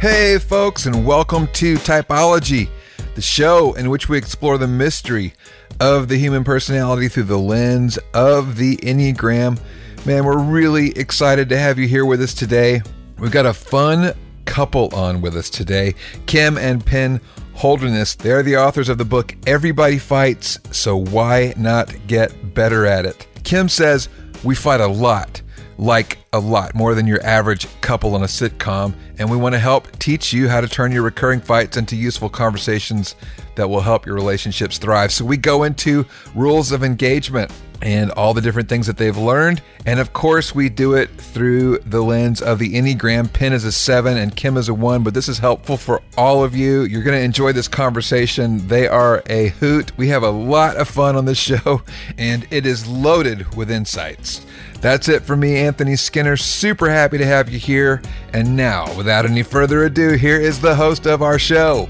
Hey, 0.00 0.38
folks, 0.38 0.86
and 0.86 1.04
welcome 1.04 1.48
to 1.54 1.74
Typology, 1.74 2.68
the 3.16 3.20
show 3.20 3.74
in 3.74 3.90
which 3.90 4.08
we 4.08 4.16
explore 4.16 4.56
the 4.56 4.68
mystery 4.68 5.34
of 5.80 6.06
the 6.06 6.16
human 6.16 6.44
personality 6.44 7.08
through 7.08 7.24
the 7.24 7.36
lens 7.36 7.98
of 8.14 8.54
the 8.54 8.76
Enneagram. 8.76 9.58
Man, 10.06 10.24
we're 10.24 10.38
really 10.38 10.96
excited 10.96 11.48
to 11.48 11.58
have 11.58 11.80
you 11.80 11.88
here 11.88 12.04
with 12.04 12.22
us 12.22 12.32
today. 12.32 12.80
We've 13.18 13.32
got 13.32 13.44
a 13.44 13.52
fun 13.52 14.14
couple 14.44 14.94
on 14.94 15.20
with 15.20 15.36
us 15.36 15.50
today 15.50 15.96
Kim 16.26 16.56
and 16.58 16.86
Penn 16.86 17.20
Holderness. 17.54 18.14
They're 18.14 18.44
the 18.44 18.56
authors 18.56 18.88
of 18.88 18.98
the 18.98 19.04
book 19.04 19.34
Everybody 19.48 19.98
Fights, 19.98 20.60
so 20.70 20.96
why 20.96 21.54
not 21.56 21.92
get 22.06 22.54
better 22.54 22.86
at 22.86 23.04
it? 23.04 23.26
Kim 23.42 23.68
says, 23.68 24.08
We 24.44 24.54
fight 24.54 24.80
a 24.80 24.86
lot 24.86 25.42
like 25.78 26.18
a 26.32 26.38
lot 26.38 26.74
more 26.74 26.94
than 26.94 27.06
your 27.06 27.24
average 27.24 27.66
couple 27.80 28.14
on 28.14 28.22
a 28.22 28.26
sitcom, 28.26 28.92
and 29.18 29.30
we 29.30 29.36
want 29.36 29.54
to 29.54 29.58
help 29.58 29.90
teach 29.98 30.32
you 30.32 30.48
how 30.48 30.60
to 30.60 30.68
turn 30.68 30.92
your 30.92 31.02
recurring 31.02 31.40
fights 31.40 31.76
into 31.76 31.96
useful 31.96 32.28
conversations 32.28 33.14
that 33.54 33.68
will 33.68 33.80
help 33.80 34.04
your 34.04 34.14
relationships 34.14 34.78
thrive. 34.78 35.12
So 35.12 35.24
we 35.24 35.36
go 35.36 35.62
into 35.62 36.04
rules 36.34 36.72
of 36.72 36.84
engagement 36.84 37.50
and 37.80 38.10
all 38.12 38.34
the 38.34 38.40
different 38.40 38.68
things 38.68 38.86
that 38.86 38.96
they've 38.96 39.16
learned. 39.16 39.62
And 39.86 40.00
of 40.00 40.12
course, 40.12 40.54
we 40.54 40.68
do 40.68 40.94
it 40.94 41.10
through 41.10 41.78
the 41.78 42.02
lens 42.02 42.42
of 42.42 42.58
the 42.58 42.74
Enneagram. 42.74 43.32
Penn 43.32 43.52
is 43.52 43.64
a 43.64 43.72
seven 43.72 44.16
and 44.16 44.34
Kim 44.34 44.56
is 44.56 44.68
a 44.68 44.74
one, 44.74 45.02
but 45.02 45.14
this 45.14 45.28
is 45.28 45.38
helpful 45.38 45.76
for 45.76 46.02
all 46.16 46.42
of 46.42 46.56
you. 46.56 46.82
You're 46.82 47.02
going 47.02 47.16
to 47.18 47.24
enjoy 47.24 47.52
this 47.52 47.68
conversation. 47.68 48.66
They 48.66 48.88
are 48.88 49.22
a 49.26 49.48
hoot. 49.48 49.96
We 49.96 50.08
have 50.08 50.22
a 50.22 50.30
lot 50.30 50.76
of 50.76 50.88
fun 50.88 51.16
on 51.16 51.24
this 51.24 51.38
show, 51.48 51.82
and 52.16 52.46
it 52.50 52.66
is 52.66 52.86
loaded 52.86 53.54
with 53.54 53.70
insights. 53.70 54.44
That's 54.80 55.08
it 55.08 55.24
for 55.24 55.36
me, 55.36 55.56
Anthony 55.56 55.96
Skinner. 55.96 56.36
Super 56.36 56.88
happy 56.88 57.18
to 57.18 57.26
have 57.26 57.48
you 57.48 57.58
here. 57.58 58.00
And 58.32 58.56
now, 58.56 58.94
without 58.96 59.26
any 59.26 59.42
further 59.42 59.84
ado, 59.84 60.12
here 60.12 60.40
is 60.40 60.60
the 60.60 60.76
host 60.76 61.06
of 61.06 61.20
our 61.20 61.38
show, 61.38 61.88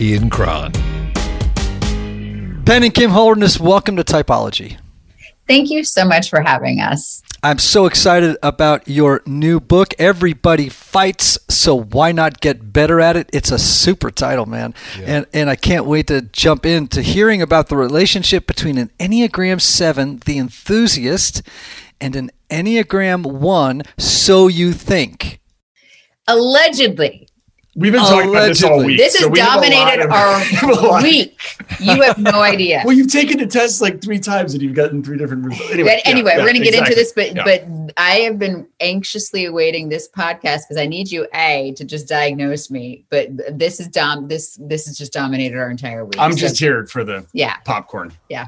Ian 0.00 0.30
Cron. 0.30 0.72
Penn 2.64 2.84
and 2.84 2.94
Kim 2.94 3.10
Holderness, 3.10 3.58
welcome 3.58 3.96
to 3.96 4.04
Typology. 4.04 4.78
Thank 5.46 5.70
you 5.70 5.84
so 5.84 6.04
much 6.04 6.30
for 6.30 6.40
having 6.40 6.80
us. 6.80 7.22
I'm 7.42 7.58
so 7.58 7.84
excited 7.84 8.38
about 8.42 8.88
your 8.88 9.22
new 9.26 9.60
book, 9.60 9.92
Everybody 9.98 10.70
Fights, 10.70 11.38
so 11.50 11.78
why 11.78 12.10
not 12.10 12.40
get 12.40 12.72
better 12.72 13.00
at 13.00 13.16
it? 13.16 13.28
It's 13.34 13.50
a 13.50 13.58
super 13.58 14.10
title, 14.10 14.46
man. 14.46 14.72
Yeah. 14.98 15.04
And 15.08 15.26
and 15.34 15.50
I 15.50 15.56
can't 15.56 15.84
wait 15.84 16.06
to 16.06 16.22
jump 16.22 16.64
into 16.64 17.02
hearing 17.02 17.42
about 17.42 17.68
the 17.68 17.76
relationship 17.76 18.46
between 18.46 18.78
an 18.78 18.90
Enneagram 18.98 19.60
7, 19.60 20.22
the 20.24 20.38
enthusiast, 20.38 21.42
and 22.00 22.16
an 22.16 22.30
Enneagram 22.50 23.26
1, 23.26 23.82
so 23.98 24.48
you 24.48 24.72
think. 24.72 25.40
Allegedly. 26.26 27.28
We've 27.76 27.92
been 27.92 28.02
talking 28.02 28.28
Allegedly. 28.28 28.36
about 28.36 28.48
this 28.48 28.62
all 28.62 28.84
week. 28.84 28.98
This 28.98 29.16
has 29.16 29.24
so 29.24 29.30
dominated 29.30 30.04
of, 30.04 30.12
our 30.12 31.02
week. 31.02 31.36
You 31.80 32.02
have 32.02 32.18
no 32.18 32.40
idea. 32.40 32.82
well, 32.84 32.96
you've 32.96 33.10
taken 33.10 33.38
the 33.38 33.46
test 33.46 33.82
like 33.82 34.00
three 34.00 34.20
times 34.20 34.54
and 34.54 34.62
you've 34.62 34.76
gotten 34.76 35.02
three 35.02 35.18
different 35.18 35.44
results. 35.44 35.72
Anyway, 35.72 35.88
but 35.96 36.08
anyway, 36.08 36.32
yeah, 36.32 36.38
we're 36.38 36.52
going 36.52 36.54
to 36.54 36.62
get 36.62 36.74
exactly. 36.74 36.92
into 36.92 36.94
this, 36.94 37.12
but 37.12 37.34
yeah. 37.34 37.42
but 37.44 37.92
I 37.96 38.20
have 38.20 38.38
been 38.38 38.68
anxiously 38.78 39.44
awaiting 39.46 39.88
this 39.88 40.08
podcast 40.08 40.62
because 40.62 40.76
I 40.76 40.86
need 40.86 41.10
you 41.10 41.26
a 41.34 41.72
to 41.76 41.84
just 41.84 42.06
diagnose 42.06 42.70
me. 42.70 43.06
But 43.10 43.30
this 43.58 43.80
is 43.80 43.88
dom 43.88 44.28
this 44.28 44.56
this 44.60 44.86
has 44.86 44.96
just 44.96 45.12
dominated 45.12 45.58
our 45.58 45.70
entire 45.70 46.04
week. 46.04 46.18
I'm 46.18 46.32
so, 46.32 46.38
just 46.38 46.60
here 46.60 46.86
for 46.86 47.02
the 47.02 47.26
yeah 47.32 47.56
popcorn. 47.64 48.12
Yeah. 48.28 48.46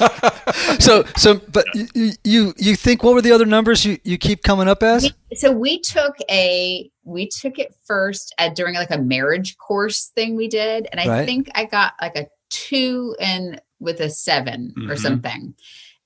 so 0.78 1.04
so 1.16 1.40
but 1.52 1.66
you, 1.74 2.12
you 2.24 2.54
you 2.56 2.76
think 2.76 3.02
what 3.02 3.14
were 3.14 3.22
the 3.22 3.32
other 3.32 3.46
numbers 3.46 3.84
you 3.84 3.98
you 4.04 4.18
keep 4.18 4.42
coming 4.42 4.68
up 4.68 4.82
as? 4.82 5.12
So 5.34 5.52
we 5.52 5.80
took 5.80 6.16
a 6.30 6.90
we 7.04 7.28
took 7.28 7.58
it 7.58 7.74
first 7.84 8.34
at 8.38 8.54
during 8.54 8.74
like 8.74 8.90
a 8.90 8.98
marriage 8.98 9.56
course 9.58 10.10
thing 10.14 10.36
we 10.36 10.48
did, 10.48 10.88
and 10.90 11.00
I 11.00 11.08
right. 11.08 11.26
think 11.26 11.50
I 11.54 11.64
got 11.64 11.94
like 12.00 12.16
a 12.16 12.26
two 12.50 13.16
and 13.20 13.60
with 13.78 14.00
a 14.00 14.10
7 14.10 14.74
mm-hmm. 14.76 14.90
or 14.90 14.96
something, 14.96 15.54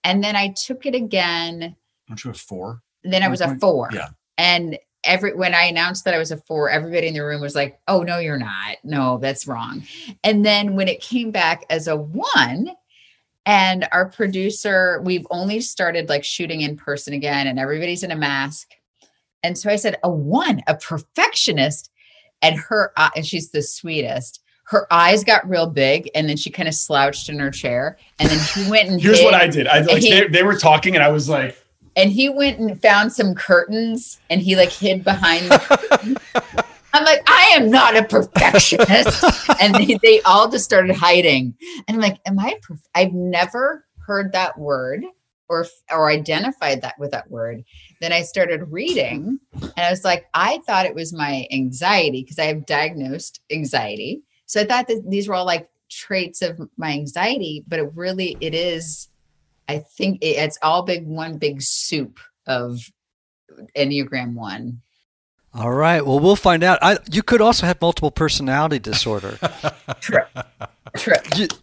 and 0.03 0.23
then 0.23 0.37
I 0.37 0.55
took 0.57 0.87
it 0.87 0.95
again. 0.95 1.77
Aren't 2.09 2.25
you 2.25 2.31
a 2.31 2.35
four? 2.35 2.83
Then 3.03 3.23
I 3.23 3.29
was 3.29 3.41
a 3.41 3.57
four. 3.57 3.91
Yeah, 3.93 4.09
and 4.39 4.79
every 5.05 5.35
when 5.35 5.55
I 5.55 5.65
announced 5.65 6.05
that 6.05 6.15
I 6.15 6.19
was 6.19 6.31
a 6.31 6.37
four, 6.37 6.71
everybody 6.71 7.09
in 7.09 7.15
the 7.15 7.25
room 7.25 7.41
was 7.41 7.55
like, 7.55 7.79
"Oh 7.87 8.03
no, 8.03 8.19
you're 8.19 8.39
not. 8.39 8.77
No, 8.83 9.19
that's 9.19 9.47
wrong." 9.47 9.85
And 10.23 10.45
then 10.45 10.75
when 10.75 10.89
it 10.89 11.01
came 11.01 11.31
back 11.31 11.65
as 11.71 11.87
a 11.87 11.97
one, 11.97 12.71
and 13.47 13.87
our 13.93 14.09
producer, 14.09 15.01
we've 15.05 15.27
only 15.31 15.61
started 15.61 16.09
like 16.09 16.25
shooting 16.25 16.63
in 16.63 16.77
person 16.77 17.13
again, 17.13 17.47
and 17.47 17.59
everybody's 17.59 18.03
in 18.03 18.11
a 18.11 18.17
mask. 18.17 18.71
And 19.43 19.59
so 19.59 19.71
I 19.71 19.77
said, 19.77 19.99
a 20.03 20.11
one, 20.11 20.63
a 20.67 20.77
perfectionist. 20.77 21.91
And 22.43 22.57
her, 22.57 22.93
uh, 22.97 23.11
and 23.17 23.25
she's 23.25 23.51
the 23.51 23.63
sweetest. 23.63 24.41
Her 24.65 24.87
eyes 24.93 25.25
got 25.25 25.49
real 25.49 25.67
big, 25.67 26.11
and 26.15 26.29
then 26.29 26.37
she 26.37 26.51
kind 26.51 26.69
of 26.69 26.75
slouched 26.75 27.29
in 27.29 27.39
her 27.39 27.51
chair. 27.51 27.99
And 28.19 28.29
then 28.29 28.39
he 28.55 28.71
went 28.71 28.89
and 28.89 29.01
here's 29.01 29.19
hid, 29.19 29.25
what 29.25 29.35
I 29.35 29.47
did. 29.47 29.67
I 29.67 29.81
like 29.81 30.03
he, 30.03 30.11
they, 30.11 30.27
they 30.29 30.43
were 30.43 30.57
talking, 30.57 30.95
and 30.95 31.05
I 31.05 31.11
was 31.11 31.29
like, 31.29 31.59
and 31.97 32.11
he 32.11 32.29
went 32.29 32.59
and 32.59 32.81
found 32.81 33.13
some 33.13 33.35
curtains, 33.35 34.21
and 34.31 34.41
he 34.41 34.57
like 34.57 34.71
hid 34.71 35.05
behind. 35.05 35.51
I'm 36.95 37.05
like, 37.05 37.23
I 37.27 37.55
am 37.57 37.71
not 37.71 37.97
a 37.97 38.05
perfectionist. 38.05 39.25
and 39.61 39.75
they, 39.75 39.99
they, 40.01 40.21
all 40.23 40.49
just 40.49 40.65
started 40.65 40.95
hiding. 40.95 41.55
And 41.89 41.97
I'm 41.97 42.01
like, 42.01 42.21
am 42.25 42.39
I, 42.39 42.55
perf-? 42.63 42.87
I've 42.95 43.13
never 43.13 43.85
heard 44.07 44.33
that 44.33 44.57
word 44.57 45.05
or, 45.49 45.67
or 45.91 46.09
identified 46.09 46.83
that 46.83 46.97
with 46.99 47.11
that 47.11 47.29
word. 47.29 47.65
Then 48.01 48.13
I 48.13 48.23
started 48.23 48.71
reading 48.71 49.41
and 49.61 49.73
I 49.77 49.91
was 49.91 50.05
like, 50.05 50.27
I 50.35 50.61
thought 50.67 50.87
it 50.87 50.95
was 50.95 51.13
my 51.13 51.49
anxiety 51.51 52.23
because 52.23 52.39
I 52.39 52.45
have 52.45 52.65
diagnosed 52.65 53.41
anxiety. 53.51 54.23
So 54.47 54.61
I 54.61 54.65
thought 54.65 54.87
that 54.87 55.03
these 55.09 55.27
were 55.27 55.35
all 55.35 55.47
like 55.47 55.69
traits 55.91 56.43
of 56.43 56.61
my 56.77 56.93
anxiety, 56.93 57.65
but 57.67 57.81
it 57.81 57.91
really, 57.97 58.37
it 58.41 58.55
is, 58.55 59.09
I 59.69 59.79
think 59.79 60.23
it, 60.23 60.37
it's 60.37 60.59
all 60.63 60.85
big, 60.85 61.07
one 61.07 61.39
big 61.39 61.61
soup 61.61 62.21
of 62.47 62.89
Enneagram 63.77 64.35
one. 64.35 64.81
All 65.55 65.71
right. 65.71 66.05
Well, 66.05 66.19
we'll 66.19 66.35
find 66.37 66.65
out. 66.65 66.81
I, 66.83 66.99
you 67.11 67.23
could 67.23 67.41
also 67.41 67.67
have 67.67 67.81
multiple 67.81 68.11
personality 68.11 68.81
disorder. 68.81 69.39
True. 70.01 70.19
True. 70.97 71.15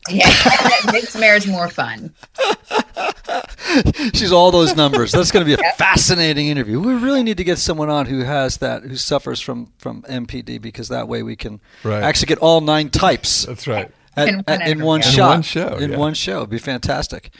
yeah, 0.09 0.27
that 0.27 0.89
makes 0.91 1.15
marriage 1.15 1.47
more 1.47 1.69
fun. 1.69 2.13
She's 4.13 4.31
all 4.31 4.51
those 4.51 4.75
numbers. 4.75 5.11
That's 5.11 5.31
going 5.31 5.45
to 5.45 5.55
be 5.55 5.61
a 5.61 5.63
yep. 5.63 5.77
fascinating 5.77 6.47
interview. 6.47 6.79
We 6.79 6.95
really 6.95 7.23
need 7.23 7.37
to 7.37 7.43
get 7.43 7.57
someone 7.57 7.89
on 7.89 8.05
who 8.05 8.19
has 8.21 8.57
that, 8.57 8.83
who 8.83 8.95
suffers 8.95 9.39
from 9.39 9.71
from 9.77 10.03
MPD, 10.03 10.61
because 10.61 10.89
that 10.89 11.07
way 11.07 11.23
we 11.23 11.35
can 11.35 11.61
right. 11.83 12.03
actually 12.03 12.27
get 12.27 12.39
all 12.39 12.61
nine 12.61 12.89
types. 12.89 13.45
That's 13.45 13.67
right. 13.67 13.91
At, 14.17 14.27
in, 14.27 14.35
one, 14.35 14.43
at, 14.47 14.67
in 14.67 14.83
one 14.83 15.01
shot. 15.01 15.15
In 15.15 15.27
one 15.27 15.41
show. 15.41 15.75
In 15.77 15.91
yeah. 15.91 15.97
one 15.97 16.13
show. 16.13 16.37
It'd 16.37 16.49
be 16.49 16.57
fantastic. 16.57 17.33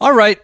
All 0.00 0.12
right. 0.12 0.40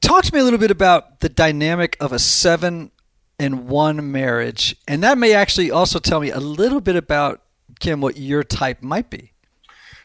Talk 0.00 0.24
to 0.24 0.34
me 0.34 0.40
a 0.40 0.44
little 0.44 0.58
bit 0.58 0.70
about 0.70 1.20
the 1.20 1.28
dynamic 1.28 1.96
of 2.00 2.12
a 2.12 2.18
seven 2.18 2.92
in 3.40 3.66
one 3.66 4.12
marriage. 4.12 4.76
And 4.86 5.02
that 5.02 5.18
may 5.18 5.32
actually 5.32 5.70
also 5.70 5.98
tell 5.98 6.20
me 6.20 6.30
a 6.30 6.38
little 6.38 6.80
bit 6.80 6.94
about 6.94 7.42
Kim 7.80 8.00
what 8.00 8.16
your 8.16 8.44
type 8.44 8.82
might 8.82 9.10
be. 9.10 9.32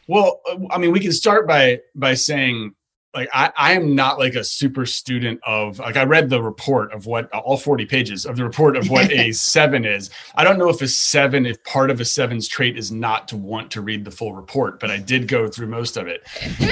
Well, 0.08 0.42
uh, 0.50 0.58
I 0.72 0.78
mean, 0.78 0.92
we 0.92 1.00
can 1.00 1.12
start 1.12 1.48
by 1.48 1.82
by 1.94 2.14
saying 2.14 2.76
like 3.14 3.30
I, 3.34 3.52
I 3.58 3.74
am 3.74 3.96
not 3.96 4.20
like 4.20 4.36
a 4.36 4.44
super 4.44 4.86
student 4.86 5.40
of 5.46 5.80
like 5.80 5.98
I 5.98 6.04
read 6.04 6.30
the 6.30 6.42
report 6.42 6.94
of 6.94 7.06
what 7.06 7.32
all 7.32 7.58
40 7.58 7.86
pages 7.86 8.26
of 8.26 8.36
the 8.36 8.44
report 8.44 8.76
of 8.76 8.90
what 8.90 9.12
a 9.12 9.32
seven 9.34 9.86
is. 9.86 10.10
I 10.36 10.44
don't 10.44 10.60
know 10.60 10.70
if 10.70 10.82
a 10.82 10.88
seven, 10.88 11.46
if 11.46 11.64
part 11.64 11.90
of 11.90 12.00
a 12.00 12.06
seven's 12.06 12.48
trait 12.48 12.78
is 12.78 12.92
not 12.92 13.28
to 13.30 13.38
want 13.38 13.72
to 13.72 13.82
read 13.82 14.06
the 14.06 14.12
full 14.12 14.34
report, 14.34 14.80
but 14.80 14.92
I 14.92 14.98
did 14.98 15.28
go 15.28 15.48
through 15.48 15.68
most 15.68 15.98
of 15.98 16.08
it. 16.08 16.24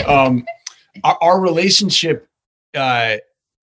Um, 0.08 0.46
our, 1.04 1.18
our 1.22 1.42
relationship 1.42 2.28
uh, 2.76 3.18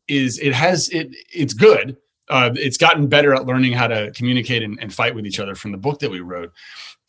is 0.09 0.39
it 0.39 0.55
has 0.55 0.89
it 0.89 1.15
it's 1.33 1.55
good 1.55 1.97
uh, 2.31 2.51
it's 2.55 2.77
gotten 2.77 3.09
better 3.09 3.35
at 3.35 3.45
learning 3.45 3.73
how 3.73 3.89
to 3.89 4.11
communicate 4.13 4.63
and, 4.63 4.81
and, 4.81 4.95
fight 4.95 5.15
with 5.15 5.27
each 5.27 5.41
other 5.41 5.55
from 5.55 5.73
the 5.73 5.79
book 5.79 5.99
that 5.99 6.11
we 6.11 6.21
wrote. 6.21 6.53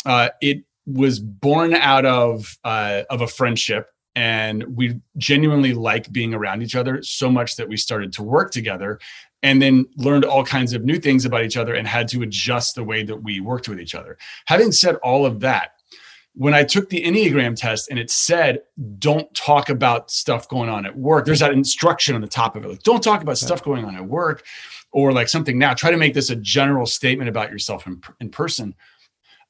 Uh, 0.05 0.29
it 0.41 0.63
was 0.87 1.19
born 1.19 1.73
out 1.73 2.05
of 2.05 2.57
uh, 2.63 3.03
of 3.09 3.21
a 3.21 3.27
friendship, 3.27 3.89
and 4.15 4.63
we 4.75 4.99
genuinely 5.17 5.73
like 5.73 6.11
being 6.11 6.33
around 6.33 6.63
each 6.63 6.75
other 6.75 7.01
so 7.03 7.29
much 7.29 7.55
that 7.55 7.69
we 7.69 7.77
started 7.77 8.11
to 8.13 8.23
work 8.23 8.51
together. 8.51 8.99
and 9.43 9.59
then 9.59 9.85
learned 9.97 10.23
all 10.23 10.43
kinds 10.45 10.71
of 10.71 10.83
new 10.83 10.99
things 10.99 11.25
about 11.25 11.43
each 11.43 11.57
other 11.57 11.73
and 11.73 11.87
had 11.87 12.07
to 12.07 12.21
adjust 12.21 12.75
the 12.75 12.83
way 12.83 13.01
that 13.01 13.23
we 13.23 13.39
worked 13.39 13.67
with 13.67 13.79
each 13.79 13.95
other. 13.95 14.15
Having 14.45 14.71
said 14.71 14.95
all 14.97 15.25
of 15.25 15.39
that, 15.39 15.80
when 16.33 16.53
I 16.53 16.63
took 16.63 16.89
the 16.89 17.03
Enneagram 17.03 17.55
test 17.55 17.89
and 17.89 17.99
it 17.99 18.09
said, 18.09 18.61
don't 18.99 19.33
talk 19.35 19.69
about 19.69 20.09
stuff 20.09 20.47
going 20.47 20.69
on 20.69 20.85
at 20.85 20.97
work, 20.97 21.25
there's 21.25 21.39
that 21.39 21.51
instruction 21.51 22.15
on 22.15 22.21
the 22.21 22.27
top 22.27 22.55
of 22.55 22.63
it. 22.63 22.69
Like, 22.69 22.83
don't 22.83 23.03
talk 23.03 23.21
about 23.21 23.37
stuff 23.37 23.63
going 23.63 23.83
on 23.83 23.95
at 23.95 24.05
work 24.05 24.45
or 24.91 25.11
like 25.11 25.27
something 25.27 25.57
now. 25.57 25.73
Try 25.73 25.91
to 25.91 25.97
make 25.97 26.13
this 26.13 26.29
a 26.29 26.35
general 26.37 26.85
statement 26.85 27.29
about 27.29 27.51
yourself 27.51 27.85
in, 27.85 28.01
in 28.21 28.29
person. 28.29 28.73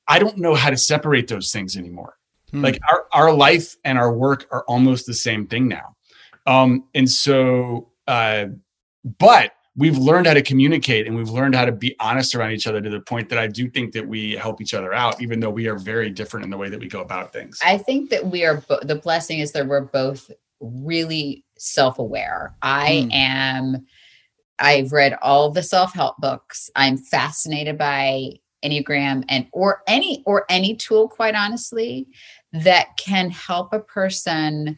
I 0.07 0.17
don't 0.17 0.37
know 0.37 0.55
how 0.55 0.71
to 0.71 0.77
separate 0.77 1.27
those 1.27 1.51
things 1.51 1.77
anymore. 1.77 2.17
Hmm. 2.49 2.63
Like 2.63 2.79
our, 2.91 3.05
our 3.13 3.33
life 3.33 3.75
and 3.85 3.97
our 3.97 4.11
work 4.11 4.47
are 4.51 4.63
almost 4.63 5.05
the 5.05 5.13
same 5.13 5.45
thing 5.45 5.67
now. 5.67 5.95
Um, 6.47 6.85
and 6.95 7.09
so, 7.09 7.91
uh, 8.07 8.45
but 9.19 9.53
we've 9.75 9.97
learned 9.97 10.27
how 10.27 10.33
to 10.33 10.41
communicate 10.41 11.07
and 11.07 11.15
we've 11.15 11.29
learned 11.29 11.55
how 11.55 11.65
to 11.65 11.71
be 11.71 11.95
honest 11.99 12.35
around 12.35 12.51
each 12.51 12.67
other 12.67 12.81
to 12.81 12.89
the 12.89 12.99
point 12.99 13.29
that 13.29 13.39
I 13.39 13.47
do 13.47 13.69
think 13.69 13.93
that 13.93 14.05
we 14.05 14.33
help 14.33 14.61
each 14.61 14.73
other 14.73 14.93
out, 14.93 15.21
even 15.21 15.39
though 15.39 15.49
we 15.49 15.67
are 15.67 15.77
very 15.77 16.09
different 16.09 16.43
in 16.43 16.49
the 16.49 16.57
way 16.57 16.69
that 16.69 16.79
we 16.79 16.87
go 16.87 17.01
about 17.01 17.31
things. 17.31 17.59
I 17.63 17.77
think 17.77 18.09
that 18.09 18.25
we 18.25 18.45
are, 18.45 18.57
bo- 18.67 18.81
the 18.81 18.95
blessing 18.95 19.39
is 19.39 19.53
that 19.53 19.67
we're 19.67 19.81
both 19.81 20.29
really 20.59 21.45
self 21.57 21.99
aware. 21.99 22.53
I 22.61 23.07
mm. 23.09 23.13
am, 23.13 23.85
I've 24.59 24.91
read 24.91 25.17
all 25.21 25.49
the 25.49 25.63
self 25.63 25.93
help 25.93 26.17
books. 26.17 26.69
I'm 26.75 26.97
fascinated 26.97 27.77
by 27.77 28.33
Enneagram 28.63 29.23
and, 29.29 29.47
or 29.53 29.83
any, 29.87 30.21
or 30.25 30.45
any 30.49 30.75
tool, 30.75 31.07
quite 31.07 31.33
honestly, 31.33 32.07
that 32.51 32.89
can 32.97 33.31
help 33.31 33.71
a 33.71 33.79
person 33.79 34.77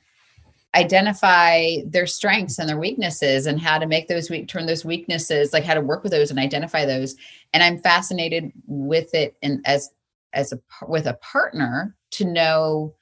identify 0.75 1.77
their 1.85 2.07
strengths 2.07 2.57
and 2.57 2.67
their 2.67 2.79
weaknesses 2.79 3.45
and 3.45 3.61
how 3.61 3.77
to 3.77 3.85
make 3.85 4.07
those 4.07 4.29
weak 4.29 4.47
turn 4.47 4.65
those 4.65 4.83
weaknesses 4.83 5.53
like 5.53 5.63
how 5.63 5.73
to 5.73 5.81
work 5.81 6.03
with 6.03 6.11
those 6.11 6.31
and 6.31 6.39
identify 6.39 6.85
those. 6.85 7.15
And 7.53 7.61
i'm 7.61 7.79
fascinated 7.79 8.51
with 8.65 9.13
it 9.13 9.35
and 9.41 9.61
as 9.65 9.89
as 10.33 10.51
a 10.51 10.59
with 10.87 11.05
a 11.05 11.13
partner 11.15 11.95
to 12.11 12.25
know 12.25 12.95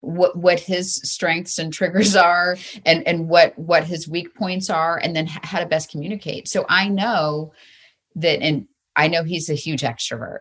what 0.00 0.36
what 0.36 0.60
his 0.60 0.96
strengths 0.96 1.58
and 1.58 1.72
triggers 1.72 2.16
are 2.30 2.56
and 2.84 3.06
and 3.06 3.28
what 3.28 3.58
what 3.58 3.84
his 3.84 4.08
weak 4.08 4.34
points 4.34 4.70
are 4.70 4.98
and 4.98 5.14
then 5.14 5.26
how 5.26 5.60
to 5.60 5.66
best 5.66 5.90
communicate. 5.90 6.48
So 6.48 6.64
i 6.68 6.88
know 6.88 7.52
that 8.16 8.40
and 8.40 8.66
i 8.96 9.08
know 9.08 9.24
he's 9.24 9.50
a 9.50 9.54
huge 9.54 9.82
extrovert. 9.82 10.40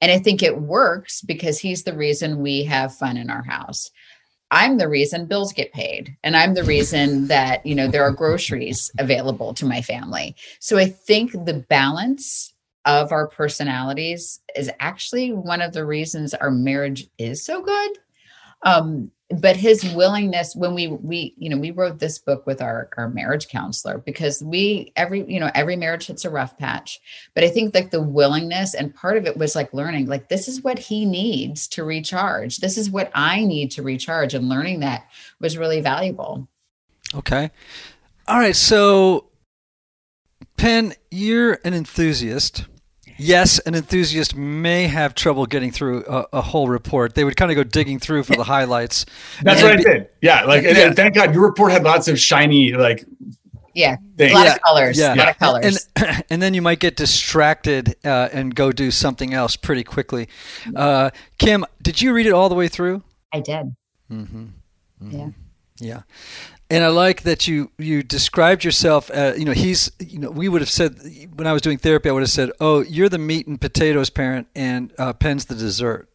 And 0.00 0.12
i 0.12 0.18
think 0.18 0.42
it 0.42 0.60
works 0.60 1.22
because 1.22 1.58
he's 1.58 1.82
the 1.82 1.96
reason 1.96 2.42
we 2.42 2.64
have 2.64 2.94
fun 2.94 3.16
in 3.16 3.30
our 3.30 3.42
house 3.42 3.90
I'm 4.54 4.78
the 4.78 4.88
reason 4.88 5.26
bills 5.26 5.52
get 5.52 5.72
paid 5.72 6.16
and 6.22 6.36
I'm 6.36 6.54
the 6.54 6.62
reason 6.62 7.26
that, 7.26 7.66
you 7.66 7.74
know, 7.74 7.88
there 7.88 8.04
are 8.04 8.12
groceries 8.12 8.88
available 9.00 9.52
to 9.52 9.66
my 9.66 9.82
family. 9.82 10.36
So 10.60 10.78
I 10.78 10.86
think 10.86 11.32
the 11.32 11.64
balance 11.68 12.54
of 12.84 13.10
our 13.10 13.26
personalities 13.26 14.38
is 14.54 14.70
actually 14.78 15.32
one 15.32 15.60
of 15.60 15.72
the 15.72 15.84
reasons 15.84 16.34
our 16.34 16.52
marriage 16.52 17.08
is 17.18 17.44
so 17.44 17.62
good. 17.62 17.98
Um, 18.62 19.10
but 19.30 19.56
his 19.56 19.84
willingness 19.94 20.54
when 20.54 20.74
we 20.74 20.88
we 20.88 21.34
you 21.38 21.48
know 21.48 21.56
we 21.56 21.70
wrote 21.70 21.98
this 21.98 22.18
book 22.18 22.46
with 22.46 22.60
our 22.60 22.90
our 22.96 23.08
marriage 23.08 23.48
counselor 23.48 23.98
because 23.98 24.42
we 24.42 24.92
every 24.96 25.24
you 25.24 25.40
know 25.40 25.50
every 25.54 25.76
marriage 25.76 26.06
hits 26.06 26.24
a 26.24 26.30
rough 26.30 26.58
patch. 26.58 27.00
But 27.34 27.44
i 27.44 27.48
think 27.48 27.74
like 27.74 27.90
the 27.90 28.02
willingness 28.02 28.74
and 28.74 28.94
part 28.94 29.16
of 29.16 29.26
it 29.26 29.36
was 29.36 29.54
like 29.54 29.72
learning 29.72 30.06
like 30.06 30.28
this 30.28 30.46
is 30.46 30.62
what 30.62 30.78
he 30.78 31.04
needs 31.06 31.66
to 31.68 31.84
recharge. 31.84 32.58
This 32.58 32.76
is 32.76 32.90
what 32.90 33.10
i 33.14 33.44
need 33.44 33.70
to 33.72 33.82
recharge 33.82 34.34
and 34.34 34.48
learning 34.48 34.80
that 34.80 35.06
was 35.40 35.56
really 35.56 35.80
valuable. 35.80 36.48
Okay. 37.14 37.50
All 38.28 38.38
right 38.38 38.56
so 38.56 39.28
penn 40.56 40.94
you're 41.10 41.58
an 41.64 41.72
enthusiast 41.72 42.66
yes, 43.16 43.58
an 43.60 43.74
enthusiast 43.74 44.34
may 44.34 44.86
have 44.86 45.14
trouble 45.14 45.46
getting 45.46 45.70
through 45.70 46.04
a, 46.06 46.26
a 46.34 46.40
whole 46.40 46.68
report. 46.68 47.14
They 47.14 47.24
would 47.24 47.36
kind 47.36 47.50
of 47.50 47.56
go 47.56 47.64
digging 47.64 47.98
through 47.98 48.24
for 48.24 48.36
the 48.36 48.44
highlights. 48.44 49.06
That's 49.42 49.62
what 49.62 49.72
I 49.72 49.76
did. 49.76 50.08
Yeah, 50.20 50.44
like 50.44 50.64
yeah. 50.64 50.92
thank 50.92 51.14
God 51.14 51.34
your 51.34 51.44
report 51.44 51.72
had 51.72 51.84
lots 51.84 52.08
of 52.08 52.18
shiny 52.18 52.72
like. 52.72 53.04
Yeah, 53.76 53.96
things. 54.16 54.30
a 54.30 54.34
lot 54.36 54.46
yeah. 54.46 54.54
of 54.54 54.62
colors. 54.62 54.98
Yeah. 54.98 55.14
a 55.14 55.16
lot 55.16 55.28
of 55.30 55.38
colors. 55.38 55.88
And, 55.96 56.24
and 56.30 56.40
then 56.40 56.54
you 56.54 56.62
might 56.62 56.78
get 56.78 56.94
distracted 56.94 57.96
uh, 58.04 58.28
and 58.32 58.54
go 58.54 58.70
do 58.70 58.92
something 58.92 59.34
else 59.34 59.56
pretty 59.56 59.82
quickly. 59.82 60.28
Uh, 60.76 61.10
Kim, 61.38 61.64
did 61.82 62.00
you 62.00 62.12
read 62.12 62.26
it 62.26 62.32
all 62.32 62.48
the 62.48 62.54
way 62.54 62.68
through? 62.68 63.02
I 63.32 63.40
did. 63.40 63.74
Mm-hmm. 64.12 64.44
Mm-hmm. 65.02 65.10
Yeah. 65.10 65.30
Yeah 65.80 66.02
and 66.70 66.82
I 66.82 66.88
like 66.88 67.22
that 67.22 67.46
you 67.46 67.70
you 67.78 68.02
described 68.02 68.64
yourself. 68.64 69.10
Uh, 69.12 69.34
you 69.36 69.44
know, 69.44 69.52
he's. 69.52 69.90
You 70.00 70.18
know, 70.18 70.30
we 70.30 70.48
would 70.48 70.60
have 70.62 70.70
said 70.70 70.98
when 71.34 71.46
I 71.46 71.52
was 71.52 71.62
doing 71.62 71.78
therapy, 71.78 72.08
I 72.08 72.12
would 72.12 72.22
have 72.22 72.30
said, 72.30 72.50
"Oh, 72.60 72.80
you're 72.80 73.08
the 73.08 73.18
meat 73.18 73.46
and 73.46 73.60
potatoes 73.60 74.10
parent, 74.10 74.48
and 74.54 74.92
uh, 74.98 75.12
Penn's 75.12 75.46
the 75.46 75.54
dessert." 75.54 76.08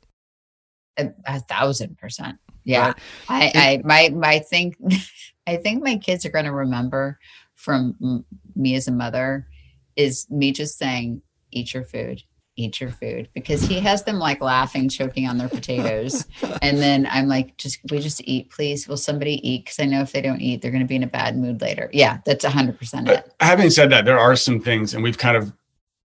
A, 0.97 1.11
a 1.25 1.39
thousand 1.41 1.97
percent. 1.97 2.39
Yeah, 2.63 2.87
right. 2.87 2.95
I, 3.29 3.51
I 3.55 3.81
my 3.83 4.09
my 4.09 4.39
think 4.39 4.77
I 5.47 5.57
think 5.57 5.83
my 5.83 5.97
kids 5.97 6.25
are 6.25 6.31
going 6.31 6.45
to 6.45 6.51
remember 6.51 7.19
from 7.55 8.25
me 8.55 8.75
as 8.75 8.87
a 8.87 8.91
mother 8.91 9.47
is 9.95 10.29
me 10.29 10.51
just 10.51 10.77
saying, 10.77 11.21
"Eat 11.51 11.73
your 11.73 11.83
food." 11.83 12.23
Eat 12.59 12.79
your 12.81 12.91
food 12.91 13.29
because 13.33 13.61
he 13.63 13.79
has 13.79 14.03
them 14.03 14.19
like 14.19 14.41
laughing, 14.41 14.89
choking 14.89 15.27
on 15.27 15.37
their 15.37 15.49
potatoes. 15.49 16.25
and 16.61 16.77
then 16.79 17.07
I'm 17.09 17.27
like, 17.27 17.57
just 17.57 17.79
we 17.89 17.99
just 17.99 18.21
eat, 18.25 18.49
please. 18.51 18.87
Will 18.87 18.97
somebody 18.97 19.47
eat? 19.47 19.65
Because 19.65 19.79
I 19.79 19.85
know 19.85 20.01
if 20.01 20.11
they 20.11 20.21
don't 20.21 20.41
eat, 20.41 20.61
they're 20.61 20.71
going 20.71 20.83
to 20.83 20.87
be 20.87 20.95
in 20.95 21.03
a 21.03 21.07
bad 21.07 21.37
mood 21.37 21.61
later. 21.61 21.89
Yeah, 21.93 22.19
that's 22.25 22.45
hundred 22.45 22.77
percent 22.77 23.09
it. 23.09 23.31
Having 23.39 23.69
said 23.69 23.91
that, 23.91 24.05
there 24.05 24.19
are 24.19 24.35
some 24.35 24.59
things, 24.59 24.93
and 24.93 25.03
we've 25.03 25.17
kind 25.17 25.37
of 25.37 25.53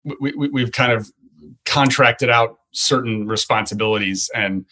we, 0.03 0.33
we 0.35 0.49
we've 0.49 0.71
kind 0.71 0.91
of 0.91 1.09
contracted 1.65 2.29
out 2.29 2.59
certain 2.71 3.27
responsibilities 3.27 4.29
and 4.35 4.65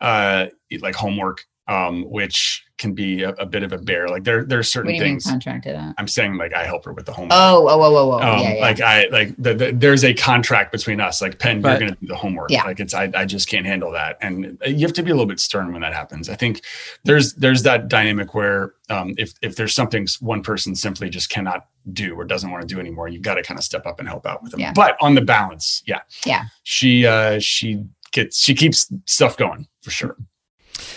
uh 0.00 0.46
like 0.80 0.94
homework 0.94 1.44
um, 1.66 2.04
which 2.10 2.64
can 2.76 2.92
be 2.92 3.22
a, 3.22 3.30
a, 3.30 3.46
bit 3.46 3.62
of 3.62 3.72
a 3.72 3.78
bear. 3.78 4.08
Like 4.08 4.24
there, 4.24 4.44
there 4.44 4.58
are 4.58 4.64
certain 4.64 4.98
things. 4.98 5.24
contracted 5.24 5.76
out? 5.76 5.94
I'm 5.96 6.08
saying 6.08 6.36
like 6.36 6.52
I 6.54 6.64
help 6.64 6.84
her 6.84 6.92
with 6.92 7.06
the 7.06 7.12
homework. 7.12 7.32
Oh, 7.32 7.68
oh, 7.68 7.82
oh, 7.82 7.96
oh, 7.96 8.12
oh. 8.12 8.18
Um, 8.18 8.40
yeah, 8.40 8.54
yeah. 8.54 8.60
Like 8.60 8.80
I 8.80 9.06
like 9.06 9.34
the, 9.38 9.54
the, 9.54 9.72
there's 9.72 10.04
a 10.04 10.12
contract 10.12 10.72
between 10.72 11.00
us. 11.00 11.22
Like 11.22 11.38
Penn, 11.38 11.62
you're 11.62 11.78
going 11.78 11.94
to 11.94 12.00
do 12.00 12.06
the 12.06 12.16
homework. 12.16 12.50
Yeah. 12.50 12.64
Like 12.64 12.80
it's 12.80 12.92
I, 12.92 13.10
I 13.14 13.24
just 13.24 13.48
can't 13.48 13.64
handle 13.64 13.92
that, 13.92 14.18
and 14.20 14.58
you 14.66 14.80
have 14.80 14.92
to 14.94 15.02
be 15.02 15.10
a 15.10 15.14
little 15.14 15.26
bit 15.26 15.40
stern 15.40 15.72
when 15.72 15.82
that 15.82 15.94
happens. 15.94 16.28
I 16.28 16.34
think 16.34 16.62
there's 17.04 17.34
there's 17.34 17.62
that 17.62 17.88
dynamic 17.88 18.34
where 18.34 18.74
um, 18.90 19.14
if 19.16 19.32
if 19.40 19.56
there's 19.56 19.74
something 19.74 20.06
one 20.20 20.42
person 20.42 20.74
simply 20.74 21.08
just 21.08 21.30
cannot 21.30 21.68
do 21.92 22.14
or 22.14 22.24
doesn't 22.24 22.50
want 22.50 22.66
to 22.66 22.74
do 22.74 22.80
anymore, 22.80 23.08
you've 23.08 23.22
got 23.22 23.34
to 23.34 23.42
kind 23.42 23.58
of 23.58 23.64
step 23.64 23.86
up 23.86 24.00
and 24.00 24.08
help 24.08 24.26
out 24.26 24.42
with 24.42 24.52
them. 24.52 24.60
Yeah. 24.60 24.72
But 24.74 24.96
on 25.00 25.14
the 25.14 25.22
balance, 25.22 25.82
yeah, 25.86 26.00
yeah, 26.26 26.44
she 26.64 27.06
uh, 27.06 27.38
she 27.38 27.84
gets 28.12 28.42
she 28.42 28.54
keeps 28.54 28.92
stuff 29.06 29.36
going 29.36 29.66
for 29.80 29.90
sure. 29.90 30.16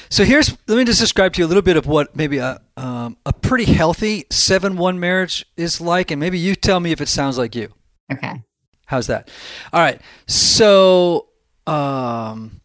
So 0.09 0.23
here's 0.23 0.57
let 0.67 0.77
me 0.77 0.83
just 0.83 0.99
describe 0.99 1.33
to 1.33 1.41
you 1.41 1.45
a 1.45 1.49
little 1.49 1.61
bit 1.61 1.77
of 1.77 1.85
what 1.85 2.15
maybe 2.15 2.37
a 2.37 2.61
um, 2.75 3.17
a 3.25 3.33
pretty 3.33 3.65
healthy 3.65 4.25
seven 4.29 4.77
one 4.77 4.99
marriage 4.99 5.45
is 5.57 5.81
like, 5.81 6.11
and 6.11 6.19
maybe 6.19 6.39
you 6.39 6.55
tell 6.55 6.79
me 6.79 6.91
if 6.91 7.01
it 7.01 7.07
sounds 7.07 7.37
like 7.37 7.55
you. 7.55 7.73
Okay. 8.11 8.43
How's 8.85 9.07
that? 9.07 9.29
All 9.73 9.81
right. 9.81 10.01
So 10.27 11.27
um, 11.65 12.61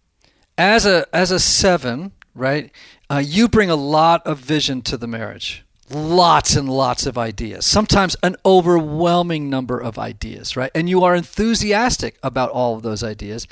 as 0.57 0.87
a 0.87 1.07
as 1.13 1.31
a 1.31 1.41
seven, 1.41 2.13
right? 2.35 2.71
Uh, 3.11 3.23
you 3.25 3.49
bring 3.49 3.71
a 3.71 3.77
lot 3.77 4.27
of 4.27 4.39
vision 4.39 4.81
to 4.83 4.97
the 4.97 5.07
marriage 5.07 5.62
lots 5.95 6.57
and 6.57 6.69
lots 6.69 7.07
of 7.07 7.19
ideas, 7.19 7.67
sometimes 7.67 8.17
an 8.23 8.37
overwhelming 8.45 9.49
number 9.51 9.79
of 9.79 9.99
ideas, 9.99 10.57
right? 10.57 10.71
And 10.75 10.89
you 10.89 11.05
are 11.05 11.15
enthusiastic 11.15 12.19
about 12.23 12.51
all 12.51 12.77
of 12.77 12.83
those 12.83 13.03
ideas. 13.03 13.47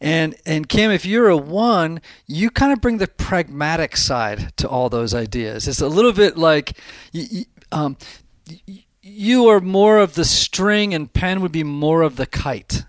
And 0.00 0.34
and 0.46 0.68
Kim, 0.68 0.90
if 0.90 1.06
you're 1.06 1.28
a 1.28 1.36
one, 1.36 2.00
you 2.26 2.50
kind 2.50 2.72
of 2.72 2.80
bring 2.80 2.98
the 2.98 3.08
pragmatic 3.08 3.96
side 3.96 4.56
to 4.56 4.68
all 4.68 4.88
those 4.88 5.14
ideas. 5.14 5.68
It's 5.68 5.80
a 5.80 5.88
little 5.88 6.12
bit 6.12 6.36
like 6.36 6.78
you, 7.12 7.44
um, 7.72 7.96
you 9.02 9.48
are 9.48 9.60
more 9.60 9.98
of 9.98 10.14
the 10.14 10.24
string, 10.24 10.94
and 10.94 11.12
Penn 11.12 11.40
would 11.40 11.52
be 11.52 11.64
more 11.64 12.02
of 12.02 12.16
the 12.16 12.26
kite. 12.26 12.84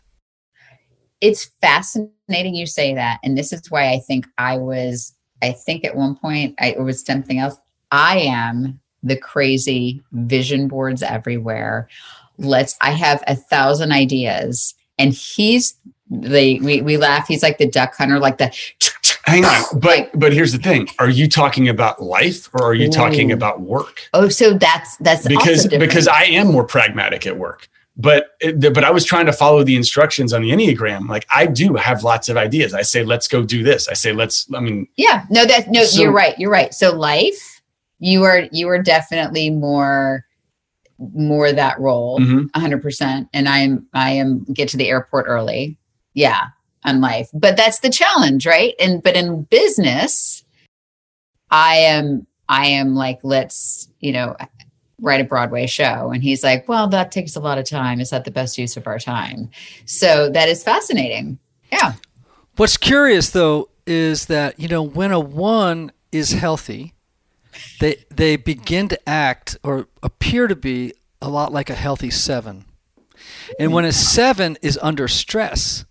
It's 1.21 1.49
fascinating 1.61 2.55
you 2.55 2.67
say 2.67 2.93
that, 2.95 3.19
and 3.23 3.37
this 3.37 3.51
is 3.51 3.69
why 3.69 3.91
I 3.91 3.99
think 3.99 4.27
I 4.37 4.57
was. 4.57 5.13
I 5.41 5.51
think 5.51 5.83
at 5.83 5.95
one 5.95 6.15
point 6.15 6.55
I, 6.59 6.67
it 6.71 6.81
was 6.81 7.05
something 7.05 7.39
else. 7.39 7.57
I 7.91 8.19
am 8.19 8.79
the 9.05 9.15
crazy 9.15 10.01
vision 10.11 10.67
boards 10.67 11.01
everywhere. 11.01 11.87
Let's, 12.37 12.75
I 12.81 12.91
have 12.91 13.23
a 13.27 13.35
thousand 13.35 13.93
ideas. 13.93 14.73
And 14.97 15.13
he's 15.13 15.75
the, 16.09 16.59
we, 16.59 16.81
we 16.81 16.97
laugh. 16.97 17.27
He's 17.27 17.43
like 17.43 17.57
the 17.57 17.69
duck 17.69 17.95
hunter, 17.95 18.19
like 18.19 18.37
the, 18.37 18.53
hang 19.25 19.43
on 19.43 19.63
but 19.79 20.09
but 20.17 20.31
here's 20.31 20.51
the 20.51 20.59
thing 20.59 20.87
are 20.99 21.09
you 21.09 21.27
talking 21.27 21.67
about 21.67 22.01
life 22.01 22.47
or 22.53 22.63
are 22.63 22.73
you 22.75 22.87
Ooh. 22.87 22.91
talking 22.91 23.31
about 23.31 23.61
work 23.61 24.07
oh 24.13 24.29
so 24.29 24.53
that's 24.53 24.97
that's 24.97 25.27
because 25.27 25.67
because 25.67 26.07
i 26.07 26.23
am 26.23 26.47
more 26.51 26.63
pragmatic 26.63 27.25
at 27.25 27.35
work 27.35 27.67
but 27.97 28.37
but 28.59 28.83
i 28.83 28.91
was 28.91 29.03
trying 29.03 29.25
to 29.25 29.33
follow 29.33 29.63
the 29.63 29.75
instructions 29.75 30.31
on 30.31 30.43
the 30.43 30.51
enneagram 30.51 31.07
like 31.09 31.25
i 31.33 31.45
do 31.45 31.73
have 31.73 32.03
lots 32.03 32.29
of 32.29 32.37
ideas 32.37 32.73
i 32.73 32.83
say 32.83 33.03
let's 33.03 33.27
go 33.27 33.43
do 33.43 33.63
this 33.63 33.87
i 33.87 33.93
say 33.93 34.13
let's 34.13 34.47
i 34.53 34.59
mean 34.59 34.87
yeah 34.95 35.25
no 35.31 35.43
that 35.45 35.69
no 35.71 35.83
so, 35.83 36.01
you're 36.01 36.11
right 36.11 36.37
you're 36.37 36.51
right 36.51 36.73
so 36.73 36.95
life 36.95 37.54
you 38.05 38.23
are 38.23 38.47
you 38.51 38.69
are 38.69 38.81
definitely 38.81 39.49
more 39.49 40.23
more 41.13 41.51
that 41.51 41.79
role 41.79 42.19
Mhm. 42.19 42.49
100% 42.55 43.27
and 43.33 43.49
i'm 43.49 43.85
i 43.93 44.11
am 44.11 44.43
get 44.53 44.69
to 44.69 44.77
the 44.77 44.87
airport 44.89 45.25
early. 45.27 45.77
Yeah 46.13 46.43
on 46.85 47.01
life. 47.01 47.29
But 47.33 47.57
that's 47.57 47.79
the 47.79 47.89
challenge 47.89 48.45
right? 48.45 48.73
And 48.79 49.01
but 49.01 49.15
in 49.15 49.41
business 49.43 50.43
i 51.51 51.75
am 51.77 52.25
i 52.47 52.67
am 52.67 52.95
like 52.95 53.19
let's 53.23 53.89
you 53.99 54.11
know 54.11 54.35
write 55.01 55.19
a 55.19 55.25
broadway 55.25 55.65
show. 55.67 56.11
And 56.13 56.23
he's 56.23 56.43
like 56.43 56.69
well 56.69 56.87
that 56.89 57.11
takes 57.11 57.35
a 57.35 57.39
lot 57.41 57.57
of 57.57 57.65
time. 57.67 57.99
Is 57.99 58.11
that 58.11 58.23
the 58.23 58.31
best 58.31 58.57
use 58.57 58.77
of 58.77 58.85
our 58.87 58.99
time? 58.99 59.49
So 59.85 60.29
that 60.29 60.47
is 60.47 60.63
fascinating. 60.63 61.39
Yeah. 61.71 61.93
What's 62.55 62.77
curious 62.77 63.31
though 63.31 63.67
is 63.87 64.27
that 64.27 64.57
you 64.59 64.67
know 64.69 64.81
when 64.83 65.11
a 65.11 65.19
one 65.19 65.91
is 66.13 66.31
healthy, 66.31 66.93
they 67.79 68.05
they 68.09 68.35
begin 68.35 68.87
to 68.89 69.09
act 69.09 69.57
or 69.63 69.87
appear 70.03 70.47
to 70.47 70.55
be 70.55 70.93
a 71.21 71.29
lot 71.29 71.51
like 71.51 71.69
a 71.69 71.75
healthy 71.75 72.09
seven, 72.09 72.65
and 73.59 73.73
when 73.73 73.85
a 73.85 73.91
seven 73.91 74.57
is 74.61 74.79
under 74.81 75.07
stress, 75.07 75.85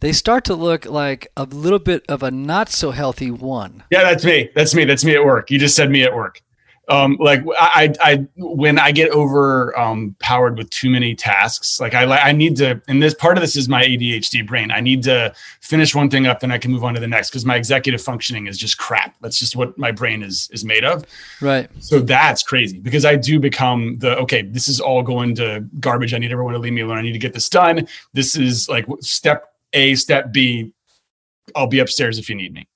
they 0.00 0.12
start 0.12 0.44
to 0.44 0.54
look 0.54 0.86
like 0.86 1.28
a 1.36 1.44
little 1.44 1.78
bit 1.78 2.04
of 2.08 2.22
a 2.22 2.30
not 2.30 2.68
so 2.68 2.90
healthy 2.90 3.30
one. 3.30 3.84
Yeah, 3.90 4.02
that's 4.02 4.24
me. 4.24 4.50
That's 4.54 4.74
me. 4.74 4.84
That's 4.84 5.04
me 5.04 5.14
at 5.14 5.24
work. 5.24 5.50
You 5.50 5.58
just 5.58 5.76
said 5.76 5.90
me 5.90 6.02
at 6.02 6.14
work. 6.14 6.42
Um, 6.90 7.16
like 7.20 7.42
I, 7.58 7.94
I, 8.00 8.26
when 8.36 8.78
I 8.78 8.90
get 8.90 9.10
over 9.10 9.78
um, 9.78 10.16
powered 10.18 10.58
with 10.58 10.68
too 10.70 10.90
many 10.90 11.14
tasks, 11.14 11.80
like 11.80 11.94
I, 11.94 12.04
I 12.04 12.32
need 12.32 12.56
to, 12.56 12.82
and 12.88 13.00
this 13.00 13.14
part 13.14 13.36
of 13.38 13.42
this 13.42 13.54
is 13.54 13.68
my 13.68 13.84
ADHD 13.84 14.44
brain. 14.44 14.72
I 14.72 14.80
need 14.80 15.04
to 15.04 15.32
finish 15.60 15.94
one 15.94 16.10
thing 16.10 16.26
up, 16.26 16.40
then 16.40 16.50
I 16.50 16.58
can 16.58 16.72
move 16.72 16.82
on 16.82 16.94
to 16.94 17.00
the 17.00 17.06
next 17.06 17.30
because 17.30 17.46
my 17.46 17.54
executive 17.54 18.02
functioning 18.02 18.48
is 18.48 18.58
just 18.58 18.76
crap. 18.76 19.14
That's 19.20 19.38
just 19.38 19.54
what 19.54 19.78
my 19.78 19.92
brain 19.92 20.22
is 20.22 20.48
is 20.52 20.64
made 20.64 20.84
of. 20.84 21.04
Right. 21.40 21.70
So 21.78 22.00
that's 22.00 22.42
crazy 22.42 22.80
because 22.80 23.04
I 23.04 23.14
do 23.14 23.38
become 23.38 23.96
the 23.98 24.18
okay. 24.18 24.42
This 24.42 24.66
is 24.66 24.80
all 24.80 25.02
going 25.02 25.36
to 25.36 25.64
garbage. 25.78 26.12
I 26.12 26.18
need 26.18 26.32
everyone 26.32 26.54
to 26.54 26.58
leave 26.58 26.72
me 26.72 26.80
alone. 26.80 26.98
I 26.98 27.02
need 27.02 27.12
to 27.12 27.20
get 27.20 27.32
this 27.32 27.48
done. 27.48 27.86
This 28.14 28.36
is 28.36 28.68
like 28.68 28.86
step 29.00 29.54
A, 29.74 29.94
step 29.94 30.32
B. 30.32 30.72
I'll 31.54 31.68
be 31.68 31.78
upstairs 31.78 32.18
if 32.18 32.28
you 32.28 32.34
need 32.34 32.52
me. 32.52 32.66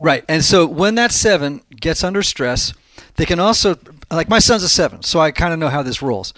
Right. 0.00 0.24
And 0.28 0.44
so 0.44 0.66
when 0.66 0.94
that 0.96 1.12
seven 1.12 1.62
gets 1.78 2.02
under 2.02 2.22
stress, 2.22 2.72
they 3.16 3.26
can 3.26 3.40
also, 3.40 3.76
like 4.10 4.28
my 4.28 4.38
son's 4.38 4.62
a 4.62 4.68
seven, 4.68 5.02
so 5.02 5.20
I 5.20 5.30
kind 5.30 5.52
of 5.52 5.58
know 5.58 5.68
how 5.68 5.82
this 5.82 6.02
rolls. 6.02 6.32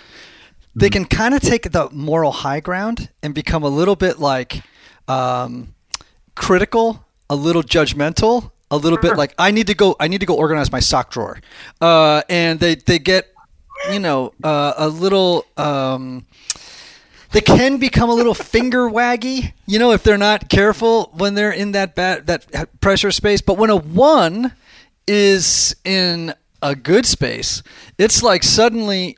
They 0.75 0.89
can 0.89 1.05
kind 1.05 1.35
of 1.35 1.41
take 1.41 1.71
the 1.73 1.89
moral 1.91 2.33
high 2.33 2.61
ground 2.61 3.11
and 3.23 3.35
become 3.35 3.63
a 3.63 3.69
little 3.69 3.97
bit 3.97 4.19
like 4.19 4.63
um, 5.07 5.75
critical, 6.35 7.05
a 7.29 7.37
little 7.37 7.63
judgmental, 7.63 8.53
a 8.71 8.77
little 8.77 8.99
bit 8.99 9.17
like 9.17 9.35
I 9.39 9.51
need 9.51 9.67
to 9.67 9.75
go. 9.75 9.97
I 10.01 10.09
need 10.09 10.21
to 10.21 10.27
go 10.27 10.35
organize 10.35 10.73
my 10.73 10.81
sock 10.81 11.11
drawer, 11.11 11.39
uh, 11.81 12.23
and 12.29 12.59
they 12.59 12.75
they 12.75 12.99
get 12.99 13.29
you 13.91 14.01
know 14.01 14.33
uh, 14.43 14.73
a 14.77 14.89
little. 14.89 15.45
Um, 15.57 16.27
they 17.33 17.41
can 17.41 17.79
become 17.79 18.11
a 18.11 18.15
little 18.15 18.35
finger 18.35 18.91
waggy, 18.91 19.55
you 19.67 19.79
know, 19.79 19.93
if 19.93 20.03
they're 20.03 20.19
not 20.19 20.51
careful 20.51 21.11
when 21.15 21.35
they're 21.35 21.51
in 21.51 21.73
that 21.73 21.95
bad 21.95 22.27
that 22.27 22.81
pressure 22.81 23.11
space. 23.11 23.41
But 23.41 23.57
when 23.57 23.71
a 23.71 23.77
one 23.77 24.53
is 25.07 25.75
in 25.85 26.35
a 26.63 26.75
good 26.75 27.05
space, 27.07 27.63
it's 27.99 28.23
like 28.23 28.43
suddenly, 28.43 29.17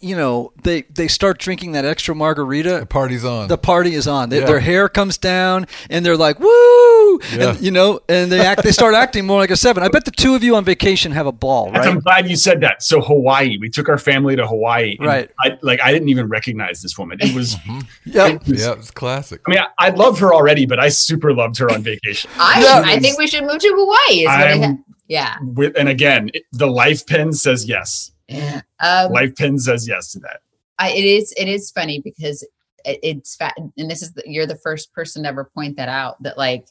you 0.00 0.16
know, 0.16 0.52
they 0.62 0.82
they 0.82 1.08
start 1.08 1.38
drinking 1.38 1.72
that 1.72 1.84
extra 1.84 2.14
margarita. 2.14 2.80
The 2.80 2.86
party's 2.86 3.24
on. 3.24 3.48
The 3.48 3.58
party 3.58 3.94
is 3.94 4.06
on. 4.06 4.28
They, 4.28 4.40
Yeah. 4.40 4.46
Their 4.46 4.60
hair 4.60 4.88
comes 4.88 5.18
down, 5.18 5.66
and 5.90 6.06
they're 6.06 6.16
like, 6.16 6.38
"Woo!" 6.38 7.18
Yeah. 7.36 7.50
And, 7.50 7.60
you 7.60 7.70
know, 7.70 8.00
and 8.08 8.30
they 8.32 8.40
act. 8.40 8.62
They 8.62 8.70
start 8.72 8.94
acting 8.94 9.26
more 9.26 9.38
like 9.38 9.50
a 9.50 9.56
seven. 9.56 9.82
I 9.82 9.88
bet 9.88 10.04
the 10.04 10.10
two 10.12 10.34
of 10.34 10.42
you 10.44 10.56
on 10.56 10.64
vacation 10.64 11.12
have 11.12 11.26
a 11.26 11.32
ball, 11.32 11.70
right? 11.72 11.86
I'm 11.86 11.98
glad 12.00 12.28
you 12.30 12.36
said 12.36 12.60
that. 12.62 12.82
So 12.82 13.00
Hawaii, 13.00 13.58
we 13.58 13.68
took 13.68 13.88
our 13.88 13.98
family 13.98 14.34
to 14.36 14.46
Hawaii. 14.46 14.96
Right. 15.00 15.30
I, 15.40 15.58
like 15.62 15.80
I 15.82 15.92
didn't 15.92 16.08
even 16.08 16.28
recognize 16.28 16.80
this 16.80 16.96
woman. 16.96 17.18
It 17.20 17.34
was. 17.34 17.56
Mm-hmm. 17.56 17.80
Yeah. 18.04 18.28
it 18.28 18.46
was- 18.46 18.60
yeah, 18.64 18.72
it's 18.74 18.90
classic. 18.90 19.40
I 19.46 19.50
mean, 19.50 19.58
I, 19.60 19.86
I 19.86 19.90
love 19.90 20.18
her 20.20 20.32
already, 20.32 20.64
but 20.66 20.78
I 20.78 20.88
super 20.90 21.32
loved 21.34 21.58
her 21.58 21.70
on 21.70 21.82
vacation. 21.82 22.30
i 22.38 22.60
Yeah. 22.62 22.82
i 22.84 22.98
think 22.98 23.18
we 23.18 23.26
should 23.26 23.44
move 23.44 23.58
to 23.58 23.68
hawaii 23.74 24.76
is 25.08 25.14
what 25.16 25.20
I 25.20 25.26
I'm- 25.26 25.32
ha- 25.32 25.38
yeah 25.44 25.52
With, 25.54 25.76
and 25.76 25.88
again, 25.88 26.30
it- 26.34 26.44
the 26.52 26.66
life 26.68 27.06
Penn 27.06 27.32
says 27.32 27.64
yes. 27.66 28.12
yeah 28.28 28.60
um, 28.80 29.12
Life 29.12 29.34
Penn 29.36 29.58
says 29.58 29.86
yes 29.88 30.12
to 30.12 30.18
that. 30.20 30.40
I, 30.78 30.90
it 30.90 31.04
is 31.04 31.32
it 31.36 31.48
is 31.48 31.70
funny 31.70 32.00
because 32.00 32.42
it, 32.84 32.98
it's 33.02 33.36
fat 33.36 33.54
and 33.76 33.90
this 33.90 34.02
is 34.02 34.12
the, 34.12 34.22
you're 34.26 34.46
the 34.46 34.56
first 34.56 34.92
person 34.92 35.22
to 35.22 35.28
ever 35.28 35.44
point 35.44 35.76
that 35.76 35.88
out 35.88 36.20
that 36.22 36.36
like 36.38 36.66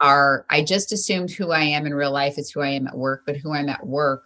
our 0.00 0.44
i 0.50 0.62
just 0.62 0.92
assumed 0.92 1.30
who 1.30 1.50
i 1.52 1.60
am 1.60 1.86
in 1.86 1.94
real 1.94 2.10
life 2.12 2.38
is 2.38 2.50
who 2.50 2.60
i 2.60 2.68
am 2.68 2.86
at 2.86 2.96
work 2.96 3.22
but 3.26 3.36
who 3.36 3.52
i'm 3.52 3.68
at 3.68 3.84
work 3.86 4.24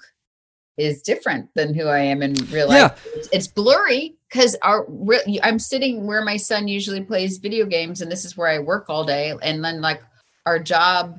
is 0.77 1.03
different 1.03 1.49
than 1.55 1.75
who 1.75 1.87
i 1.87 1.99
am 2.01 2.23
in 2.23 2.35
real 2.51 2.67
Yeah. 2.73 2.83
life 2.85 3.07
it's, 3.15 3.29
it's 3.33 3.47
blurry 3.47 4.17
because 4.29 4.57
our 4.63 4.85
re- 4.89 5.41
i'm 5.43 5.59
sitting 5.59 6.07
where 6.07 6.25
my 6.25 6.37
son 6.37 6.69
usually 6.69 7.03
plays 7.03 7.39
video 7.39 7.65
games 7.67 8.01
and 8.03 8.11
this 8.11 8.25
is 8.25 8.37
where 8.37 8.49
i 8.49 8.59
work 8.59 8.87
all 8.89 9.05
day 9.05 9.33
and 9.43 9.65
then 9.65 9.81
like 9.81 10.03
our 10.47 10.59
job 10.59 11.19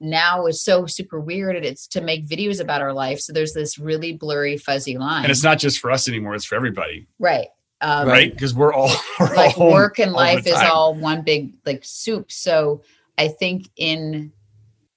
now 0.00 0.46
is 0.46 0.62
so 0.62 0.86
super 0.86 1.20
weird 1.20 1.56
and 1.56 1.64
it's 1.64 1.86
to 1.88 2.00
make 2.00 2.26
videos 2.28 2.60
about 2.60 2.82
our 2.82 2.92
life. 2.92 3.20
So 3.20 3.32
there's 3.32 3.52
this 3.52 3.78
really 3.78 4.12
blurry 4.12 4.58
fuzzy 4.58 4.98
line. 4.98 5.24
And 5.24 5.30
it's 5.30 5.44
not 5.44 5.58
just 5.58 5.78
for 5.78 5.90
us 5.90 6.08
anymore; 6.08 6.34
it's 6.34 6.44
for 6.44 6.56
everybody, 6.56 7.06
right. 7.18 7.48
Um, 7.80 8.08
right? 8.08 8.32
Because 8.32 8.54
we're 8.54 8.72
all 8.72 8.90
we're 9.20 9.36
like 9.36 9.54
home 9.54 9.72
work 9.72 9.98
and 9.98 10.10
all 10.10 10.16
life 10.16 10.46
is 10.46 10.54
all 10.54 10.94
one 10.94 11.22
big 11.22 11.54
like 11.64 11.80
soup. 11.84 12.30
So 12.32 12.82
i 13.18 13.28
think 13.28 13.68
in 13.76 14.32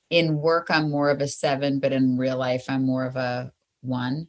in 0.09 0.37
work 0.37 0.67
i'm 0.69 0.89
more 0.89 1.09
of 1.09 1.21
a 1.21 1.27
seven 1.27 1.79
but 1.79 1.91
in 1.93 2.17
real 2.17 2.37
life 2.37 2.65
i'm 2.69 2.85
more 2.85 3.05
of 3.05 3.15
a 3.15 3.51
one 3.81 4.27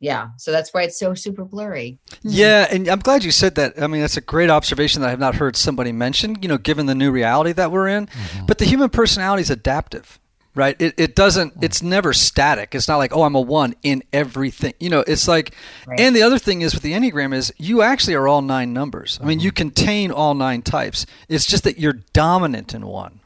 yeah 0.00 0.28
so 0.36 0.52
that's 0.52 0.72
why 0.72 0.82
it's 0.82 0.98
so 0.98 1.14
super 1.14 1.44
blurry 1.44 1.98
mm-hmm. 2.10 2.28
Yeah, 2.30 2.66
and 2.70 2.88
I'm 2.88 3.00
glad 3.00 3.24
you 3.24 3.30
said 3.30 3.54
that. 3.56 3.80
I 3.82 3.86
mean, 3.86 4.00
that's 4.00 4.16
a 4.16 4.20
great 4.20 4.50
observation 4.50 5.00
that 5.00 5.08
I 5.08 5.10
have 5.10 5.18
not 5.18 5.36
heard 5.36 5.56
somebody 5.56 5.92
mention, 5.92 6.36
you 6.42 6.48
know, 6.48 6.58
given 6.58 6.86
the 6.86 6.94
new 6.94 7.10
reality 7.10 7.52
that 7.52 7.72
we're 7.72 7.88
in. 7.88 8.06
Mm-hmm. 8.06 8.46
But 8.46 8.58
the 8.58 8.64
human 8.64 8.90
personality 8.90 9.42
is 9.42 9.50
adaptive, 9.50 10.18
right? 10.54 10.76
It, 10.80 10.94
it 10.98 11.16
doesn't, 11.16 11.54
mm-hmm. 11.54 11.64
it's 11.64 11.82
never 11.82 12.12
static. 12.12 12.74
It's 12.74 12.86
not 12.86 12.98
like, 12.98 13.16
oh, 13.16 13.22
I'm 13.22 13.34
a 13.34 13.40
one 13.40 13.74
in 13.82 14.02
everything. 14.12 14.74
You 14.78 14.90
know, 14.90 15.04
it's 15.06 15.26
like, 15.26 15.54
Right. 15.86 15.98
and 16.00 16.14
the 16.14 16.22
other 16.22 16.38
thing 16.38 16.62
is 16.62 16.74
with 16.74 16.82
the 16.82 16.92
Enneagram 16.92 17.34
is 17.34 17.52
you 17.56 17.82
actually 17.82 18.14
are 18.14 18.28
all 18.28 18.42
nine 18.42 18.72
numbers. 18.72 19.18
I 19.22 19.26
mean, 19.26 19.40
you 19.40 19.50
contain 19.52 20.10
all 20.10 20.34
nine 20.34 20.62
types. 20.62 21.06
It's 21.28 21.46
just 21.46 21.64
that 21.64 21.78
you're 21.78 22.00
dominant 22.12 22.74
in 22.74 22.86
one. 22.86 23.20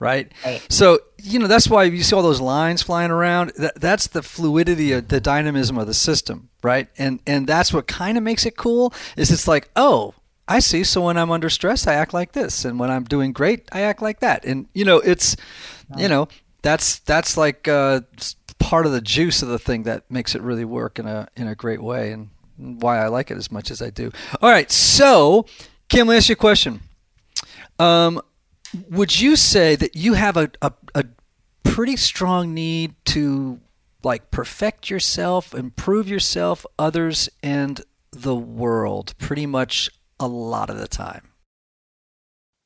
Right? 0.00 0.30
Right. 0.44 0.64
So, 0.68 1.00
you 1.20 1.38
know, 1.40 1.48
that's 1.48 1.68
why 1.68 1.84
you 1.84 2.02
see 2.02 2.14
all 2.14 2.22
those 2.22 2.40
lines 2.40 2.82
flying 2.82 3.10
around. 3.10 3.52
That, 3.56 3.80
that's 3.80 4.06
the 4.06 4.22
fluidity 4.22 4.92
of 4.92 5.08
the 5.08 5.20
dynamism 5.20 5.76
of 5.76 5.86
the 5.86 5.94
system, 5.94 6.50
right? 6.62 6.88
And 6.96 7.20
and 7.26 7.46
that's 7.46 7.72
what 7.72 7.86
kind 7.88 8.16
of 8.16 8.22
makes 8.22 8.46
it 8.46 8.56
cool 8.56 8.94
is 9.16 9.32
it's 9.32 9.48
like, 9.48 9.68
"Oh, 9.74 10.14
I 10.46 10.60
see. 10.60 10.84
So 10.84 11.06
when 11.06 11.18
I'm 11.18 11.32
under 11.32 11.50
stress, 11.50 11.86
I 11.88 11.94
act 11.94 12.14
like 12.14 12.32
this, 12.32 12.64
and 12.64 12.78
when 12.78 12.90
I'm 12.90 13.04
doing 13.04 13.32
great, 13.32 13.68
I 13.72 13.80
act 13.80 14.00
like 14.00 14.20
that." 14.20 14.44
And 14.44 14.68
you 14.72 14.84
know, 14.84 14.98
it's 14.98 15.36
you 15.96 16.08
know, 16.08 16.28
that's 16.62 17.00
that's 17.00 17.36
like 17.36 17.66
uh, 17.66 18.02
part 18.58 18.86
of 18.86 18.92
the 18.92 19.00
juice 19.00 19.42
of 19.42 19.48
the 19.48 19.58
thing 19.58 19.84
that 19.84 20.10
makes 20.10 20.34
it 20.34 20.42
really 20.42 20.64
work 20.64 20.98
in 20.98 21.06
a 21.06 21.28
in 21.36 21.48
a 21.48 21.54
great 21.54 21.82
way 21.82 22.12
and 22.12 22.30
why 22.56 22.98
I 22.98 23.08
like 23.08 23.30
it 23.30 23.36
as 23.36 23.50
much 23.50 23.70
as 23.70 23.80
I 23.80 23.90
do. 23.90 24.10
All 24.42 24.50
right. 24.50 24.70
So, 24.70 25.46
Kim, 25.88 26.06
let 26.08 26.14
me 26.14 26.16
ask 26.18 26.28
you 26.28 26.34
a 26.34 26.36
question. 26.36 26.80
Um, 27.78 28.20
would 28.90 29.18
you 29.20 29.36
say 29.36 29.76
that 29.76 29.96
you 29.96 30.14
have 30.14 30.36
a, 30.36 30.50
a, 30.62 30.72
a 30.94 31.04
pretty 31.62 31.96
strong 31.96 32.54
need 32.54 32.94
to 33.06 33.60
like 34.02 34.30
perfect 34.30 34.88
yourself, 34.90 35.54
improve 35.54 36.08
yourself, 36.08 36.64
others, 36.78 37.28
and 37.42 37.80
the 38.12 38.34
world 38.34 39.14
pretty 39.18 39.46
much 39.46 39.90
a 40.20 40.26
lot 40.28 40.70
of 40.70 40.78
the 40.78 40.88
time? 40.88 41.22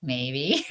maybe 0.04 0.66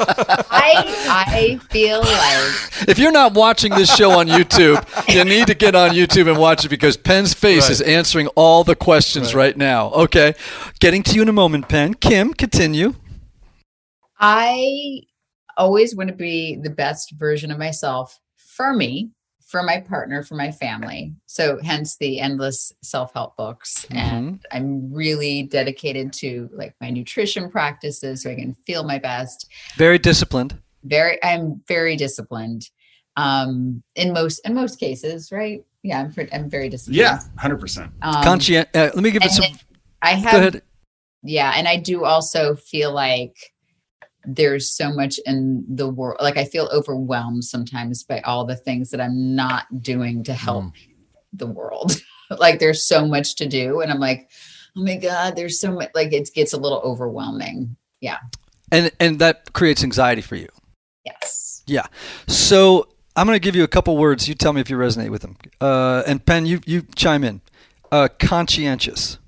i 0.00 1.04
i 1.08 1.60
feel 1.70 2.00
like 2.00 2.88
If 2.88 2.98
you're 2.98 3.12
not 3.12 3.34
watching 3.34 3.72
this 3.72 3.94
show 3.94 4.10
on 4.18 4.26
YouTube, 4.26 4.84
you 5.08 5.24
need 5.24 5.46
to 5.46 5.54
get 5.54 5.76
on 5.76 5.90
YouTube 5.90 6.28
and 6.28 6.38
watch 6.38 6.64
it 6.64 6.68
because 6.70 6.96
Penn's 6.96 7.34
face 7.34 7.62
Right. 7.64 7.70
is 7.70 7.80
answering 7.80 8.26
all 8.34 8.64
the 8.64 8.74
questions 8.74 9.32
right. 9.34 9.56
now. 9.56 9.90
Okay. 9.92 10.34
Getting 10.80 11.04
to 11.04 11.14
you 11.14 11.22
in 11.22 11.28
a 11.28 11.32
moment, 11.32 11.68
Penn. 11.68 11.94
Kim, 11.94 12.34
continue. 12.34 12.94
I 14.22 15.02
always 15.56 15.94
want 15.96 16.08
to 16.08 16.14
be 16.14 16.56
the 16.56 16.70
best 16.70 17.12
version 17.18 17.50
of 17.50 17.58
myself 17.58 18.18
for 18.36 18.72
me, 18.72 19.10
for 19.48 19.62
my 19.64 19.80
partner, 19.80 20.22
for 20.22 20.36
my 20.36 20.52
family. 20.52 21.12
So 21.26 21.58
hence 21.62 21.96
the 21.98 22.20
endless 22.20 22.72
self-help 22.82 23.36
books. 23.36 23.84
And 23.90 24.40
I'm 24.52 24.92
really 24.94 25.42
dedicated 25.42 26.12
to 26.14 26.48
like 26.54 26.74
my 26.80 26.88
nutrition 26.90 27.50
practices 27.50 28.22
so 28.22 28.30
I 28.30 28.36
can 28.36 28.54
feel 28.66 28.84
my 28.84 28.98
best. 28.98 29.48
Very 29.76 29.98
disciplined. 29.98 30.56
Very 30.84 31.22
I'm 31.22 31.60
very 31.66 31.96
disciplined. 31.96 32.62
Um 33.16 33.82
in 33.96 34.12
most 34.12 34.38
in 34.46 34.54
most 34.54 34.78
cases, 34.80 35.30
right? 35.32 35.64
Yeah, 35.82 36.00
I'm 36.00 36.12
pretty, 36.12 36.32
I'm 36.32 36.48
very 36.48 36.68
disciplined. 36.68 36.96
Yeah, 36.98 37.18
hundred 37.36 37.58
percent. 37.58 37.90
Um, 38.02 38.22
Conscient. 38.22 38.68
Uh, 38.72 38.90
let 38.94 39.02
me 39.02 39.10
give 39.10 39.24
it 39.24 39.32
some. 39.32 39.42
then 39.50 39.58
I 40.00 40.14
Go 40.14 40.20
have 40.22 40.34
ahead. 40.40 40.62
yeah 41.24 41.52
and 41.56 41.68
i 41.68 41.76
do 41.76 42.04
also 42.04 42.54
feel 42.56 42.92
like 42.92 43.36
there's 44.24 44.70
so 44.70 44.92
much 44.92 45.18
in 45.26 45.64
the 45.68 45.88
world 45.88 46.16
like 46.20 46.36
i 46.36 46.44
feel 46.44 46.68
overwhelmed 46.72 47.42
sometimes 47.44 48.04
by 48.04 48.20
all 48.20 48.44
the 48.44 48.54
things 48.54 48.90
that 48.90 49.00
i'm 49.00 49.34
not 49.34 49.82
doing 49.82 50.22
to 50.22 50.32
help 50.32 50.72
the 51.32 51.46
world. 51.46 52.00
Like 52.38 52.60
there's 52.60 52.82
so 52.82 53.06
much 53.06 53.34
to 53.36 53.46
do 53.46 53.82
and 53.82 53.92
i'm 53.92 54.00
like 54.00 54.30
oh 54.74 54.82
my 54.82 54.96
god 54.96 55.36
there's 55.36 55.60
so 55.60 55.70
much 55.70 55.90
like 55.94 56.14
it 56.14 56.30
gets 56.34 56.54
a 56.54 56.56
little 56.56 56.78
overwhelming. 56.78 57.76
Yeah. 58.00 58.20
And 58.70 58.90
and 58.98 59.18
that 59.18 59.52
creates 59.52 59.84
anxiety 59.84 60.22
for 60.22 60.36
you. 60.36 60.48
Yes. 61.04 61.62
Yeah. 61.66 61.84
So 62.26 62.88
i'm 63.16 63.26
going 63.26 63.36
to 63.36 63.40
give 63.40 63.54
you 63.54 63.64
a 63.64 63.68
couple 63.68 63.98
words. 63.98 64.28
You 64.28 64.34
tell 64.34 64.54
me 64.54 64.62
if 64.62 64.70
you 64.70 64.78
resonate 64.78 65.10
with 65.10 65.20
them. 65.20 65.36
Uh, 65.60 66.04
and 66.06 66.24
penn 66.24 66.46
you 66.46 66.60
you 66.64 66.86
chime 66.96 67.22
in. 67.22 67.42
Uh, 67.90 68.08
conscientious. 68.18 69.18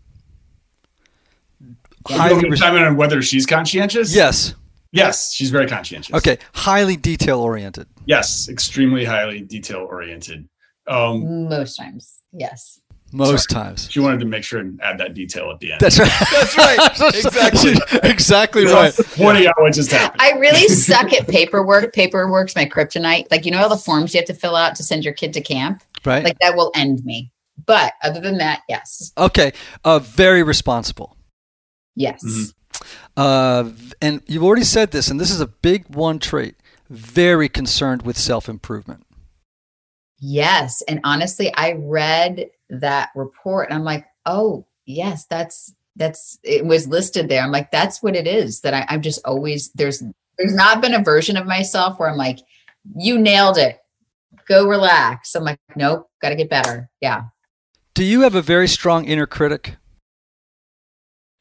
You 1.60 1.76
want 2.16 2.42
me 2.42 2.48
to 2.48 2.56
chime 2.56 2.76
in 2.76 2.84
on 2.84 2.96
whether 2.96 3.20
she's 3.20 3.44
conscientious? 3.44 4.16
Yes 4.16 4.54
Yes, 4.94 5.34
she's 5.34 5.50
very 5.50 5.66
conscientious. 5.66 6.14
Okay, 6.14 6.38
highly 6.54 6.96
detail 6.96 7.40
oriented. 7.40 7.86
Yes, 8.06 8.48
extremely 8.48 9.04
highly 9.04 9.40
detail 9.40 9.86
oriented. 9.90 10.48
Um, 10.86 11.48
Most 11.48 11.76
times, 11.76 12.20
yes. 12.32 12.80
Most 13.14 13.48
Sorry. 13.50 13.64
times. 13.66 13.88
She 13.90 14.00
wanted 14.00 14.18
to 14.20 14.26
make 14.26 14.42
sure 14.42 14.58
and 14.58 14.80
add 14.82 14.98
that 14.98 15.14
detail 15.14 15.50
at 15.52 15.60
the 15.60 15.70
end. 15.70 15.80
That's 15.80 16.00
right. 16.00 16.10
That's 16.32 16.56
right. 16.56 17.14
exactly. 17.14 17.74
exactly 18.02 18.64
right. 18.64 18.92
Pointing 19.14 19.46
out 19.46 19.54
what 19.58 19.72
just 19.72 19.92
happened. 19.92 20.20
I 20.20 20.32
really 20.32 20.66
suck 20.74 21.12
at 21.12 21.28
paperwork. 21.28 21.92
Paperwork's 21.92 22.56
my 22.56 22.66
kryptonite. 22.66 23.30
Like, 23.30 23.44
you 23.44 23.52
know, 23.52 23.62
all 23.62 23.68
the 23.68 23.76
forms 23.76 24.14
you 24.14 24.18
have 24.18 24.26
to 24.26 24.34
fill 24.34 24.56
out 24.56 24.74
to 24.76 24.82
send 24.82 25.04
your 25.04 25.14
kid 25.14 25.32
to 25.34 25.40
camp? 25.40 25.84
Right. 26.04 26.24
Like, 26.24 26.38
that 26.40 26.56
will 26.56 26.72
end 26.74 27.04
me. 27.04 27.30
But 27.66 27.92
other 28.02 28.20
than 28.20 28.38
that, 28.38 28.62
yes. 28.68 29.12
Okay. 29.16 29.52
Uh, 29.84 30.00
very 30.00 30.42
responsible. 30.42 31.16
Yes. 31.94 32.20
Mm-hmm. 32.24 32.50
Uh, 33.16 33.70
and 34.02 34.22
you've 34.26 34.42
already 34.42 34.64
said 34.64 34.90
this, 34.90 35.08
and 35.08 35.20
this 35.20 35.30
is 35.30 35.40
a 35.40 35.46
big 35.46 35.94
one 35.94 36.18
trait 36.18 36.56
very 36.90 37.48
concerned 37.48 38.02
with 38.02 38.18
self 38.18 38.48
improvement. 38.48 39.04
Yes. 40.20 40.82
And 40.88 41.00
honestly, 41.04 41.52
I 41.54 41.74
read 41.78 42.48
that 42.70 43.10
report 43.14 43.68
and 43.68 43.78
I'm 43.78 43.84
like, 43.84 44.06
oh, 44.26 44.66
yes, 44.86 45.26
that's, 45.26 45.74
that's, 45.96 46.38
it 46.42 46.64
was 46.64 46.88
listed 46.88 47.28
there. 47.28 47.42
I'm 47.42 47.52
like, 47.52 47.70
that's 47.70 48.02
what 48.02 48.16
it 48.16 48.26
is 48.26 48.60
that 48.62 48.74
I, 48.74 48.86
I'm 48.88 49.02
just 49.02 49.20
always, 49.24 49.70
there's, 49.72 50.02
there's 50.38 50.54
not 50.54 50.80
been 50.80 50.94
a 50.94 51.02
version 51.02 51.36
of 51.36 51.46
myself 51.46 51.98
where 51.98 52.08
I'm 52.08 52.16
like, 52.16 52.38
you 52.96 53.18
nailed 53.18 53.58
it. 53.58 53.78
Go 54.48 54.66
relax. 54.66 55.34
I'm 55.34 55.44
like, 55.44 55.58
nope, 55.76 56.08
got 56.20 56.30
to 56.30 56.36
get 56.36 56.50
better. 56.50 56.90
Yeah. 57.00 57.24
Do 57.94 58.02
you 58.04 58.22
have 58.22 58.34
a 58.34 58.42
very 58.42 58.66
strong 58.66 59.04
inner 59.04 59.26
critic? 59.26 59.76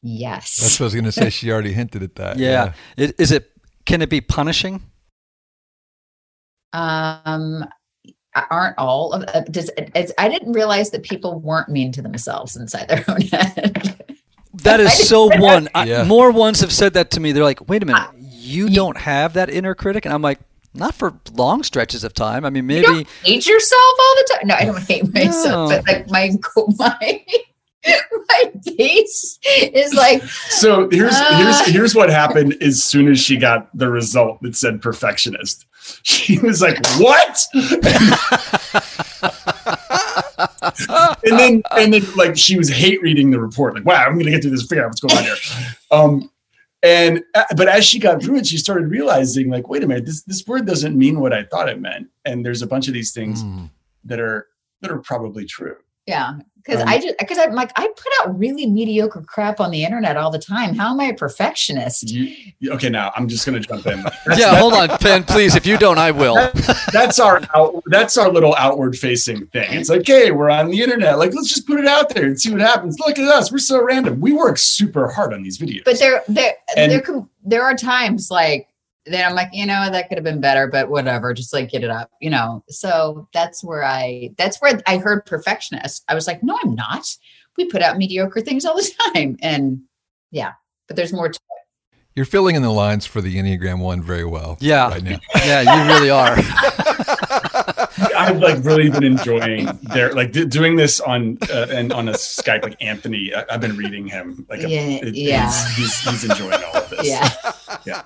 Yes. 0.06 0.60
That's 0.60 0.78
what 0.78 0.84
I 0.84 0.88
was 0.88 0.94
going 0.94 1.04
to 1.06 1.12
say. 1.12 1.30
She 1.30 1.50
already 1.50 1.72
hinted 1.72 2.02
at 2.02 2.16
that. 2.16 2.38
Yeah. 2.38 2.50
yeah. 2.98 3.04
It, 3.04 3.14
is 3.18 3.32
it, 3.32 3.50
can 3.86 4.02
it 4.02 4.10
be 4.10 4.20
punishing? 4.20 4.82
Um, 6.74 7.64
aren't 8.50 8.76
all 8.78 9.12
of 9.12 9.24
uh, 9.28 9.40
does 9.50 9.70
it's, 9.76 10.12
I 10.18 10.28
didn't 10.28 10.52
realize 10.52 10.90
that 10.90 11.02
people 11.02 11.38
weren't 11.38 11.68
mean 11.68 11.92
to 11.92 12.02
themselves 12.02 12.56
inside 12.56 12.88
their 12.88 13.04
own 13.08 13.20
head. 13.22 14.04
That 14.54 14.80
is 14.80 15.08
so 15.08 15.28
one. 15.38 15.68
I, 15.74 16.02
more 16.04 16.30
ones 16.32 16.60
have 16.60 16.72
said 16.72 16.94
that 16.94 17.12
to 17.12 17.20
me. 17.20 17.32
They're 17.32 17.44
like, 17.44 17.68
"Wait 17.68 17.82
a 17.82 17.86
minute, 17.86 18.08
you, 18.18 18.66
you 18.66 18.74
don't 18.74 18.96
have 18.96 19.34
that 19.34 19.50
inner 19.50 19.74
critic," 19.74 20.04
and 20.04 20.12
I'm 20.12 20.22
like, 20.22 20.40
"Not 20.74 20.94
for 20.94 21.14
long 21.32 21.62
stretches 21.62 22.02
of 22.02 22.12
time. 22.12 22.44
I 22.44 22.50
mean, 22.50 22.66
maybe 22.66 22.88
you 22.88 23.04
hate 23.22 23.46
yourself 23.46 23.94
all 24.00 24.14
the 24.16 24.34
time. 24.34 24.48
No, 24.48 24.54
I 24.56 24.64
don't 24.64 24.82
hate 24.82 25.14
myself, 25.14 25.70
no. 25.70 25.82
but 25.82 25.86
like 25.86 26.10
my 26.10 26.30
my 26.78 27.24
my 28.28 28.52
face 28.76 29.38
is 29.44 29.94
like 29.94 30.22
so 30.22 30.88
here's 30.90 31.14
uh, 31.14 31.36
here's 31.36 31.60
here's 31.66 31.94
what 31.94 32.08
happened 32.10 32.56
as 32.62 32.82
soon 32.82 33.08
as 33.08 33.20
she 33.20 33.36
got 33.36 33.76
the 33.76 33.90
result 33.90 34.40
that 34.42 34.56
said 34.56 34.80
perfectionist. 34.80 35.66
She 36.02 36.38
was 36.38 36.62
like 36.62 36.78
what? 36.96 37.44
And 41.26 41.38
then 41.38 41.62
and 41.72 41.92
then 41.92 42.02
like 42.16 42.38
she 42.38 42.56
was 42.56 42.70
hate 42.70 43.02
reading 43.02 43.30
the 43.30 43.38
report 43.38 43.74
like 43.74 43.84
wow 43.84 44.04
i'm 44.04 44.18
gonna 44.18 44.30
get 44.30 44.42
through 44.42 44.50
this 44.50 44.66
figure 44.66 44.82
out 44.84 44.88
what's 44.88 45.00
going 45.00 45.16
on 45.16 45.24
here. 45.24 45.36
Um 45.90 46.30
and 46.82 47.22
uh, 47.34 47.44
but 47.56 47.68
as 47.68 47.84
she 47.84 47.98
got 47.98 48.22
through 48.22 48.36
it 48.36 48.46
she 48.46 48.56
started 48.56 48.88
realizing 48.88 49.50
like 49.50 49.68
wait 49.68 49.84
a 49.84 49.86
minute 49.86 50.06
this 50.06 50.22
this 50.22 50.46
word 50.46 50.66
doesn't 50.66 50.96
mean 50.96 51.20
what 51.20 51.32
i 51.34 51.44
thought 51.44 51.68
it 51.68 51.80
meant. 51.80 52.08
And 52.24 52.44
there's 52.44 52.62
a 52.62 52.66
bunch 52.66 52.88
of 52.88 52.94
these 52.94 53.12
things 53.12 53.44
mm. 53.44 53.70
that 54.04 54.20
are 54.20 54.48
that 54.80 54.90
are 54.90 55.00
probably 55.00 55.44
true. 55.44 55.76
Yeah 56.06 56.38
because 56.64 56.80
um, 56.80 56.88
I 56.88 56.98
just 56.98 57.14
because 57.18 57.38
I'm 57.38 57.52
like 57.52 57.70
I 57.76 57.86
put 57.86 58.12
out 58.20 58.38
really 58.38 58.66
mediocre 58.66 59.22
crap 59.22 59.60
on 59.60 59.70
the 59.70 59.84
internet 59.84 60.16
all 60.16 60.30
the 60.30 60.38
time. 60.38 60.74
How 60.74 60.90
am 60.92 61.00
I 61.00 61.06
a 61.06 61.14
perfectionist? 61.14 62.10
You, 62.10 62.72
okay, 62.72 62.88
now 62.88 63.12
I'm 63.16 63.28
just 63.28 63.44
going 63.44 63.60
to 63.60 63.66
jump 63.66 63.86
in. 63.86 63.98
yeah, 64.36 64.56
hold 64.56 64.72
on, 64.72 64.88
Penn, 64.98 65.24
please. 65.24 65.54
If 65.54 65.66
you 65.66 65.76
don't, 65.76 65.98
I 65.98 66.10
will. 66.10 66.34
That, 66.34 66.88
that's 66.92 67.18
our 67.18 67.42
out, 67.54 67.82
that's 67.86 68.16
our 68.16 68.30
little 68.30 68.54
outward 68.56 68.96
facing 68.96 69.46
thing. 69.48 69.72
It's 69.72 69.90
like, 69.90 70.06
hey, 70.06 70.30
we're 70.30 70.50
on 70.50 70.70
the 70.70 70.80
internet. 70.80 71.18
Like, 71.18 71.34
let's 71.34 71.48
just 71.48 71.66
put 71.66 71.78
it 71.78 71.86
out 71.86 72.08
there 72.10 72.24
and 72.24 72.40
see 72.40 72.50
what 72.50 72.60
happens. 72.60 72.98
Look 72.98 73.18
at 73.18 73.28
us. 73.28 73.52
We're 73.52 73.58
so 73.58 73.82
random. 73.82 74.20
We 74.20 74.32
work 74.32 74.58
super 74.58 75.10
hard 75.10 75.34
on 75.34 75.42
these 75.42 75.58
videos. 75.58 75.84
But 75.84 75.98
there, 75.98 76.22
there, 76.28 76.54
and, 76.76 76.90
there, 76.90 77.02
there 77.44 77.62
are 77.62 77.76
times 77.76 78.30
like 78.30 78.68
then 79.06 79.24
I'm 79.24 79.34
like, 79.34 79.50
you 79.52 79.66
know, 79.66 79.90
that 79.90 80.08
could 80.08 80.16
have 80.16 80.24
been 80.24 80.40
better, 80.40 80.66
but 80.66 80.88
whatever, 80.88 81.34
just 81.34 81.52
like 81.52 81.70
get 81.70 81.84
it 81.84 81.90
up, 81.90 82.10
you 82.20 82.30
know. 82.30 82.64
So 82.68 83.28
that's 83.34 83.62
where 83.62 83.84
I 83.84 84.30
that's 84.38 84.60
where 84.60 84.80
I 84.86 84.96
heard 84.96 85.26
perfectionist. 85.26 86.04
I 86.08 86.14
was 86.14 86.26
like, 86.26 86.42
no, 86.42 86.58
I'm 86.64 86.74
not. 86.74 87.06
We 87.56 87.66
put 87.66 87.82
out 87.82 87.98
mediocre 87.98 88.40
things 88.40 88.64
all 88.64 88.76
the 88.76 88.90
time. 89.14 89.36
And 89.42 89.82
yeah, 90.30 90.52
but 90.86 90.96
there's 90.96 91.12
more 91.12 91.28
to 91.28 91.34
it. 91.34 91.98
You're 92.16 92.26
filling 92.26 92.54
in 92.54 92.62
the 92.62 92.70
lines 92.70 93.06
for 93.06 93.20
the 93.20 93.36
Enneagram 93.36 93.80
one 93.80 94.00
very 94.00 94.24
well. 94.24 94.56
Yeah. 94.60 94.88
Right 94.88 95.02
now. 95.02 95.18
yeah, 95.36 95.62
you 95.62 95.92
really 95.92 96.10
are. 96.10 96.36
I've 98.16 98.38
like 98.38 98.64
really 98.64 98.90
been 98.90 99.04
enjoying 99.04 99.66
their 99.82 100.12
like 100.12 100.32
d- 100.32 100.44
doing 100.46 100.76
this 100.76 101.00
on 101.00 101.38
uh, 101.50 101.66
and 101.70 101.92
on 101.92 102.08
a 102.08 102.12
Skype 102.12 102.62
like 102.62 102.82
Anthony. 102.82 103.32
I, 103.34 103.44
have 103.50 103.60
been 103.60 103.76
reading 103.76 104.06
him 104.06 104.46
like 104.48 104.62
a, 104.62 104.68
yeah, 104.68 104.80
it, 104.80 105.14
yeah. 105.14 105.46
He's, 105.46 106.02
he's, 106.04 106.22
he's 106.22 106.30
enjoying 106.30 106.62
all 106.64 106.76
of 106.76 106.90
this. 106.90 107.06
Yeah, 107.06 107.30
yeah. 107.86 108.02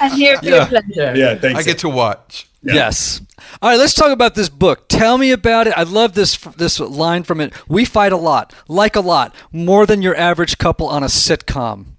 I'm 0.00 0.12
here 0.12 0.38
for 0.38 0.44
yeah. 0.44 0.66
pleasure. 0.66 1.16
Yeah, 1.16 1.34
thanks. 1.36 1.60
I 1.60 1.62
get 1.62 1.78
to 1.78 1.88
watch. 1.88 2.48
Yeah. 2.62 2.74
Yes. 2.74 3.20
All 3.60 3.70
right, 3.70 3.78
let's 3.78 3.94
talk 3.94 4.12
about 4.12 4.34
this 4.34 4.48
book. 4.48 4.88
Tell 4.88 5.18
me 5.18 5.32
about 5.32 5.66
it. 5.66 5.74
I 5.76 5.82
love 5.82 6.14
this 6.14 6.36
this 6.36 6.78
line 6.78 7.24
from 7.24 7.40
it. 7.40 7.52
We 7.68 7.84
fight 7.84 8.12
a 8.12 8.16
lot, 8.16 8.54
like 8.68 8.96
a 8.96 9.00
lot, 9.00 9.34
more 9.50 9.86
than 9.86 10.02
your 10.02 10.16
average 10.16 10.58
couple 10.58 10.86
on 10.86 11.02
a 11.02 11.06
sitcom. 11.06 11.96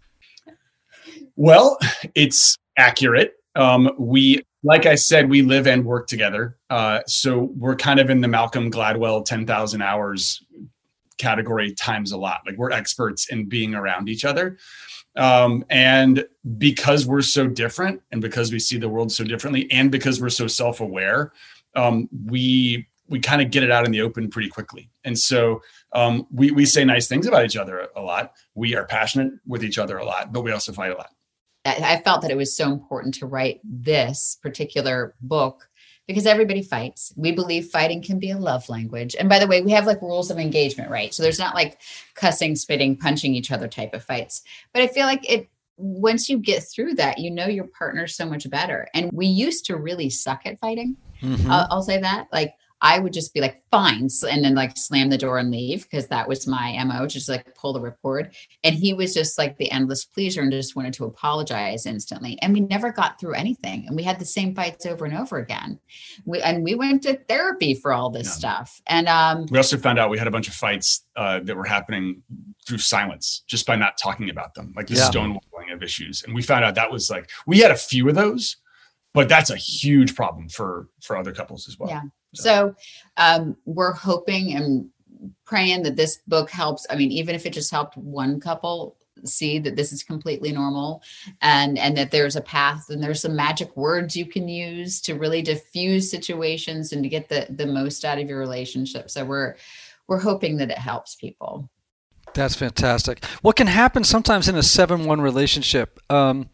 Well, 1.35 1.77
it's 2.15 2.57
accurate. 2.77 3.33
Um, 3.55 3.91
we 3.99 4.43
like 4.63 4.85
I 4.85 4.95
said, 4.95 5.29
we 5.29 5.41
live 5.41 5.67
and 5.67 5.85
work 5.85 6.07
together. 6.07 6.57
Uh, 6.69 7.01
so 7.05 7.51
we're 7.57 7.75
kind 7.75 7.99
of 7.99 8.09
in 8.09 8.21
the 8.21 8.27
Malcolm 8.27 8.71
Gladwell 8.71 9.25
10,000 9.25 9.81
hours 9.81 10.43
category 11.17 11.73
times 11.73 12.11
a 12.11 12.17
lot. 12.17 12.41
Like 12.45 12.57
we're 12.57 12.71
experts 12.71 13.29
in 13.29 13.47
being 13.47 13.75
around 13.75 14.09
each 14.09 14.25
other. 14.25 14.57
Um, 15.15 15.63
and 15.69 16.25
because 16.57 17.05
we're 17.05 17.21
so 17.21 17.45
different 17.45 18.01
and 18.11 18.21
because 18.21 18.51
we 18.51 18.59
see 18.59 18.77
the 18.77 18.89
world 18.89 19.11
so 19.11 19.23
differently 19.23 19.69
and 19.71 19.91
because 19.91 20.19
we're 20.19 20.29
so 20.29 20.47
self-aware, 20.47 21.33
um, 21.75 22.09
we 22.25 22.87
we 23.09 23.19
kind 23.19 23.41
of 23.41 23.51
get 23.51 23.63
it 23.63 23.69
out 23.69 23.85
in 23.85 23.91
the 23.91 24.01
open 24.01 24.29
pretty 24.29 24.47
quickly. 24.47 24.89
And 25.03 25.17
so 25.17 25.61
um, 25.91 26.25
we, 26.31 26.51
we 26.51 26.65
say 26.65 26.85
nice 26.85 27.07
things 27.07 27.27
about 27.27 27.45
each 27.45 27.57
other 27.57 27.89
a 27.97 28.01
lot. 28.01 28.33
We 28.55 28.75
are 28.75 28.85
passionate 28.85 29.33
with 29.45 29.63
each 29.63 29.77
other 29.77 29.97
a 29.97 30.05
lot, 30.05 30.31
but 30.31 30.41
we 30.41 30.51
also 30.51 30.71
fight 30.71 30.91
a 30.91 30.95
lot. 30.95 31.11
I 31.65 32.01
felt 32.03 32.21
that 32.21 32.31
it 32.31 32.37
was 32.37 32.55
so 32.55 32.71
important 32.71 33.13
to 33.15 33.25
write 33.25 33.61
this 33.63 34.37
particular 34.41 35.15
book 35.21 35.69
because 36.07 36.25
everybody 36.25 36.61
fights. 36.61 37.13
We 37.15 37.31
believe 37.31 37.67
fighting 37.67 38.01
can 38.01 38.19
be 38.19 38.31
a 38.31 38.37
love 38.37 38.67
language. 38.67 39.15
And 39.17 39.29
by 39.29 39.39
the 39.39 39.47
way, 39.47 39.61
we 39.61 39.71
have 39.71 39.87
like 39.87 40.01
rules 40.01 40.29
of 40.29 40.37
engagement, 40.37 40.91
right? 40.91 41.13
So 41.13 41.23
there's 41.23 41.39
not 41.39 41.55
like 41.55 41.79
cussing, 42.15 42.55
spitting, 42.55 42.97
punching 42.97 43.33
each 43.33 43.51
other 43.51 43.67
type 43.67 43.93
of 43.93 44.03
fights. 44.03 44.41
But 44.73 44.81
I 44.81 44.87
feel 44.87 45.05
like 45.05 45.29
it 45.29 45.49
once 45.77 46.29
you 46.29 46.37
get 46.37 46.63
through 46.63 46.93
that, 46.95 47.17
you 47.17 47.31
know 47.31 47.47
your 47.47 47.67
partner 47.67 48.07
so 48.07 48.25
much 48.25 48.49
better. 48.49 48.87
And 48.93 49.09
we 49.11 49.25
used 49.25 49.65
to 49.65 49.77
really 49.77 50.09
suck 50.09 50.45
at 50.45 50.59
fighting. 50.59 50.97
Mm-hmm. 51.21 51.49
I'll, 51.49 51.67
I'll 51.71 51.81
say 51.81 51.99
that. 51.99 52.27
Like 52.31 52.53
I 52.83 52.99
would 52.99 53.13
just 53.13 53.33
be 53.33 53.39
like, 53.39 53.63
fine, 53.71 54.09
and 54.29 54.43
then 54.43 54.55
like 54.55 54.77
slam 54.77 55.09
the 55.09 55.17
door 55.17 55.37
and 55.37 55.49
leave 55.49 55.83
because 55.83 56.07
that 56.07 56.27
was 56.27 56.45
my 56.45 56.77
MO, 56.83 57.07
just 57.07 57.29
like 57.29 57.55
pull 57.55 57.71
the 57.71 57.79
ripcord. 57.79 58.35
And 58.65 58.75
he 58.75 58.93
was 58.93 59.13
just 59.13 59.37
like 59.37 59.57
the 59.57 59.71
endless 59.71 60.03
pleaser 60.03 60.41
and 60.41 60.51
just 60.51 60.75
wanted 60.75 60.93
to 60.95 61.05
apologize 61.05 61.85
instantly. 61.85 62.37
And 62.41 62.53
we 62.53 62.59
never 62.59 62.91
got 62.91 63.21
through 63.21 63.35
anything. 63.35 63.85
And 63.87 63.95
we 63.95 64.03
had 64.03 64.19
the 64.19 64.25
same 64.25 64.53
fights 64.53 64.85
over 64.85 65.05
and 65.05 65.17
over 65.17 65.37
again. 65.37 65.79
We, 66.25 66.41
and 66.41 66.61
we 66.61 66.75
went 66.75 67.03
to 67.03 67.15
therapy 67.29 67.73
for 67.73 67.93
all 67.93 68.09
this 68.09 68.27
yeah. 68.27 68.31
stuff. 68.31 68.81
And 68.85 69.07
um, 69.07 69.47
we 69.49 69.57
also 69.57 69.77
found 69.77 69.97
out 69.97 70.09
we 70.09 70.17
had 70.17 70.27
a 70.27 70.31
bunch 70.31 70.49
of 70.49 70.53
fights 70.53 71.05
uh, 71.15 71.39
that 71.39 71.55
were 71.55 71.63
happening 71.63 72.21
through 72.67 72.79
silence 72.79 73.43
just 73.47 73.65
by 73.65 73.77
not 73.77 73.97
talking 73.97 74.29
about 74.29 74.55
them, 74.55 74.73
like 74.75 74.87
the 74.87 74.95
yeah. 74.95 75.09
stonewalling 75.09 75.73
of 75.73 75.81
issues. 75.81 76.23
And 76.23 76.35
we 76.35 76.41
found 76.41 76.65
out 76.65 76.75
that 76.75 76.91
was 76.91 77.09
like, 77.09 77.31
we 77.47 77.59
had 77.59 77.71
a 77.71 77.77
few 77.77 78.09
of 78.09 78.15
those 78.15 78.57
but 79.13 79.29
that's 79.29 79.51
a 79.51 79.55
huge 79.55 80.15
problem 80.15 80.49
for 80.49 80.89
for 81.03 81.15
other 81.15 81.31
couples 81.31 81.67
as 81.67 81.77
well 81.77 81.87
yeah 81.87 82.01
so 82.33 82.75
um, 83.17 83.57
we're 83.65 83.93
hoping 83.93 84.55
and 84.55 84.89
praying 85.45 85.83
that 85.83 85.95
this 85.95 86.17
book 86.27 86.49
helps. 86.49 86.85
I 86.89 86.95
mean, 86.95 87.11
even 87.11 87.35
if 87.35 87.45
it 87.45 87.53
just 87.53 87.71
helped 87.71 87.97
one 87.97 88.39
couple 88.39 88.97
see 89.25 89.57
that 89.59 89.77
this 89.77 89.93
is 89.93 90.03
completely 90.03 90.51
normal 90.51 91.01
and 91.41 91.77
and 91.77 91.95
that 91.95 92.11
there's 92.11 92.35
a 92.35 92.41
path 92.41 92.89
and 92.89 93.01
there's 93.01 93.21
some 93.21 93.35
magic 93.35 93.77
words 93.77 94.17
you 94.17 94.25
can 94.25 94.49
use 94.49 94.99
to 94.99 95.13
really 95.13 95.41
diffuse 95.41 96.11
situations 96.11 96.91
and 96.91 97.03
to 97.03 97.09
get 97.09 97.29
the 97.29 97.45
the 97.49 97.65
most 97.65 98.03
out 98.03 98.19
of 98.19 98.27
your 98.27 98.39
relationship 98.39 99.09
so 99.09 99.23
we're 99.23 99.55
we're 100.07 100.19
hoping 100.19 100.57
that 100.57 100.69
it 100.69 100.77
helps 100.77 101.15
people. 101.15 101.69
That's 102.33 102.55
fantastic. 102.55 103.23
What 103.41 103.55
can 103.55 103.67
happen 103.67 104.03
sometimes 104.03 104.47
in 104.47 104.55
a 104.55 104.63
seven-one 104.63 105.21
relationship? 105.21 105.99
Um, 106.09 106.49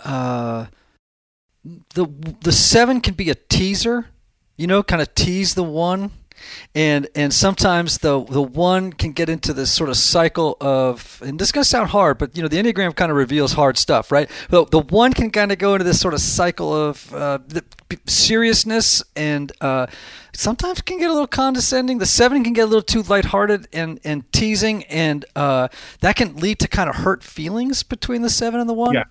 uh, 0.00 0.66
the 1.94 2.06
the 2.40 2.52
seven 2.52 3.00
can 3.00 3.14
be 3.14 3.30
a 3.30 3.34
teaser, 3.34 4.06
you 4.56 4.66
know, 4.66 4.82
kind 4.82 5.02
of 5.02 5.14
tease 5.14 5.54
the 5.54 5.64
one, 5.64 6.10
and 6.74 7.08
and 7.14 7.32
sometimes 7.32 7.98
the 7.98 8.22
the 8.24 8.42
one 8.42 8.92
can 8.92 9.12
get 9.12 9.28
into 9.28 9.52
this 9.52 9.70
sort 9.72 9.90
of 9.90 9.96
cycle 9.96 10.56
of, 10.60 11.20
and 11.24 11.38
this 11.38 11.48
is 11.48 11.52
gonna 11.52 11.64
sound 11.64 11.90
hard, 11.90 12.18
but 12.18 12.36
you 12.36 12.42
know, 12.42 12.48
the 12.48 12.56
enneagram 12.56 12.94
kind 12.94 13.10
of 13.10 13.16
reveals 13.16 13.52
hard 13.52 13.78
stuff, 13.78 14.12
right? 14.12 14.30
The 14.50 14.64
the 14.66 14.80
one 14.80 15.12
can 15.12 15.30
kind 15.30 15.52
of 15.52 15.58
go 15.58 15.74
into 15.74 15.84
this 15.84 16.00
sort 16.00 16.14
of 16.14 16.20
cycle 16.20 16.72
of 16.74 17.14
uh, 17.14 17.38
seriousness 18.06 19.02
and. 19.16 19.52
Uh, 19.60 19.86
sometimes 20.36 20.80
can 20.80 20.98
get 20.98 21.08
a 21.08 21.12
little 21.12 21.28
condescending. 21.28 21.98
The 21.98 22.06
seven 22.06 22.42
can 22.42 22.52
get 22.52 22.62
a 22.62 22.66
little 22.66 22.82
too 22.82 23.02
lighthearted 23.02 23.68
and, 23.72 24.00
and 24.04 24.30
teasing, 24.32 24.84
and 24.84 25.24
uh, 25.36 25.68
that 26.00 26.16
can 26.16 26.36
lead 26.36 26.58
to 26.60 26.68
kind 26.68 26.90
of 26.90 26.96
hurt 26.96 27.22
feelings 27.22 27.82
between 27.82 28.22
the 28.22 28.30
seven 28.30 28.58
and 28.58 28.68
the 28.68 28.74
one. 28.74 28.94
Yeah. 28.94 29.04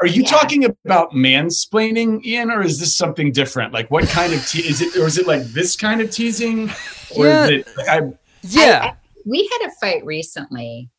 Are 0.00 0.06
you 0.06 0.22
Yeah. 0.22 0.28
talking 0.28 0.64
about 0.64 1.12
mansplaining, 1.12 2.24
Ian, 2.24 2.50
or 2.50 2.62
is 2.62 2.78
this 2.78 2.96
something 2.96 3.32
different? 3.32 3.72
Like, 3.72 3.90
what 3.90 4.06
kind 4.08 4.32
of 4.32 4.46
te- 4.46 4.60
is 4.68 4.80
it, 4.80 4.96
or 4.96 5.06
is 5.06 5.18
it 5.18 5.26
like 5.26 5.42
this 5.46 5.74
kind 5.76 6.00
of 6.00 6.10
teasing, 6.10 6.70
or 7.16 7.26
Yeah. 7.26 7.44
is 7.44 7.50
it? 7.50 7.68
Like, 7.76 7.88
I, 7.88 8.00
Yeah. 8.42 8.94
we 9.26 9.50
had 9.60 9.68
a 9.68 9.72
fight 9.80 10.04
recently 10.04 10.90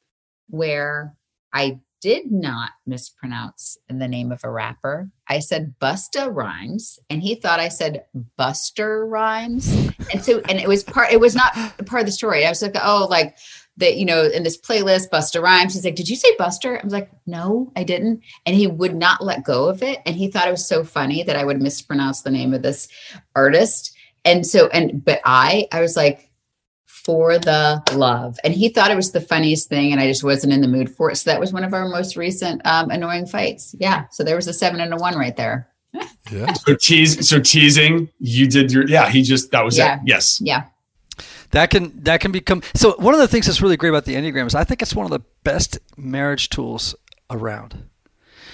where 0.48 1.16
I 1.54 1.80
did 2.02 2.32
not 2.32 2.72
mispronounce 2.86 3.78
the 3.90 4.08
name 4.08 4.32
of 4.32 4.42
a 4.44 4.50
rapper. 4.50 5.10
I 5.28 5.40
said 5.40 5.76
Busta 5.82 6.34
Rhymes, 6.34 6.98
and 7.10 7.22
he 7.22 7.36
thought 7.36 7.60
I 7.60 7.68
said 7.70 8.06
Buster 8.38 9.06
Rhymes. 9.06 9.68
And 10.14 10.24
so, 10.24 10.42
and 10.48 10.60
it 10.60 10.68
was 10.68 10.84
part, 10.84 11.12
it 11.12 11.20
was 11.20 11.36
not 11.36 11.54
part 11.86 12.02
of 12.02 12.06
the 12.06 12.12
story. 12.14 12.46
I 12.46 12.50
was 12.50 12.62
like, 12.62 12.76
oh, 12.82 13.08
like 13.10 13.38
that, 13.80 13.98
you 13.98 14.06
know, 14.06 14.24
in 14.24 14.44
this 14.44 14.58
playlist, 14.60 15.10
Buster 15.10 15.42
Rhymes. 15.42 15.74
He's 15.74 15.84
like, 15.84 15.96
did 15.96 16.08
you 16.10 16.16
say 16.16 16.30
Buster? 16.38 16.80
I 16.80 16.84
was 16.84 16.94
like, 16.94 17.10
no, 17.26 17.72
I 17.76 17.84
didn't. 17.84 18.22
And 18.46 18.56
he 18.56 18.68
would 18.68 18.96
not 18.96 19.24
let 19.24 19.44
go 19.44 19.68
of 19.68 19.82
it. 19.82 20.00
And 20.06 20.16
he 20.16 20.30
thought 20.30 20.48
it 20.48 20.52
was 20.52 20.68
so 20.68 20.84
funny 20.84 21.24
that 21.24 21.36
I 21.36 21.44
would 21.44 21.62
mispronounce 21.62 22.22
the 22.22 22.32
name 22.32 22.54
of 22.54 22.62
this 22.62 22.88
artist. 23.36 23.96
And 24.26 24.46
so, 24.46 24.68
and, 24.68 25.04
but 25.04 25.22
I, 25.26 25.68
I 25.72 25.82
was 25.82 25.96
like, 25.96 26.30
for 26.86 27.40
the 27.40 27.82
love. 27.96 28.38
And 28.44 28.54
he 28.54 28.70
thought 28.70 28.92
it 28.92 28.96
was 28.96 29.14
the 29.14 29.22
funniest 29.22 29.68
thing, 29.70 29.92
and 29.92 30.00
I 30.00 30.08
just 30.08 30.24
wasn't 30.24 30.54
in 30.54 30.62
the 30.62 30.68
mood 30.68 30.94
for 30.96 31.10
it. 31.10 31.16
So 31.16 31.32
that 31.32 31.40
was 31.40 31.52
one 31.52 31.64
of 31.64 31.74
our 31.74 31.88
most 31.88 32.16
recent 32.16 32.64
um, 32.66 32.92
annoying 32.92 33.26
fights. 33.26 33.74
Yeah. 33.80 34.06
So 34.12 34.24
there 34.24 34.36
was 34.36 34.48
a 34.48 34.54
seven 34.54 34.80
and 34.80 34.94
a 34.94 34.98
one 34.98 35.18
right 35.18 35.36
there. 35.36 35.70
Yeah. 36.30 36.54
so 36.54 36.76
tease, 36.76 37.28
so 37.28 37.40
teasing. 37.40 38.10
You 38.20 38.46
did 38.48 38.72
your, 38.72 38.88
yeah. 38.88 39.10
He 39.10 39.24
just 39.24 39.50
that 39.52 39.66
was 39.66 39.76
Yeah. 39.76 39.96
it. 39.96 40.02
Yes. 40.06 40.40
Yeah. 40.40 40.66
That 41.52 41.70
can 41.72 41.92
that 42.04 42.22
can 42.22 42.32
become 42.32 42.62
so. 42.76 42.96
One 42.98 43.14
of 43.14 43.20
the 43.20 43.28
things 43.28 43.46
that's 43.48 43.62
really 43.62 43.78
great 43.78 43.90
about 43.90 44.06
the 44.06 44.16
enneagram 44.16 44.46
is 44.48 44.56
I 44.56 44.64
think 44.64 44.82
it's 44.82 44.96
one 44.96 45.06
of 45.06 45.12
the 45.12 45.22
best 45.44 45.80
marriage 45.98 46.50
tools 46.50 46.96
around. 47.30 47.84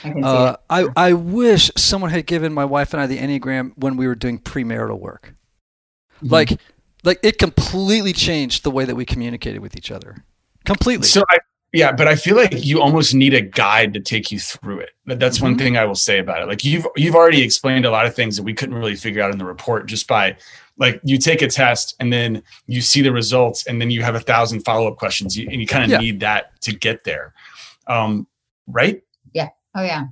I 0.03 0.09
can 0.11 0.23
see 0.23 0.27
Uh, 0.29 0.51
it. 0.51 0.59
I 0.69 1.09
I 1.09 1.13
wish 1.13 1.71
someone 1.75 2.11
had 2.11 2.25
given 2.25 2.53
my 2.53 2.65
wife 2.65 2.93
and 2.93 3.01
I 3.01 3.07
the 3.07 3.17
enneagram 3.17 3.73
when 3.75 3.97
we 3.97 4.07
were 4.07 4.15
doing 4.15 4.39
premarital 4.39 4.99
work. 4.99 5.33
Mm-hmm. 6.17 6.27
Like 6.29 6.59
like 7.03 7.19
it 7.21 7.37
completely 7.37 8.13
changed 8.13 8.63
the 8.63 8.71
way 8.71 8.85
that 8.85 8.95
we 8.95 9.03
communicated 9.05 9.59
with 9.59 9.75
each 9.75 9.91
other. 9.91 10.23
Completely. 10.63 11.05
So 11.07 11.21
I, 11.29 11.37
yeah, 11.73 11.91
but 11.91 12.07
I 12.07 12.15
feel 12.15 12.35
like 12.37 12.65
you 12.65 12.81
almost 12.81 13.13
need 13.13 13.33
a 13.33 13.41
guide 13.41 13.93
to 13.95 13.99
take 13.99 14.31
you 14.31 14.39
through 14.39 14.79
it. 14.79 14.89
That's 15.05 15.41
one 15.41 15.55
Mhm. 15.55 15.59
thing 15.59 15.77
I 15.77 15.85
will 15.85 15.95
say 15.95 16.19
about 16.19 16.41
it. 16.41 16.47
Like 16.47 16.63
you've 16.63 16.87
you've 16.95 17.15
already 17.15 17.41
explained 17.43 17.85
a 17.85 17.91
lot 17.91 18.05
of 18.05 18.15
things 18.15 18.37
that 18.37 18.43
we 18.43 18.53
couldn't 18.53 18.75
really 18.75 18.95
figure 18.95 19.21
out 19.21 19.31
in 19.31 19.37
the 19.37 19.45
report 19.45 19.85
just 19.87 20.07
by 20.07 20.37
like 20.77 20.99
you 21.03 21.17
take 21.17 21.41
a 21.41 21.47
test 21.47 21.95
and 21.99 22.11
then 22.11 22.43
you 22.67 22.81
see 22.81 23.01
the 23.01 23.11
results 23.11 23.65
and 23.67 23.79
then 23.81 23.89
you 23.91 24.01
have 24.03 24.15
a 24.15 24.19
thousand 24.19 24.61
follow 24.61 24.87
up 24.87 24.97
questions 24.97 25.37
you, 25.37 25.47
and 25.49 25.61
you 25.61 25.67
kind 25.67 25.83
of 25.85 25.89
Yeah. 25.91 25.97
need 25.99 26.19
that 26.19 26.59
to 26.61 26.73
get 26.73 27.03
there, 27.03 27.33
um, 27.87 28.27
right? 28.67 29.01
Yeah. 29.33 29.49
Oh 29.75 29.83
yeah. 29.83 30.05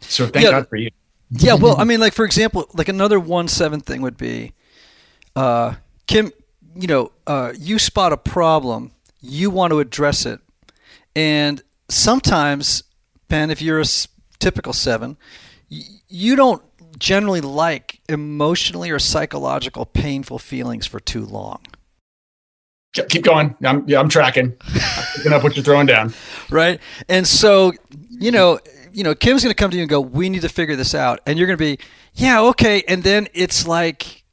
So 0.00 0.26
thank 0.26 0.44
Yeah. 0.44 0.50
God 0.52 0.68
for 0.68 0.76
you. 0.76 0.90
Yeah, 1.30 1.54
well, 1.54 1.78
I 1.78 1.84
mean, 1.84 2.00
like 2.00 2.14
for 2.14 2.24
example, 2.24 2.66
like 2.74 2.88
another 2.88 3.20
one 3.20 3.48
seven 3.48 3.80
thing 3.80 4.00
would 4.02 4.16
be, 4.16 4.52
uh, 5.36 5.74
Kim, 6.06 6.32
you 6.74 6.86
know, 6.86 7.12
uh, 7.26 7.52
you 7.58 7.78
spot 7.78 8.12
a 8.12 8.16
problem, 8.16 8.92
you 9.20 9.50
want 9.50 9.72
to 9.72 9.80
address 9.80 10.24
it, 10.24 10.40
and 11.14 11.60
sometimes, 11.88 12.82
Penn, 13.28 13.50
if 13.50 13.60
you're 13.60 13.78
a 13.78 13.82
s- 13.82 14.08
typical 14.38 14.72
seven, 14.72 15.16
y- 15.70 15.82
you 16.08 16.34
don't 16.36 16.62
generally 16.98 17.40
like 17.40 18.00
emotionally 18.08 18.90
or 18.90 18.98
psychological 18.98 19.86
painful 19.86 20.38
feelings 20.38 20.86
for 20.86 21.00
too 21.00 21.24
long, 21.24 21.60
Keep 23.08 23.22
going. 23.24 23.54
I'm 23.64 23.84
yeah, 23.86 24.00
I'm 24.00 24.08
tracking. 24.08 24.56
I'm 24.64 25.04
picking 25.16 25.32
up 25.32 25.42
what 25.44 25.54
you're 25.56 25.64
throwing 25.64 25.86
down. 25.86 26.12
right? 26.50 26.80
And 27.08 27.26
so, 27.26 27.72
you 28.08 28.30
know, 28.32 28.58
you 28.92 29.04
know, 29.04 29.14
Kim's 29.14 29.42
going 29.44 29.50
to 29.50 29.54
come 29.54 29.70
to 29.70 29.76
you 29.76 29.82
and 29.82 29.90
go, 29.90 30.00
"We 30.00 30.28
need 30.30 30.40
to 30.42 30.48
figure 30.48 30.74
this 30.74 30.94
out," 30.94 31.20
and 31.26 31.38
you're 31.38 31.46
going 31.46 31.58
to 31.58 31.64
be, 31.64 31.78
"Yeah, 32.14 32.40
okay," 32.42 32.82
and 32.88 33.02
then 33.02 33.28
it's 33.34 33.66
like. 33.66 34.24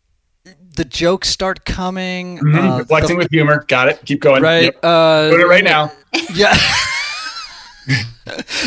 The 0.77 0.83
jokes 0.83 1.29
start 1.29 1.63
coming. 1.63 2.37
Mhm. 2.37 2.57
uh, 2.57 2.71
the- 2.73 2.83
Reflecting 2.83 3.15
with 3.15 3.29
humor. 3.31 3.63
Got 3.69 3.87
it. 3.87 4.01
Keep 4.03 4.19
going. 4.19 4.43
right? 4.43 4.63
Yep. 4.63 4.79
Uh, 4.83 5.29
Doing 5.29 5.41
it 5.41 5.47
right 5.47 5.63
now. 5.63 5.89
Yeah. 6.33 6.53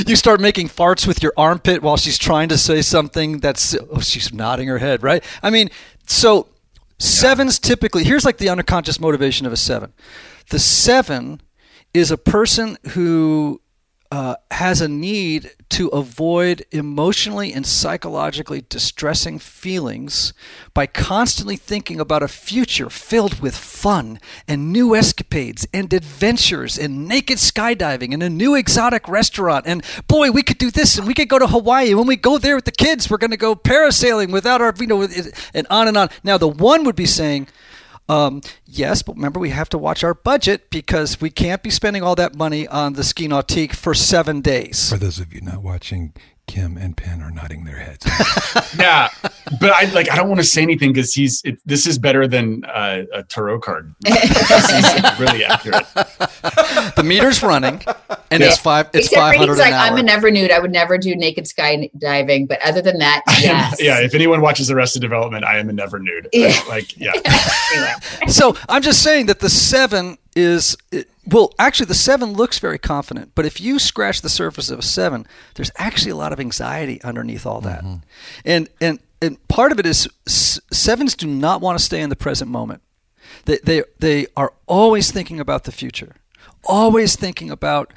you 0.07 0.17
start 0.17 0.41
making 0.41 0.69
farts 0.69 1.07
with 1.07 1.23
your 1.23 1.33
armpit 1.37 1.83
while 1.83 1.97
she's 1.97 2.19
trying 2.19 2.49
to 2.49 2.59
say 2.59 2.83
something 2.83 3.39
that's 3.39 3.77
oh, 3.91 4.01
she's 4.01 4.33
nodding 4.33 4.69
her 4.69 4.79
head, 4.79 5.03
right? 5.03 5.23
I 5.43 5.51
mean, 5.51 5.71
so 6.07 6.49
sevens 6.99 7.59
typically 7.59 8.05
here's 8.05 8.25
like 8.25 8.39
the 8.39 8.49
unconscious 8.49 9.01
motivation 9.01 9.47
of 9.47 9.53
a 9.53 9.57
seven. 9.57 9.93
The 10.51 10.59
seven 10.59 11.41
is 11.95 12.11
a 12.11 12.19
person 12.19 12.77
who 12.91 13.61
uh, 14.11 14.37
has 14.51 14.81
a 14.81 14.89
need 14.89 15.51
to 15.69 15.89
avoid 15.89 16.65
emotionally 16.71 17.53
and 17.53 17.67
psychologically 17.67 18.65
distressing 18.69 19.39
feelings 19.39 20.33
by 20.73 20.87
constantly 20.87 21.57
thinking 21.57 22.01
about 22.01 22.23
a 22.23 22.29
future 22.29 22.89
filled 22.89 23.41
with 23.41 23.55
fun 23.55 24.19
and 24.47 24.73
new 24.73 24.95
escapades 24.95 25.67
and 25.75 25.93
adventures 25.93 26.79
and 26.79 27.07
naked 27.07 27.37
skydiving 27.37 28.15
and 28.15 28.23
a 28.23 28.31
new 28.31 28.55
exotic 28.55 29.07
restaurant. 29.09 29.67
And 29.67 29.85
boy, 30.07 30.31
we 30.31 30.43
could 30.43 30.59
do 30.59 30.71
this 30.71 30.97
and 30.97 31.07
we 31.07 31.13
could 31.13 31.29
go 31.29 31.39
to 31.39 31.47
Hawaii. 31.47 31.93
When 31.93 32.07
we 32.07 32.17
go 32.17 32.39
there 32.39 32.57
with 32.57 32.65
the 32.65 32.73
kids, 32.73 33.11
we're 33.11 33.19
going 33.19 33.31
to 33.31 33.37
go 33.37 33.55
parasailing 33.55 34.33
without 34.33 34.63
our, 34.63 34.75
you 34.79 34.87
know, 34.87 35.07
and 35.53 35.67
on 35.69 35.87
and 35.87 35.97
on. 35.99 36.09
Now, 36.25 36.39
the 36.39 36.49
one 36.49 36.85
would 36.85 36.97
be 36.97 37.07
saying, 37.07 37.49
um, 38.09 38.41
yes, 38.65 39.03
but 39.03 39.17
remember 39.17 39.39
we 39.39 39.51
have 39.51 39.69
to 39.71 39.79
watch 39.79 40.03
our 40.03 40.15
budget 40.15 40.71
because 40.71 41.21
we 41.21 41.31
can't 41.31 41.63
be 41.63 41.71
spending 41.71 42.03
all 42.03 42.15
that 42.15 42.35
money 42.35 42.67
on 42.67 42.95
the 42.95 43.05
ski 43.05 43.29
nautique 43.29 43.75
for 43.75 43.95
seven 43.95 44.41
days. 44.41 44.89
For 44.91 44.97
those 44.97 45.19
of 45.19 45.33
you 45.35 45.41
not 45.41 45.63
watching, 45.63 46.15
Kim 46.49 46.77
and 46.79 46.97
Penn 46.97 47.21
are 47.23 47.31
nodding 47.31 47.65
their 47.65 47.77
heads. 47.77 48.05
yeah, 48.79 49.11
but 49.61 49.71
I 49.71 49.85
like 49.93 50.11
I 50.11 50.17
don't 50.17 50.29
want 50.29 50.41
to 50.41 50.47
say 50.47 50.63
anything 50.63 50.93
because 50.93 51.15
he's 51.15 51.43
it, 51.45 51.61
this 51.67 51.87
is 51.87 51.99
better 51.99 52.27
than 52.27 52.65
uh, 52.65 53.05
a 53.13 53.23
tarot 53.23 53.61
card. 53.61 53.95
this 54.01 54.71
is 54.71 55.21
really 55.21 55.45
accurate. 55.45 55.87
The 56.97 57.03
meter's 57.05 57.43
running, 57.43 57.81
and 58.31 58.43
it's 58.43 58.59
five. 58.59 58.87
It's 58.93 59.07
Except 59.07 59.21
five 59.21 59.35
for 59.35 59.39
hundred 59.41 59.53
he's 59.53 59.61
like, 59.61 59.73
hour. 59.73 59.93
I'm 59.93 59.97
a 59.99 60.03
never 60.03 60.31
nude. 60.31 60.51
I 60.51 60.59
would 60.59 60.73
never 60.73 60.99
do 60.99 61.15
naked 61.15 61.45
skydiving. 61.45 62.49
But 62.49 62.61
other 62.63 62.83
than 62.83 62.99
that, 62.99 63.23
yes. 63.41 63.77
yeah, 63.81 64.01
if 64.01 64.15
anyone 64.15 64.41
watches 64.41 64.71
Arrested 64.71 65.01
Development, 65.01 65.45
I 65.45 65.59
am 65.59 65.69
a 65.69 65.73
never 65.73 65.99
nude. 66.01 66.29
Yeah. 66.33 66.59
Like 66.69 66.97
yeah, 66.97 67.13
Anyway. 67.73 67.93
so 68.29 68.57
I'm 68.69 68.83
just 68.83 69.03
saying 69.03 69.27
that 69.27 69.41
the 69.41 69.51
seven 69.51 70.19
is 70.39 70.77
it, 70.93 71.09
well, 71.27 71.53
actually, 71.59 71.87
the 71.87 71.95
seven 72.11 72.33
looks 72.33 72.59
very 72.61 72.79
confident, 72.79 73.33
but 73.35 73.45
if 73.45 73.61
you 73.61 73.79
scratch 73.79 74.23
the 74.23 74.29
surface 74.29 74.71
of 74.71 74.79
a 74.79 74.83
seven, 74.83 75.27
there's 75.55 75.71
actually 75.77 76.13
a 76.13 76.17
lot 76.17 76.33
of 76.33 76.41
anxiety 76.41 77.01
underneath 77.03 77.45
all 77.47 77.61
that, 77.63 77.83
and 78.45 78.69
and 78.81 78.99
and 79.21 79.49
part 79.49 79.73
of 79.73 79.79
it 79.81 79.87
is 79.87 80.09
sevens 80.27 81.15
do 81.17 81.27
not 81.27 81.61
want 81.61 81.79
to 81.79 81.85
stay 81.85 82.01
in 82.01 82.11
the 82.11 82.17
present 82.17 82.51
moment. 82.51 82.81
They 83.47 83.59
they 83.65 83.83
they 83.99 84.27
are 84.37 84.53
always 84.67 85.11
thinking 85.11 85.41
about 85.41 85.65
the 85.65 85.73
future, 85.73 86.15
always 86.65 87.17
thinking 87.17 87.51
about, 87.51 87.93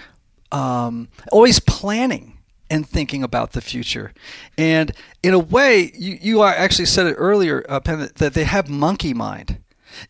um, 0.51 1.08
always 1.32 1.60
planning 1.60 2.38
and 2.69 2.88
thinking 2.88 3.23
about 3.23 3.51
the 3.51 3.62
future. 3.62 4.13
And 4.58 4.91
in 5.23 5.34
a 5.34 5.39
way, 5.39 5.91
you, 5.93 6.17
you 6.21 6.43
actually 6.43 6.86
said 6.86 7.06
it 7.06 7.15
earlier, 7.17 7.65
uh, 7.67 7.80
Penn, 7.82 7.99
that- 7.99 8.15
that 8.15 8.34
they 8.34 8.45
have 8.45 8.69
monkey 8.69 9.13
mind. 9.13 9.58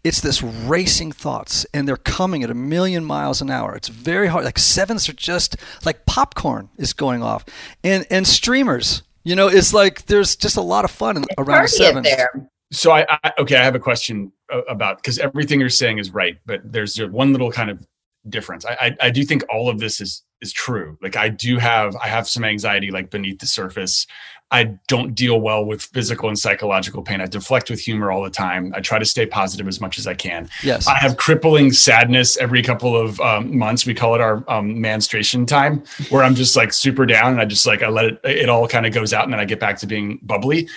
It's 0.03 0.21
this 0.21 0.41
racing 0.43 1.11
thoughts, 1.11 1.65
and 1.73 1.87
they're 1.87 1.97
coming 1.97 2.43
at 2.43 2.49
a 2.49 2.55
million 2.55 3.05
miles 3.05 3.41
an 3.41 3.49
hour. 3.49 3.75
It's 3.75 3.87
very 3.87 4.27
hard. 4.27 4.45
Like 4.45 4.59
sevens 4.59 5.07
are 5.09 5.13
just 5.13 5.55
like 5.85 6.05
popcorn 6.05 6.69
is 6.77 6.93
going 6.93 7.23
off, 7.23 7.45
and 7.83 8.05
and 8.09 8.27
streamers. 8.27 9.03
You 9.23 9.35
know, 9.35 9.47
it's 9.47 9.73
like 9.73 10.05
there's 10.07 10.35
just 10.35 10.57
a 10.57 10.61
lot 10.61 10.85
of 10.85 10.91
fun 10.91 11.17
in, 11.17 11.25
around 11.37 11.59
Party 11.59 11.67
sevens. 11.67 12.07
there. 12.07 12.49
so 12.71 12.91
I, 12.91 13.05
I 13.23 13.31
okay, 13.39 13.55
I 13.55 13.63
have 13.63 13.75
a 13.75 13.79
question 13.79 14.31
uh, 14.51 14.61
about 14.63 14.97
because 14.97 15.19
everything 15.19 15.59
you're 15.59 15.69
saying 15.69 15.99
is 15.99 16.11
right, 16.11 16.37
but 16.45 16.59
there's 16.63 16.97
one 16.97 17.31
little 17.31 17.51
kind 17.51 17.69
of 17.69 17.85
difference. 18.29 18.65
I, 18.65 18.77
I, 18.79 19.07
I 19.07 19.09
do 19.09 19.23
think 19.23 19.43
all 19.49 19.69
of 19.69 19.79
this 19.79 19.99
is 20.01 20.23
is 20.41 20.51
true. 20.51 20.97
Like 21.01 21.15
I 21.15 21.29
do 21.29 21.57
have 21.57 21.95
I 21.95 22.07
have 22.07 22.27
some 22.27 22.43
anxiety 22.43 22.91
like 22.91 23.09
beneath 23.09 23.39
the 23.39 23.47
surface. 23.47 24.07
I 24.53 24.65
don't 24.87 25.15
deal 25.15 25.39
well 25.39 25.63
with 25.63 25.81
physical 25.81 26.27
and 26.27 26.37
psychological 26.37 27.03
pain. 27.03 27.21
I 27.21 27.25
deflect 27.25 27.69
with 27.69 27.79
humor 27.79 28.11
all 28.11 28.21
the 28.21 28.29
time. 28.29 28.73
I 28.75 28.81
try 28.81 28.99
to 28.99 29.05
stay 29.05 29.25
positive 29.25 29.65
as 29.65 29.79
much 29.79 29.97
as 29.97 30.07
I 30.07 30.13
can. 30.13 30.49
Yes. 30.61 30.87
I 30.87 30.97
have 30.97 31.15
crippling 31.15 31.71
sadness 31.71 32.35
every 32.35 32.61
couple 32.61 32.97
of 32.97 33.17
um, 33.21 33.57
months. 33.57 33.85
We 33.85 33.93
call 33.93 34.13
it 34.13 34.19
our 34.19 34.43
um, 34.49 34.81
menstruation 34.81 35.45
time, 35.45 35.83
where 36.09 36.21
I'm 36.21 36.35
just 36.35 36.57
like 36.57 36.73
super 36.73 37.05
down 37.05 37.31
and 37.31 37.41
I 37.41 37.45
just 37.45 37.65
like 37.65 37.81
I 37.81 37.87
let 37.87 38.05
it 38.05 38.19
it 38.23 38.49
all 38.49 38.67
kind 38.67 38.85
of 38.85 38.93
goes 38.93 39.13
out 39.13 39.23
and 39.23 39.31
then 39.31 39.39
I 39.39 39.45
get 39.45 39.59
back 39.59 39.77
to 39.79 39.87
being 39.87 40.19
bubbly. 40.21 40.67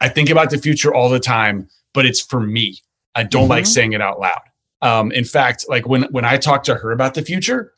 I 0.00 0.08
think 0.08 0.30
about 0.30 0.48
the 0.48 0.58
future 0.58 0.94
all 0.94 1.10
the 1.10 1.20
time, 1.20 1.68
but 1.92 2.06
it's 2.06 2.22
for 2.22 2.40
me. 2.40 2.78
I 3.14 3.24
don't 3.24 3.42
mm-hmm. 3.42 3.50
like 3.50 3.66
saying 3.66 3.92
it 3.92 4.00
out 4.00 4.18
loud. 4.18 4.40
Um, 4.82 5.12
in 5.12 5.24
fact, 5.24 5.66
like 5.68 5.86
when 5.86 6.04
when 6.04 6.24
I 6.24 6.36
talk 6.36 6.62
to 6.64 6.74
her 6.74 6.92
about 6.92 7.14
the 7.14 7.22
future, 7.22 7.72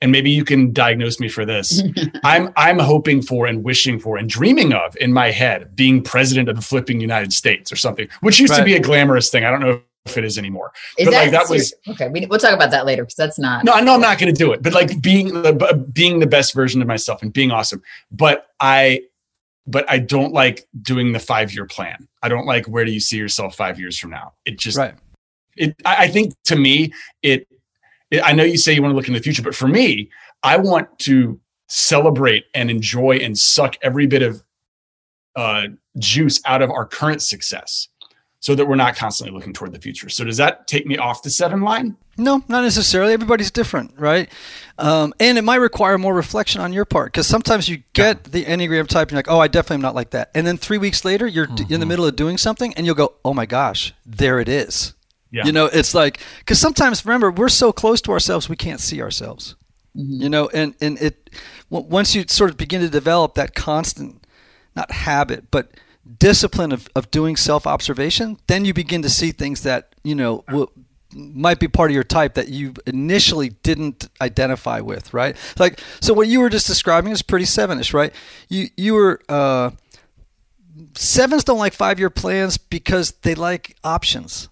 and 0.00 0.10
maybe 0.10 0.30
you 0.30 0.44
can 0.44 0.72
diagnose 0.72 1.20
me 1.20 1.28
for 1.28 1.44
this. 1.46 1.82
I'm 2.24 2.52
I'm 2.56 2.78
hoping 2.78 3.22
for 3.22 3.46
and 3.46 3.62
wishing 3.62 3.98
for 4.00 4.18
and 4.18 4.28
dreaming 4.28 4.72
of 4.72 4.96
in 4.96 5.12
my 5.12 5.30
head 5.30 5.74
being 5.76 6.02
president 6.02 6.48
of 6.48 6.56
the 6.56 6.62
flipping 6.62 7.00
United 7.00 7.32
States 7.32 7.72
or 7.72 7.76
something, 7.76 8.08
which 8.20 8.38
used 8.38 8.50
right. 8.50 8.58
to 8.58 8.64
be 8.64 8.74
a 8.74 8.80
glamorous 8.80 9.30
thing. 9.30 9.44
I 9.44 9.50
don't 9.50 9.60
know 9.60 9.80
if 10.04 10.18
it 10.18 10.24
is 10.24 10.36
anymore. 10.36 10.72
Is 10.98 11.06
but 11.06 11.12
that, 11.12 11.22
like 11.22 11.30
that 11.30 11.48
was 11.48 11.72
okay. 11.88 12.08
We, 12.08 12.26
will 12.26 12.38
talk 12.38 12.52
about 12.52 12.72
that 12.72 12.84
later 12.84 13.04
because 13.04 13.14
that's 13.14 13.38
not. 13.38 13.64
No, 13.64 13.72
I 13.72 13.80
know 13.80 13.94
I'm 13.94 14.00
not 14.00 14.18
going 14.18 14.34
to 14.34 14.38
do 14.38 14.52
it. 14.52 14.62
But 14.62 14.72
like 14.72 15.00
being 15.00 15.28
the 15.28 15.88
being 15.92 16.18
the 16.18 16.26
best 16.26 16.52
version 16.52 16.82
of 16.82 16.88
myself 16.88 17.22
and 17.22 17.32
being 17.32 17.52
awesome. 17.52 17.80
But 18.10 18.48
I, 18.58 19.02
but 19.68 19.88
I 19.88 20.00
don't 20.00 20.32
like 20.32 20.66
doing 20.82 21.12
the 21.12 21.20
five 21.20 21.54
year 21.54 21.66
plan. 21.66 22.08
I 22.24 22.28
don't 22.28 22.46
like 22.46 22.66
where 22.66 22.84
do 22.84 22.90
you 22.90 23.00
see 23.00 23.18
yourself 23.18 23.54
five 23.54 23.78
years 23.78 23.96
from 23.96 24.10
now. 24.10 24.32
It 24.44 24.58
just 24.58 24.76
right 24.76 24.96
it 25.56 25.76
I 25.84 26.08
think 26.08 26.34
to 26.44 26.56
me 26.56 26.92
it, 27.22 27.46
it 28.10 28.22
I 28.24 28.32
know 28.32 28.44
you 28.44 28.56
say 28.56 28.72
you 28.74 28.82
want 28.82 28.92
to 28.92 28.96
look 28.96 29.08
in 29.08 29.14
the 29.14 29.20
future, 29.20 29.42
but 29.42 29.54
for 29.54 29.68
me, 29.68 30.10
I 30.42 30.56
want 30.56 30.98
to 31.00 31.40
celebrate 31.68 32.44
and 32.54 32.70
enjoy 32.70 33.16
and 33.16 33.36
suck 33.38 33.76
every 33.82 34.06
bit 34.06 34.22
of 34.22 34.42
uh, 35.36 35.68
juice 35.98 36.40
out 36.44 36.62
of 36.62 36.70
our 36.70 36.84
current 36.84 37.22
success 37.22 37.88
so 38.40 38.56
that 38.56 38.66
we're 38.66 38.76
not 38.76 38.96
constantly 38.96 39.32
looking 39.32 39.52
toward 39.52 39.72
the 39.72 39.80
future. 39.80 40.08
So 40.08 40.24
does 40.24 40.36
that 40.36 40.66
take 40.66 40.84
me 40.84 40.98
off 40.98 41.22
the 41.22 41.30
seven 41.30 41.60
line? 41.60 41.96
No, 42.18 42.42
not 42.48 42.62
necessarily. 42.62 43.12
Everybody's 43.12 43.52
different, 43.52 43.94
right? 43.96 44.28
Um, 44.78 45.14
and 45.20 45.38
it 45.38 45.42
might 45.42 45.56
require 45.56 45.96
more 45.96 46.12
reflection 46.12 46.60
on 46.60 46.72
your 46.72 46.84
part 46.84 47.12
because 47.12 47.26
sometimes 47.26 47.68
you 47.68 47.84
get 47.92 48.16
yeah. 48.24 48.30
the 48.32 48.44
Enneagram 48.44 48.88
type 48.88 49.08
and 49.08 49.12
you're 49.12 49.18
like, 49.18 49.30
oh, 49.30 49.38
I 49.38 49.46
definitely 49.46 49.76
am 49.76 49.82
not 49.82 49.94
like 49.94 50.10
that. 50.10 50.30
And 50.34 50.44
then 50.44 50.58
three 50.58 50.76
weeks 50.76 51.04
later, 51.04 51.26
you're 51.26 51.46
mm-hmm. 51.46 51.62
in 51.62 51.68
the 51.68 51.76
mm-hmm. 51.76 51.88
middle 51.88 52.04
of 52.04 52.16
doing 52.16 52.36
something 52.36 52.74
and 52.74 52.84
you'll 52.84 52.96
go, 52.96 53.14
oh 53.24 53.32
my 53.32 53.46
gosh, 53.46 53.94
there 54.04 54.40
it 54.40 54.48
is. 54.48 54.94
Yeah. 55.32 55.46
You 55.46 55.52
know, 55.52 55.66
it's 55.66 55.94
like 55.94 56.20
because 56.40 56.60
sometimes 56.60 57.04
remember 57.04 57.30
we're 57.30 57.48
so 57.48 57.72
close 57.72 58.00
to 58.02 58.12
ourselves 58.12 58.48
we 58.48 58.56
can't 58.56 58.80
see 58.80 59.00
ourselves. 59.00 59.56
Mm-hmm. 59.96 60.22
You 60.22 60.28
know, 60.28 60.48
and 60.52 60.74
and 60.80 61.00
it 61.00 61.30
once 61.70 62.14
you 62.14 62.24
sort 62.28 62.50
of 62.50 62.56
begin 62.58 62.82
to 62.82 62.88
develop 62.88 63.34
that 63.34 63.54
constant, 63.54 64.26
not 64.76 64.90
habit, 64.90 65.50
but 65.50 65.72
discipline 66.18 66.70
of, 66.72 66.88
of 66.94 67.10
doing 67.10 67.36
self 67.36 67.66
observation, 67.66 68.38
then 68.46 68.64
you 68.64 68.74
begin 68.74 69.02
to 69.02 69.08
see 69.08 69.32
things 69.32 69.62
that 69.62 69.94
you 70.04 70.14
know 70.14 70.44
will, 70.50 70.70
might 71.14 71.58
be 71.58 71.68
part 71.68 71.90
of 71.90 71.94
your 71.94 72.04
type 72.04 72.34
that 72.34 72.48
you 72.48 72.74
initially 72.86 73.50
didn't 73.62 74.08
identify 74.20 74.80
with, 74.80 75.12
right? 75.14 75.36
Like 75.58 75.80
so, 76.00 76.12
what 76.12 76.28
you 76.28 76.40
were 76.40 76.50
just 76.50 76.66
describing 76.66 77.10
is 77.10 77.22
pretty 77.22 77.46
sevenish, 77.46 77.94
right? 77.94 78.14
You 78.48 78.68
you 78.76 78.94
were. 78.94 79.20
Uh, 79.28 79.70
sevens 80.94 81.44
don't 81.44 81.58
like 81.58 81.74
five 81.74 81.98
year 81.98 82.08
plans 82.08 82.56
because 82.56 83.12
they 83.22 83.34
like 83.34 83.76
options 83.84 84.48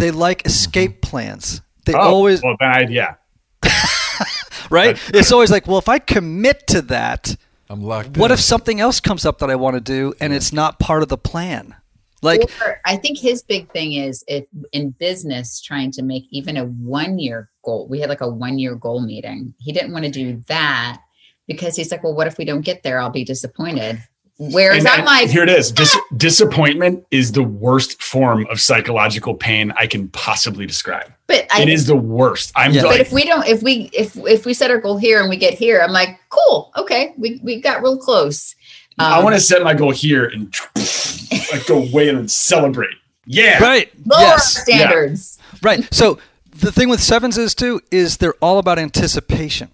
they 0.00 0.10
like 0.10 0.46
escape 0.46 1.00
mm-hmm. 1.00 1.10
plans. 1.10 1.62
They 1.84 1.94
oh, 1.94 2.00
always 2.00 2.42
well, 2.42 2.56
bad, 2.58 2.90
yeah. 2.90 3.14
right? 4.70 4.98
it's 5.08 5.32
always 5.32 5.50
like, 5.50 5.66
well, 5.66 5.78
if 5.78 5.88
I 5.88 5.98
commit 5.98 6.66
to 6.68 6.82
that, 6.82 7.36
I'm 7.68 7.82
locked. 7.82 8.16
What 8.16 8.30
in. 8.30 8.34
if 8.34 8.40
something 8.40 8.80
else 8.80 9.00
comes 9.00 9.24
up 9.24 9.38
that 9.38 9.50
I 9.50 9.56
want 9.56 9.74
to 9.74 9.80
do 9.80 10.12
and 10.20 10.32
it's 10.32 10.52
not 10.52 10.78
part 10.78 11.02
of 11.02 11.08
the 11.08 11.18
plan? 11.18 11.76
Like, 12.22 12.50
or 12.60 12.80
I 12.84 12.96
think 12.96 13.18
his 13.18 13.42
big 13.42 13.70
thing 13.72 13.94
is 13.94 14.24
if 14.28 14.44
in 14.72 14.90
business 14.90 15.60
trying 15.60 15.90
to 15.92 16.02
make 16.02 16.24
even 16.30 16.56
a 16.56 16.66
one 16.66 17.18
year 17.18 17.50
goal. 17.64 17.86
We 17.88 18.00
had 18.00 18.10
like 18.10 18.20
a 18.20 18.28
one 18.28 18.58
year 18.58 18.74
goal 18.74 19.00
meeting. 19.00 19.54
He 19.58 19.72
didn't 19.72 19.92
want 19.92 20.04
to 20.04 20.10
do 20.10 20.42
that 20.48 21.00
because 21.46 21.76
he's 21.76 21.90
like, 21.90 22.02
well, 22.02 22.14
what 22.14 22.26
if 22.26 22.38
we 22.38 22.44
don't 22.44 22.60
get 22.60 22.82
there? 22.82 23.00
I'll 23.00 23.10
be 23.10 23.24
disappointed. 23.24 24.02
Whereas 24.42 24.84
that, 24.84 25.04
I'm 25.06 25.28
here 25.28 25.42
it 25.42 25.50
is. 25.50 25.70
Dis- 25.70 25.98
disappointment 26.16 27.04
is 27.10 27.32
the 27.32 27.42
worst 27.42 28.02
form 28.02 28.46
of 28.46 28.58
psychological 28.58 29.34
pain 29.34 29.70
I 29.76 29.86
can 29.86 30.08
possibly 30.08 30.64
describe. 30.64 31.12
But 31.26 31.46
I, 31.52 31.60
it 31.60 31.68
is 31.68 31.86
the 31.86 31.94
worst. 31.94 32.50
I'm. 32.56 32.72
Yeah. 32.72 32.84
Like, 32.84 32.92
but 32.92 33.00
if 33.02 33.12
we 33.12 33.26
don't, 33.26 33.46
if 33.46 33.62
we, 33.62 33.90
if 33.92 34.16
if 34.16 34.46
we 34.46 34.54
set 34.54 34.70
our 34.70 34.78
goal 34.78 34.96
here 34.96 35.20
and 35.20 35.28
we 35.28 35.36
get 35.36 35.52
here, 35.52 35.82
I'm 35.82 35.92
like, 35.92 36.18
cool, 36.30 36.72
okay, 36.78 37.12
we 37.18 37.38
we 37.42 37.60
got 37.60 37.82
real 37.82 37.98
close. 37.98 38.56
Um, 38.98 39.12
I 39.12 39.22
want 39.22 39.34
to 39.34 39.40
set 39.42 39.62
my 39.62 39.74
goal 39.74 39.90
here 39.90 40.24
and 40.24 40.54
like 41.52 41.66
go 41.66 41.82
away 41.82 42.08
and 42.08 42.30
celebrate. 42.30 42.96
Yeah, 43.26 43.62
right. 43.62 43.92
Lower 44.06 44.22
yes. 44.22 44.62
standards. 44.62 45.38
Yeah. 45.38 45.58
Right. 45.62 45.94
So 45.94 46.18
the 46.48 46.72
thing 46.72 46.88
with 46.88 47.02
sevens 47.02 47.36
is 47.36 47.54
too 47.54 47.82
is 47.90 48.16
they're 48.16 48.32
all 48.40 48.58
about 48.58 48.78
anticipation. 48.78 49.68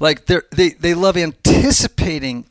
Like 0.00 0.26
they're 0.26 0.42
they 0.50 0.70
they 0.70 0.94
love 0.94 1.16
anticipating 1.16 2.46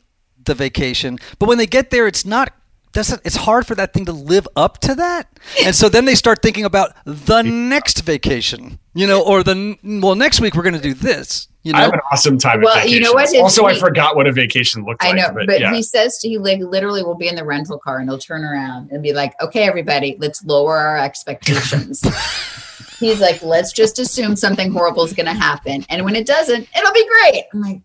the 0.48 0.54
vacation. 0.54 1.18
But 1.38 1.48
when 1.48 1.58
they 1.58 1.66
get 1.66 1.90
there, 1.90 2.06
it's 2.08 2.24
not 2.24 2.52
doesn't 2.92 3.20
it's 3.24 3.36
hard 3.36 3.66
for 3.66 3.74
that 3.76 3.92
thing 3.92 4.06
to 4.06 4.12
live 4.12 4.48
up 4.56 4.78
to 4.78 4.94
that. 4.96 5.28
And 5.64 5.76
so 5.76 5.88
then 5.88 6.06
they 6.06 6.14
start 6.14 6.42
thinking 6.42 6.64
about 6.64 6.94
the 7.04 7.42
next 7.44 8.00
vacation 8.00 8.80
you 8.98 9.06
know 9.06 9.22
or 9.22 9.44
the 9.44 9.78
well 10.02 10.16
next 10.16 10.40
week 10.40 10.56
we're 10.56 10.62
going 10.62 10.74
to 10.74 10.80
do 10.80 10.92
this 10.92 11.46
you 11.62 11.72
know 11.72 11.78
i 11.78 11.82
have 11.82 11.92
an 11.92 12.00
awesome 12.10 12.36
time 12.36 12.60
well 12.60 12.86
you 12.86 12.98
know 12.98 13.12
what? 13.12 13.34
Also 13.36 13.64
he, 13.66 13.76
i 13.76 13.78
forgot 13.78 14.16
what 14.16 14.26
a 14.26 14.32
vacation 14.32 14.84
looked 14.84 15.04
like 15.04 15.14
i 15.14 15.16
know 15.16 15.32
but, 15.32 15.46
but 15.46 15.60
yeah. 15.60 15.72
he 15.72 15.82
says 15.82 16.18
to 16.18 16.28
you 16.28 16.40
like 16.40 16.58
literally 16.58 17.04
we'll 17.04 17.14
be 17.14 17.28
in 17.28 17.36
the 17.36 17.44
rental 17.44 17.78
car 17.78 17.98
and 17.98 18.08
he'll 18.08 18.18
turn 18.18 18.42
around 18.44 18.90
and 18.90 19.00
be 19.00 19.12
like 19.12 19.40
okay 19.40 19.62
everybody 19.68 20.16
let's 20.18 20.44
lower 20.44 20.76
our 20.76 20.98
expectations. 20.98 22.02
He's 22.98 23.20
like 23.20 23.40
let's 23.42 23.72
just 23.72 24.00
assume 24.00 24.34
something 24.34 24.72
horrible 24.72 25.04
is 25.04 25.12
going 25.12 25.26
to 25.26 25.32
happen. 25.32 25.86
And 25.88 26.04
when 26.04 26.16
it 26.16 26.26
doesn't 26.26 26.66
it'll 26.76 26.92
be 26.92 27.06
great. 27.06 27.44
I'm 27.54 27.60
like 27.60 27.80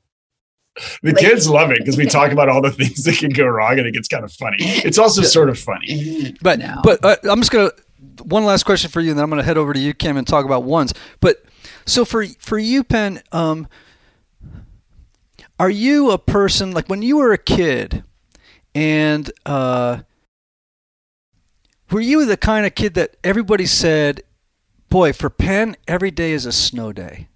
the 1.02 1.12
like, 1.12 1.18
kids 1.18 1.48
love 1.48 1.72
it 1.72 1.80
because 1.80 1.98
we 1.98 2.06
talk 2.06 2.32
about 2.32 2.50
all 2.50 2.62
the 2.62 2.72
things 2.72 3.04
that 3.04 3.18
can 3.18 3.30
go 3.30 3.46
wrong 3.46 3.78
and 3.78 3.88
it 3.88 3.94
gets 3.94 4.08
kind 4.08 4.24
of 4.24 4.32
funny. 4.34 4.58
It's 4.60 4.98
also 4.98 5.22
sort 5.22 5.50
of 5.50 5.60
funny. 5.60 6.36
But 6.42 6.60
no. 6.60 6.80
but 6.84 7.04
uh, 7.04 7.16
I'm 7.24 7.40
just 7.40 7.52
gonna 7.52 7.72
one 8.24 8.46
last 8.46 8.64
question 8.64 8.90
for 8.90 9.02
you, 9.02 9.12
and 9.12 9.20
then 9.20 9.24
I'm 9.24 9.30
gonna 9.30 9.44
head 9.44 9.58
over 9.58 9.74
to 9.74 9.80
you, 9.80 9.94
Kim, 9.94 10.18
and 10.18 10.28
talk 10.28 10.46
about 10.46 10.64
ones. 10.64 10.94
But 11.20 11.44
so 11.86 12.06
for 12.06 12.26
for 12.40 12.58
you, 12.58 12.84
Penn, 12.84 13.22
um, 13.32 13.68
are 15.60 15.70
you 15.70 16.12
a 16.12 16.18
person 16.18 16.72
like 16.72 16.90
when 16.90 17.02
you 17.02 17.18
were 17.18 17.32
a 17.34 17.38
kid, 17.38 18.04
and 18.74 19.32
uh, 19.46 20.00
were 21.92 22.02
you 22.02 22.26
the 22.26 22.38
kind 22.38 22.66
of 22.66 22.76
kid 22.76 22.96
that 22.96 23.18
everybody 23.24 23.66
said, 23.66 24.24
"Boy, 24.90 25.14
for 25.14 25.30
Penn, 25.30 25.76
every 25.88 26.12
day 26.12 26.32
is 26.32 26.46
a 26.46 26.52
snow 26.52 26.92
day." 26.92 27.28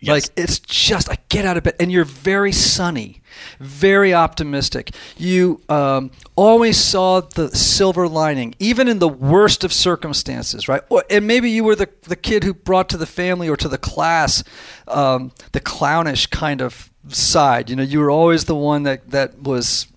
Yes. 0.00 0.28
Like 0.28 0.38
it's 0.44 0.60
just 0.60 1.10
I 1.10 1.18
get 1.28 1.44
out 1.44 1.56
of 1.56 1.64
bed 1.64 1.74
and 1.80 1.90
you're 1.90 2.04
very 2.04 2.52
sunny, 2.52 3.20
very 3.58 4.14
optimistic. 4.14 4.92
You 5.16 5.60
um, 5.68 6.12
always 6.36 6.76
saw 6.78 7.20
the 7.20 7.48
silver 7.48 8.06
lining, 8.06 8.54
even 8.60 8.86
in 8.86 9.00
the 9.00 9.08
worst 9.08 9.64
of 9.64 9.72
circumstances, 9.72 10.68
right? 10.68 10.82
Or, 10.88 11.02
and 11.10 11.26
maybe 11.26 11.50
you 11.50 11.64
were 11.64 11.74
the 11.74 11.88
the 12.02 12.14
kid 12.14 12.44
who 12.44 12.54
brought 12.54 12.88
to 12.90 12.96
the 12.96 13.06
family 13.06 13.48
or 13.48 13.56
to 13.56 13.68
the 13.68 13.78
class 13.78 14.44
um, 14.86 15.32
the 15.50 15.60
clownish 15.60 16.28
kind 16.28 16.62
of 16.62 16.90
side. 17.08 17.68
You 17.68 17.74
know, 17.74 17.82
you 17.82 17.98
were 17.98 18.10
always 18.10 18.44
the 18.44 18.54
one 18.54 18.84
that 18.84 19.10
that 19.10 19.42
was 19.42 19.88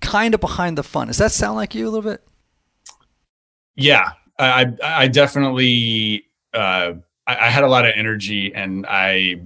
kind 0.00 0.32
of 0.32 0.40
behind 0.40 0.78
the 0.78 0.82
fun. 0.82 1.08
Does 1.08 1.18
that 1.18 1.32
sound 1.32 1.56
like 1.56 1.74
you 1.74 1.86
a 1.86 1.90
little 1.90 2.10
bit? 2.10 2.22
Yeah, 3.76 4.12
I 4.38 4.72
I 4.82 5.08
definitely. 5.08 6.24
Uh, 6.54 6.94
I, 7.28 7.46
I 7.46 7.50
had 7.50 7.62
a 7.62 7.68
lot 7.68 7.86
of 7.86 7.92
energy 7.94 8.52
and 8.52 8.84
I 8.88 9.40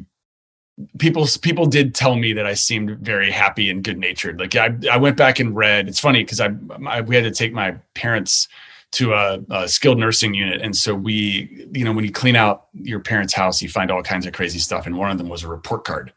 people 0.98 1.26
people 1.42 1.66
did 1.66 1.94
tell 1.94 2.16
me 2.16 2.32
that 2.32 2.46
I 2.46 2.54
seemed 2.54 2.98
very 3.00 3.30
happy 3.30 3.68
and 3.68 3.84
good 3.84 3.98
natured. 3.98 4.38
Like 4.38 4.56
I 4.56 4.74
I 4.90 4.96
went 4.96 5.16
back 5.16 5.38
and 5.40 5.54
read. 5.54 5.88
It's 5.88 6.00
funny 6.00 6.24
because 6.24 6.40
I, 6.40 6.50
I, 6.86 7.00
we 7.02 7.14
had 7.14 7.24
to 7.24 7.30
take 7.30 7.52
my 7.52 7.72
parents 7.94 8.48
to 8.92 9.14
a, 9.14 9.40
a, 9.48 9.68
skilled 9.68 9.98
nursing 9.98 10.34
unit, 10.34 10.60
and 10.60 10.76
so 10.76 10.94
we 10.94 11.66
you 11.72 11.84
know 11.84 11.92
when 11.92 12.04
you 12.04 12.12
clean 12.12 12.36
out 12.36 12.66
your 12.74 13.00
parents' 13.00 13.32
house, 13.32 13.62
you 13.62 13.68
find 13.68 13.90
all 13.90 14.02
kinds 14.02 14.26
of 14.26 14.32
crazy 14.32 14.58
stuff, 14.58 14.86
and 14.86 14.96
one 14.96 15.10
of 15.10 15.18
them 15.18 15.28
was 15.28 15.42
a 15.42 15.48
report 15.48 15.84
card 15.84 16.12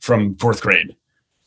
from 0.00 0.36
fourth 0.36 0.60
grade. 0.60 0.94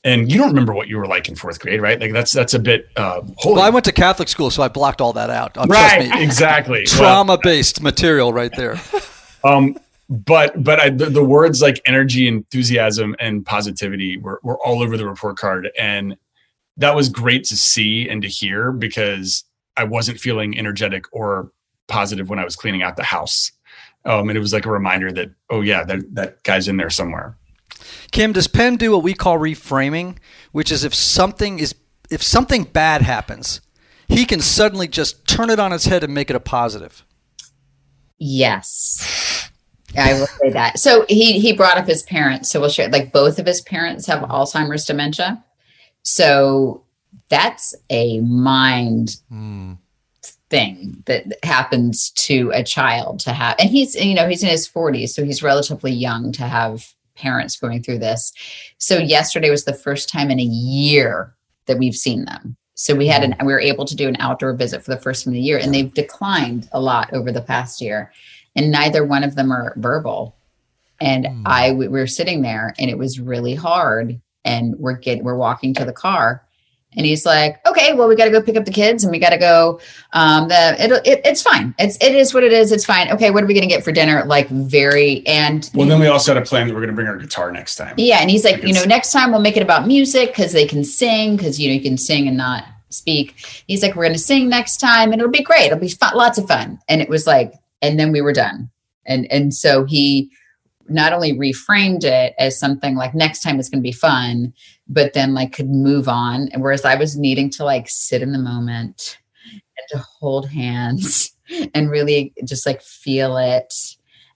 And 0.03 0.31
you 0.31 0.39
don't 0.39 0.47
remember 0.47 0.73
what 0.73 0.87
you 0.87 0.97
were 0.97 1.05
like 1.05 1.29
in 1.29 1.35
fourth 1.35 1.59
grade, 1.59 1.79
right? 1.79 1.99
Like 2.01 2.11
that's 2.11 2.31
that's 2.31 2.55
a 2.55 2.59
bit. 2.59 2.89
Uh, 2.95 3.21
holy. 3.37 3.55
Well, 3.55 3.63
I 3.63 3.69
went 3.69 3.85
to 3.85 3.91
Catholic 3.91 4.29
school, 4.29 4.49
so 4.49 4.63
I 4.63 4.67
blocked 4.67 4.99
all 4.99 5.13
that 5.13 5.29
out. 5.29 5.55
Um, 5.57 5.69
right, 5.69 6.09
exactly. 6.19 6.83
Trauma 6.87 7.37
based 7.41 7.83
material, 7.83 8.33
right 8.33 8.51
there. 8.55 8.81
um, 9.43 9.77
but 10.09 10.61
but 10.63 10.79
I, 10.79 10.89
the, 10.89 11.05
the, 11.05 11.23
words 11.23 11.61
like 11.61 11.81
energy, 11.85 12.27
enthusiasm, 12.27 13.15
and 13.19 13.45
positivity 13.45 14.17
were, 14.17 14.39
were 14.43 14.57
all 14.57 14.83
over 14.83 14.97
the 14.97 15.07
report 15.07 15.37
card, 15.37 15.69
and 15.79 16.17
that 16.77 16.95
was 16.95 17.09
great 17.09 17.45
to 17.45 17.57
see 17.57 18.09
and 18.09 18.21
to 18.21 18.27
hear 18.27 18.71
because 18.71 19.45
I 19.77 19.85
wasn't 19.85 20.19
feeling 20.19 20.57
energetic 20.57 21.05
or 21.13 21.51
positive 21.87 22.29
when 22.29 22.39
I 22.39 22.43
was 22.43 22.55
cleaning 22.55 22.83
out 22.83 22.97
the 22.97 23.03
house. 23.03 23.51
Um, 24.03 24.29
and 24.29 24.37
it 24.37 24.41
was 24.41 24.53
like 24.53 24.65
a 24.65 24.71
reminder 24.71 25.11
that, 25.11 25.29
oh 25.49 25.61
yeah, 25.61 25.83
that, 25.83 26.15
that 26.15 26.43
guy's 26.43 26.67
in 26.67 26.77
there 26.77 26.89
somewhere. 26.89 27.37
Kim, 28.11 28.33
does 28.33 28.47
Penn 28.47 28.75
do 28.77 28.91
what 28.91 29.03
we 29.03 29.13
call 29.13 29.37
reframing, 29.37 30.17
which 30.51 30.71
is 30.71 30.83
if 30.83 30.93
something 30.93 31.59
is 31.59 31.75
if 32.09 32.21
something 32.21 32.63
bad 32.65 33.01
happens, 33.01 33.61
he 34.07 34.25
can 34.25 34.41
suddenly 34.41 34.87
just 34.87 35.25
turn 35.25 35.49
it 35.49 35.59
on 35.59 35.71
its 35.71 35.85
head 35.85 36.03
and 36.03 36.13
make 36.13 36.29
it 36.29 36.35
a 36.35 36.41
positive. 36.41 37.05
Yes. 38.23 39.49
I 39.97 40.13
will 40.13 40.27
say 40.27 40.51
that. 40.51 40.79
So 40.79 41.05
he 41.09 41.39
he 41.39 41.53
brought 41.53 41.77
up 41.77 41.87
his 41.87 42.03
parents. 42.03 42.49
So 42.51 42.61
we'll 42.61 42.69
share 42.69 42.87
like 42.89 43.11
both 43.11 43.39
of 43.39 43.45
his 43.47 43.61
parents 43.61 44.05
have 44.05 44.21
Alzheimer's 44.21 44.85
dementia. 44.85 45.43
So 46.03 46.83
that's 47.29 47.73
a 47.89 48.19
mind 48.21 49.17
Mm. 49.31 49.77
thing 50.51 51.01
that 51.07 51.25
happens 51.43 52.11
to 52.11 52.51
a 52.53 52.63
child 52.63 53.19
to 53.21 53.31
have 53.33 53.55
and 53.57 53.69
he's 53.69 53.95
you 53.95 54.13
know 54.13 54.27
he's 54.27 54.43
in 54.43 54.49
his 54.49 54.67
40s 54.67 55.09
so 55.09 55.23
he's 55.23 55.41
relatively 55.41 55.91
young 55.93 56.31
to 56.33 56.43
have 56.43 56.85
parents 57.15 57.57
going 57.57 57.81
through 57.81 57.97
this 57.99 58.33
so 58.77 58.97
yesterday 58.97 59.49
was 59.49 59.63
the 59.63 59.73
first 59.73 60.09
time 60.09 60.29
in 60.29 60.39
a 60.41 60.43
year 60.43 61.33
that 61.67 61.79
we've 61.79 61.95
seen 61.95 62.25
them 62.25 62.57
so 62.75 62.95
we 62.95 63.07
had 63.07 63.23
an 63.23 63.35
we 63.45 63.53
were 63.53 63.59
able 63.59 63.85
to 63.85 63.95
do 63.95 64.07
an 64.07 64.17
outdoor 64.19 64.53
visit 64.53 64.83
for 64.83 64.91
the 64.91 65.01
first 65.01 65.23
time 65.23 65.33
in 65.33 65.39
the 65.39 65.45
year 65.45 65.57
and 65.57 65.73
they've 65.73 65.93
declined 65.93 66.69
a 66.71 66.79
lot 66.79 67.11
over 67.13 67.31
the 67.31 67.41
past 67.41 67.81
year 67.81 68.11
and 68.55 68.71
neither 68.71 69.05
one 69.05 69.23
of 69.23 69.35
them 69.35 69.51
are 69.51 69.73
verbal. 69.77 70.35
And 70.99 71.25
Hmm. 71.27 71.43
i 71.45 71.71
we 71.71 71.87
were 71.87 72.07
sitting 72.07 72.41
there 72.41 72.73
and 72.79 72.89
it 72.89 72.97
was 72.97 73.19
really 73.19 73.55
hard 73.55 74.19
and 74.45 74.75
we're 74.77 74.97
getting 74.97 75.23
we're 75.23 75.35
walking 75.35 75.73
to 75.75 75.85
the 75.85 75.93
car 75.93 76.43
and 76.97 77.05
he's 77.05 77.25
like, 77.25 77.65
okay, 77.65 77.93
well, 77.93 78.07
we 78.09 78.15
got 78.15 78.25
to 78.25 78.31
go 78.31 78.41
pick 78.41 78.57
up 78.57 78.65
the 78.65 78.71
kids 78.71 79.03
and 79.03 79.11
we 79.11 79.19
got 79.19 79.29
to 79.29 79.37
go. 79.37 79.79
Um, 80.13 80.49
the 80.49 80.75
it, 80.77 80.91
it, 81.07 81.21
it's 81.23 81.41
fine. 81.41 81.73
It's 81.79 81.97
it 82.01 82.13
is 82.13 82.33
what 82.33 82.43
it 82.43 82.51
is. 82.51 82.71
It's 82.71 82.83
fine. 82.85 83.09
Okay, 83.11 83.31
what 83.31 83.43
are 83.43 83.47
we 83.47 83.53
gonna 83.53 83.67
get 83.67 83.83
for 83.83 83.91
dinner? 83.91 84.25
Like 84.25 84.49
very 84.49 85.25
and 85.25 85.69
Well, 85.73 85.87
then 85.87 85.99
we 86.01 86.07
also 86.07 86.33
had 86.33 86.43
a 86.43 86.45
plan 86.45 86.67
that 86.67 86.73
we're 86.73 86.81
going 86.81 86.89
to 86.89 86.95
bring 86.95 87.07
our 87.07 87.17
guitar 87.17 87.51
next 87.51 87.75
time. 87.77 87.95
yeah, 87.97 88.19
and 88.19 88.29
he's 88.29 88.43
like, 88.43 88.55
Like 88.55 88.67
you 88.67 88.73
know, 88.73 88.83
next 88.83 89.11
time 89.11 89.31
we'll 89.31 89.39
make 89.39 89.55
it 89.55 89.63
about 89.63 89.87
music 89.87 90.29
because 90.29 90.51
they 90.51 90.67
can 90.67 90.83
sing 90.83 91.37
because 91.37 91.59
you 91.59 91.69
know 91.69 91.75
you 91.75 91.81
can 91.81 91.97
sing 91.97 92.27
and 92.27 92.35
not 92.35 92.65
speak. 92.89 93.35
He's 93.67 93.81
like, 93.81 93.95
we're 93.95 94.05
gonna 94.05 94.17
sing 94.17 94.49
next 94.49 94.77
time 94.81 95.13
and 95.13 95.21
it'll 95.21 95.31
be 95.31 95.43
great. 95.43 95.67
It'll 95.67 95.79
be 95.79 95.87
fun, 95.89 96.15
lots 96.15 96.37
of 96.37 96.45
fun. 96.47 96.77
And 96.89 97.01
it 97.01 97.07
was 97.07 97.25
like, 97.25 97.53
and 97.81 97.97
then 97.97 98.11
we 98.11 98.19
were 98.21 98.33
done. 98.33 98.69
And 99.05 99.31
and 99.31 99.53
so 99.53 99.85
he 99.85 100.29
not 100.91 101.13
only 101.13 101.33
reframed 101.33 102.03
it 102.03 102.33
as 102.37 102.59
something 102.59 102.95
like 102.95 103.15
next 103.15 103.41
time 103.41 103.59
it's 103.59 103.69
going 103.69 103.81
to 103.81 103.87
be 103.87 103.91
fun, 103.91 104.53
but 104.87 105.13
then 105.13 105.33
like 105.33 105.53
could 105.53 105.69
move 105.69 106.07
on. 106.07 106.49
And 106.49 106.61
whereas 106.61 106.85
I 106.85 106.95
was 106.95 107.17
needing 107.17 107.49
to 107.51 107.65
like 107.65 107.89
sit 107.89 108.21
in 108.21 108.31
the 108.31 108.39
moment 108.39 109.19
and 109.45 109.87
to 109.89 109.97
hold 109.97 110.49
hands 110.49 111.35
and 111.73 111.89
really 111.89 112.33
just 112.43 112.65
like 112.65 112.81
feel 112.81 113.37
it. 113.37 113.73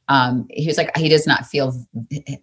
Um, 0.08 0.46
he 0.50 0.68
was 0.68 0.78
like, 0.78 0.96
he 0.98 1.10
does 1.10 1.26
not 1.26 1.46
feel 1.48 1.74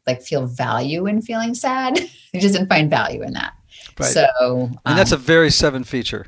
like 0.07 0.23
feel 0.23 0.47
value 0.47 1.07
in 1.07 1.23
feeling 1.23 1.55
sad. 1.55 1.99
he 2.33 2.41
doesn't 2.41 2.69
find 2.69 2.91
value 2.91 3.23
in 3.23 3.33
that. 3.35 3.55
Right. 3.99 4.11
So, 4.11 4.71
and 4.85 4.99
that's 4.99 5.13
a 5.13 5.17
um, 5.17 5.23
very 5.23 5.51
seven 5.51 5.85
feature. 5.85 6.27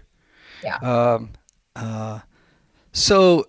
Yeah. 0.62 0.76
Um, 0.76 1.30
uh, 1.74 2.20
so, 2.92 3.46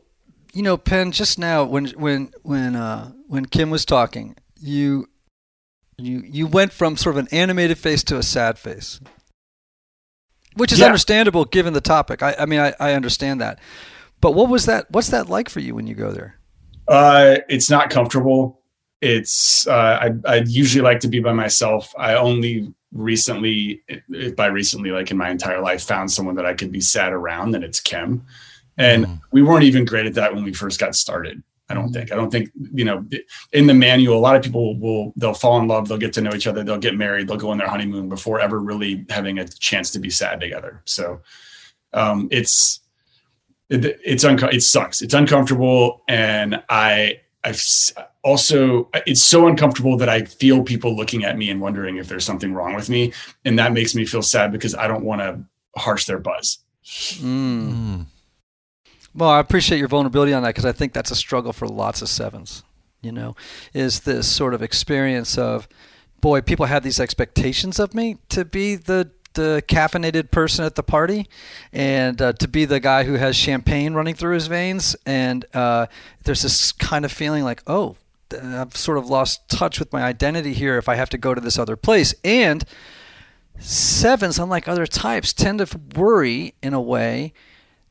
you 0.55 0.63
know, 0.63 0.77
Penn, 0.77 1.11
just 1.11 1.37
now 1.37 1.63
when 1.65 1.87
when 1.89 2.31
when 2.43 2.75
uh, 2.75 3.11
when 3.27 3.45
Kim 3.45 3.69
was 3.69 3.83
talking, 3.85 4.35
you 4.59 5.07
you 5.97 6.23
you 6.25 6.47
went 6.47 6.71
from 6.71 6.97
sort 6.97 7.15
of 7.15 7.19
an 7.19 7.27
animated 7.31 7.77
face 7.77 8.03
to 8.05 8.17
a 8.17 8.23
sad 8.23 8.57
face, 8.57 8.99
which 10.55 10.71
is 10.71 10.79
Yeah. 10.79 10.85
understandable 10.87 11.45
given 11.45 11.73
the 11.73 11.81
topic. 11.81 12.23
I, 12.23 12.35
I 12.39 12.45
mean, 12.45 12.59
I, 12.59 12.73
I 12.79 12.93
understand 12.93 13.41
that. 13.41 13.59
But 14.21 14.31
what 14.31 14.49
was 14.49 14.65
that? 14.65 14.89
What's 14.89 15.09
that 15.09 15.29
like 15.29 15.49
for 15.49 15.59
you 15.59 15.75
when 15.75 15.87
you 15.87 15.95
go 15.95 16.11
there? 16.11 16.39
Uh, 16.87 17.37
it's 17.49 17.69
not 17.69 17.89
comfortable. 17.89 18.61
It's 19.01 19.67
uh, 19.67 19.99
I 20.01 20.11
I 20.25 20.35
usually 20.47 20.83
like 20.83 21.01
to 21.01 21.07
be 21.09 21.19
by 21.19 21.33
myself. 21.33 21.93
I 21.97 22.15
only 22.15 22.73
recently, 22.93 23.83
by 24.37 24.45
recently, 24.47 24.91
like 24.91 25.11
in 25.11 25.17
my 25.17 25.29
entire 25.29 25.61
life, 25.61 25.83
found 25.83 26.11
someone 26.11 26.35
that 26.35 26.45
I 26.45 26.53
could 26.53 26.71
be 26.71 26.79
sad 26.79 27.11
around, 27.11 27.53
and 27.55 27.63
it's 27.63 27.81
Kim. 27.81 28.25
And 28.77 29.05
Mm. 29.05 29.19
we 29.31 29.41
weren't 29.41 29.63
even 29.63 29.85
great 29.85 30.05
at 30.05 30.13
that 30.15 30.33
when 30.35 30.43
we 30.43 30.53
first 30.53 30.79
got 30.79 30.95
started. 30.95 31.41
I 31.69 31.73
don't 31.73 31.91
think. 31.91 32.11
I 32.11 32.15
don't 32.15 32.29
think 32.29 32.51
you 32.73 32.85
know. 32.85 33.03
In 33.51 33.65
the 33.65 33.73
manual, 33.73 34.17
a 34.17 34.19
lot 34.19 34.35
of 34.35 34.43
people 34.43 34.77
will 34.77 35.13
they'll 35.15 35.33
fall 35.33 35.59
in 35.59 35.67
love, 35.67 35.87
they'll 35.87 35.97
get 35.97 36.13
to 36.13 36.21
know 36.21 36.33
each 36.35 36.45
other, 36.45 36.63
they'll 36.63 36.77
get 36.77 36.95
married, 36.95 37.27
they'll 37.27 37.37
go 37.37 37.49
on 37.49 37.57
their 37.57 37.67
honeymoon 37.67 38.07
before 38.07 38.39
ever 38.39 38.59
really 38.59 39.03
having 39.09 39.39
a 39.39 39.47
chance 39.47 39.89
to 39.91 39.99
be 39.99 40.11
sad 40.11 40.39
together. 40.39 40.81
So 40.85 41.21
um, 41.93 42.27
it's 42.31 42.81
it, 43.69 43.99
it's 44.05 44.23
unco- 44.23 44.49
it 44.49 44.61
sucks. 44.61 45.01
It's 45.01 45.15
uncomfortable, 45.15 46.03
and 46.07 46.61
I 46.69 47.21
I've 47.43 47.59
also 48.23 48.89
it's 49.07 49.23
so 49.23 49.47
uncomfortable 49.47 49.97
that 49.97 50.09
I 50.09 50.23
feel 50.25 50.61
people 50.61 50.95
looking 50.95 51.23
at 51.23 51.35
me 51.35 51.49
and 51.49 51.59
wondering 51.61 51.97
if 51.97 52.07
there's 52.07 52.25
something 52.25 52.53
wrong 52.53 52.75
with 52.75 52.89
me, 52.89 53.11
and 53.43 53.57
that 53.57 53.73
makes 53.73 53.95
me 53.95 54.05
feel 54.05 54.21
sad 54.21 54.51
because 54.51 54.75
I 54.75 54.87
don't 54.87 55.03
want 55.03 55.21
to 55.21 55.39
harsh 55.79 56.05
their 56.05 56.19
buzz. 56.19 56.59
Mm. 56.85 58.05
Well, 59.15 59.29
I 59.29 59.39
appreciate 59.39 59.77
your 59.77 59.87
vulnerability 59.87 60.33
on 60.33 60.43
that 60.43 60.49
because 60.49 60.65
I 60.65 60.73
think 60.73 60.91
that's 60.91 61.11
a 61.11 61.15
struggle 61.15 61.53
for 61.53 61.67
lots 61.67 62.01
of 62.01 62.09
sevens. 62.09 62.63
You 63.01 63.13
know, 63.13 63.35
is 63.73 64.01
this 64.01 64.27
sort 64.27 64.53
of 64.53 64.61
experience 64.61 65.37
of, 65.37 65.67
boy, 66.21 66.41
people 66.41 66.65
have 66.65 66.83
these 66.83 66.99
expectations 66.99 67.79
of 67.79 67.93
me 67.93 68.17
to 68.29 68.43
be 68.43 68.75
the 68.75 69.11
the 69.35 69.61
caffeinated 69.67 70.31
person 70.31 70.63
at 70.63 70.75
the 70.75 70.83
party, 70.83 71.27
and 71.73 72.21
uh, 72.21 72.33
to 72.33 72.47
be 72.47 72.63
the 72.63 72.79
guy 72.79 73.03
who 73.03 73.13
has 73.13 73.35
champagne 73.35 73.93
running 73.93 74.15
through 74.15 74.33
his 74.33 74.47
veins, 74.47 74.95
and 75.05 75.45
uh, 75.53 75.87
there's 76.23 76.41
this 76.41 76.71
kind 76.71 77.03
of 77.03 77.11
feeling 77.11 77.43
like, 77.43 77.61
oh, 77.67 77.97
I've 78.31 78.75
sort 78.77 78.97
of 78.97 79.09
lost 79.09 79.49
touch 79.49 79.77
with 79.77 79.91
my 79.91 80.03
identity 80.03 80.53
here 80.53 80.77
if 80.77 80.87
I 80.87 80.95
have 80.95 81.09
to 81.09 81.17
go 81.17 81.33
to 81.33 81.41
this 81.41 81.59
other 81.59 81.75
place, 81.75 82.15
and 82.23 82.63
sevens, 83.59 84.39
unlike 84.39 84.69
other 84.69 84.87
types, 84.87 85.33
tend 85.33 85.59
to 85.59 85.79
worry 85.95 86.55
in 86.63 86.73
a 86.73 86.81
way 86.81 87.33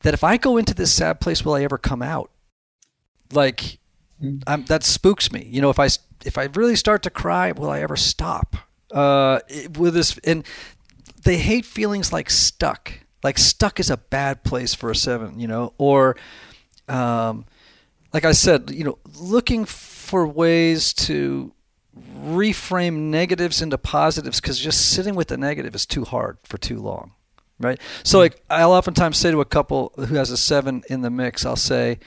that 0.05 0.13
if 0.13 0.23
I 0.23 0.37
go 0.37 0.57
into 0.57 0.75
this 0.75 0.93
sad 0.93 1.19
place, 1.19 1.43
will 1.43 1.55
I 1.55 1.63
ever 1.63 1.79
come 1.79 2.03
out? 2.03 2.29
Like, 3.33 3.79
I'm, 4.45 4.63
that 4.65 4.83
spooks 4.83 5.31
me. 5.31 5.47
You 5.49 5.61
know, 5.61 5.71
if 5.71 5.79
I 5.79 5.87
if 6.23 6.37
I 6.37 6.43
really 6.53 6.75
start 6.75 7.01
to 7.03 7.09
cry, 7.09 7.51
will 7.51 7.71
I 7.71 7.81
ever 7.81 7.95
stop? 7.95 8.55
Uh, 8.91 9.39
it- 9.47 9.77
with 9.77 9.95
this, 9.95 10.17
and 10.23 10.45
they 11.23 11.37
hate 11.37 11.65
feelings 11.65 12.13
like 12.13 12.29
stuck. 12.29 12.93
Like 13.23 13.39
stuck 13.39 13.79
is 13.79 13.89
a 13.89 13.97
bad 13.97 14.43
place 14.43 14.75
for 14.75 14.91
a 14.91 14.95
seven. 14.95 15.39
You 15.39 15.47
know, 15.47 15.73
or 15.79 16.15
um, 16.87 17.45
like 18.13 18.25
I 18.25 18.31
said, 18.33 18.69
you 18.69 18.83
know, 18.83 18.99
looking 19.19 19.65
for 19.65 20.27
ways 20.27 20.93
to 20.93 21.51
reframe 22.19 22.95
negatives 23.09 23.59
into 23.59 23.79
positives 23.79 24.39
because 24.39 24.59
just 24.59 24.91
sitting 24.91 25.15
with 25.15 25.29
the 25.29 25.37
negative 25.37 25.73
is 25.73 25.87
too 25.87 26.03
hard 26.05 26.37
for 26.43 26.59
too 26.59 26.77
long 26.79 27.13
right 27.59 27.79
so 28.03 28.19
like 28.19 28.41
i'll 28.49 28.71
oftentimes 28.73 29.17
say 29.17 29.31
to 29.31 29.39
a 29.41 29.45
couple 29.45 29.91
who 29.95 30.15
has 30.15 30.29
a 30.31 30.37
seven 30.37 30.83
in 30.89 31.01
the 31.01 31.09
mix 31.09 31.45
i'll 31.45 31.55
say 31.55 31.97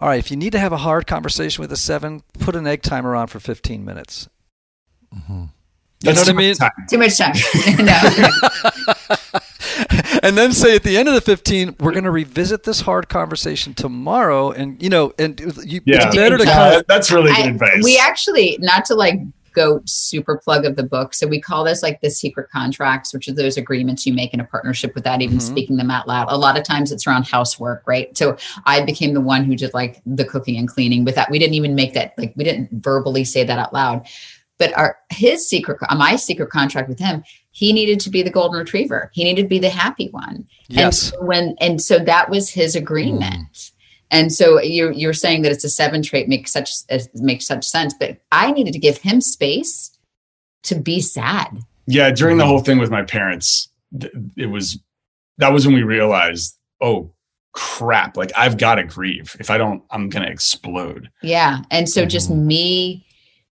all 0.00 0.08
right 0.08 0.18
if 0.18 0.30
you 0.30 0.36
need 0.36 0.50
to 0.52 0.58
have 0.58 0.72
a 0.72 0.78
hard 0.78 1.06
conversation 1.06 1.62
with 1.62 1.70
a 1.72 1.76
seven 1.76 2.22
put 2.40 2.56
an 2.56 2.66
egg 2.66 2.82
timer 2.82 3.14
on 3.14 3.26
for 3.26 3.38
15 3.40 3.84
minutes 3.84 4.28
you 5.12 5.22
know 6.04 6.12
what 6.12 6.28
i 6.28 6.32
mean 6.32 6.54
time. 6.54 6.70
too 6.88 6.98
much 6.98 7.16
time. 7.18 7.32
no. 7.78 8.00
and 10.22 10.36
then 10.36 10.52
say 10.52 10.74
at 10.76 10.82
the 10.82 10.96
end 10.96 11.08
of 11.08 11.14
the 11.14 11.20
15 11.20 11.76
we're 11.80 11.92
going 11.92 12.04
to 12.04 12.10
revisit 12.10 12.64
this 12.64 12.80
hard 12.82 13.08
conversation 13.08 13.74
tomorrow 13.74 14.50
and 14.50 14.82
you 14.82 14.88
know 14.88 15.12
and 15.18 15.38
you, 15.64 15.80
Yeah, 15.84 16.06
it's 16.08 16.16
better 16.16 16.38
to 16.38 16.44
Yeah, 16.44 16.54
kind 16.54 16.74
Uh, 16.74 16.78
of 16.80 16.86
that's 16.88 17.10
really 17.10 17.32
good 17.32 17.46
I- 17.46 17.48
advice. 17.50 17.84
We 17.84 17.98
actually, 17.98 18.58
not 18.60 18.84
to 18.86 18.94
like 18.94 19.18
go 19.58 19.80
super 19.84 20.36
plug 20.38 20.64
of 20.64 20.76
the 20.76 20.82
book. 20.82 21.14
So 21.14 21.26
we 21.26 21.40
call 21.40 21.64
this 21.64 21.82
like 21.82 22.00
the 22.00 22.10
secret 22.10 22.48
contracts, 22.50 23.12
which 23.12 23.28
are 23.28 23.34
those 23.34 23.56
agreements 23.56 24.06
you 24.06 24.12
make 24.12 24.32
in 24.32 24.40
a 24.40 24.44
partnership 24.44 24.94
without 24.94 25.20
even 25.20 25.38
Mhm. 25.38 25.42
speaking 25.42 25.76
them 25.76 25.90
out 25.90 26.06
loud. 26.06 26.28
A 26.30 26.36
lot 26.36 26.56
of 26.58 26.64
times 26.64 26.92
it's 26.92 27.06
around 27.06 27.26
housework, 27.26 27.82
right? 27.86 28.16
So 28.16 28.36
I 28.66 28.82
became 28.82 29.14
the 29.14 29.20
one 29.20 29.44
who 29.44 29.56
did 29.56 29.74
like 29.74 30.00
the 30.06 30.24
cooking 30.24 30.56
and 30.56 30.68
cleaning 30.68 31.04
with 31.04 31.16
that. 31.16 31.30
We 31.30 31.38
didn't 31.38 31.54
even 31.54 31.74
make 31.74 31.94
that, 31.94 32.14
like 32.16 32.32
we 32.36 32.44
didn't 32.44 32.68
verbally 32.72 33.24
say 33.24 33.44
that 33.44 33.58
out 33.58 33.74
loud. 33.74 34.06
But 34.58 34.76
our 34.76 34.96
his 35.10 35.48
secret, 35.48 35.78
my 35.96 36.16
secret 36.16 36.50
contract 36.50 36.88
with 36.88 36.98
him, 36.98 37.22
he 37.50 37.72
needed 37.72 38.00
to 38.00 38.10
be 38.10 38.22
the 38.22 38.30
golden 38.30 38.58
retriever. 38.58 39.10
He 39.12 39.24
needed 39.24 39.42
to 39.42 39.48
be 39.48 39.58
the 39.58 39.70
happy 39.70 40.08
one. 40.10 40.46
And 40.68 40.78
yes 40.78 40.98
so 41.10 41.24
when 41.24 41.56
and 41.60 41.80
so 41.80 41.98
that 41.98 42.30
was 42.30 42.50
his 42.50 42.74
agreement. 42.76 43.72
And 44.10 44.32
so 44.32 44.60
you're 44.60 44.92
you're 44.92 45.12
saying 45.12 45.42
that 45.42 45.52
it's 45.52 45.64
a 45.64 45.68
seven 45.68 46.02
trait 46.02 46.28
makes 46.28 46.52
such 46.52 46.70
makes 47.14 47.46
such 47.46 47.66
sense, 47.66 47.94
but 47.98 48.18
I 48.32 48.52
needed 48.52 48.72
to 48.72 48.78
give 48.78 48.98
him 48.98 49.20
space 49.20 49.90
to 50.64 50.74
be 50.74 51.00
sad. 51.00 51.58
yeah, 51.86 52.10
during 52.10 52.36
the 52.36 52.46
whole 52.46 52.60
thing 52.60 52.78
with 52.78 52.90
my 52.90 53.02
parents, 53.02 53.68
it 54.36 54.46
was 54.50 54.78
that 55.38 55.52
was 55.52 55.66
when 55.66 55.74
we 55.74 55.82
realized, 55.82 56.58
oh 56.80 57.12
crap, 57.52 58.16
like 58.16 58.30
I've 58.36 58.56
got 58.56 58.76
to 58.76 58.84
grieve. 58.84 59.36
If 59.40 59.50
I 59.50 59.58
don't, 59.58 59.82
I'm 59.90 60.08
gonna 60.08 60.26
explode. 60.26 61.10
Yeah. 61.22 61.60
And 61.70 61.88
so 61.88 62.06
just 62.06 62.30
mm-hmm. 62.30 62.46
me 62.46 63.06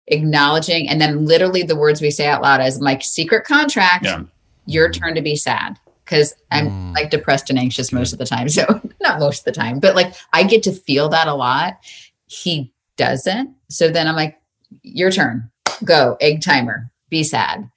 acknowledging 0.07 0.89
and 0.89 0.99
then 0.99 1.25
literally 1.25 1.63
the 1.63 1.75
words 1.75 2.01
we 2.01 2.11
say 2.11 2.27
out 2.27 2.41
loud 2.41 2.59
as 2.59 2.81
my 2.81 2.97
secret 2.99 3.45
contract, 3.45 4.05
Yeah. 4.05 4.23
your 4.65 4.89
mm-hmm. 4.89 5.03
turn 5.03 5.15
to 5.15 5.21
be 5.21 5.35
sad. 5.35 5.77
Cause 6.11 6.35
I'm 6.51 6.69
Mm. 6.69 6.93
like 6.93 7.09
depressed 7.09 7.49
and 7.49 7.57
anxious 7.57 7.91
most 7.93 8.11
of 8.11 8.19
the 8.19 8.25
time. 8.25 8.47
So 8.49 8.65
not 9.01 9.19
most 9.19 9.39
of 9.39 9.45
the 9.45 9.51
time, 9.53 9.79
but 9.79 9.95
like 9.95 10.13
I 10.33 10.43
get 10.43 10.61
to 10.63 10.73
feel 10.73 11.07
that 11.09 11.27
a 11.27 11.33
lot. 11.33 11.79
He 12.27 12.73
doesn't. 12.97 13.55
So 13.69 13.89
then 13.89 14.07
I'm 14.07 14.15
like, 14.15 14.37
your 14.83 15.09
turn, 15.09 15.49
go, 15.85 16.17
egg 16.21 16.41
timer, 16.41 16.91
be 17.09 17.23
sad. 17.23 17.69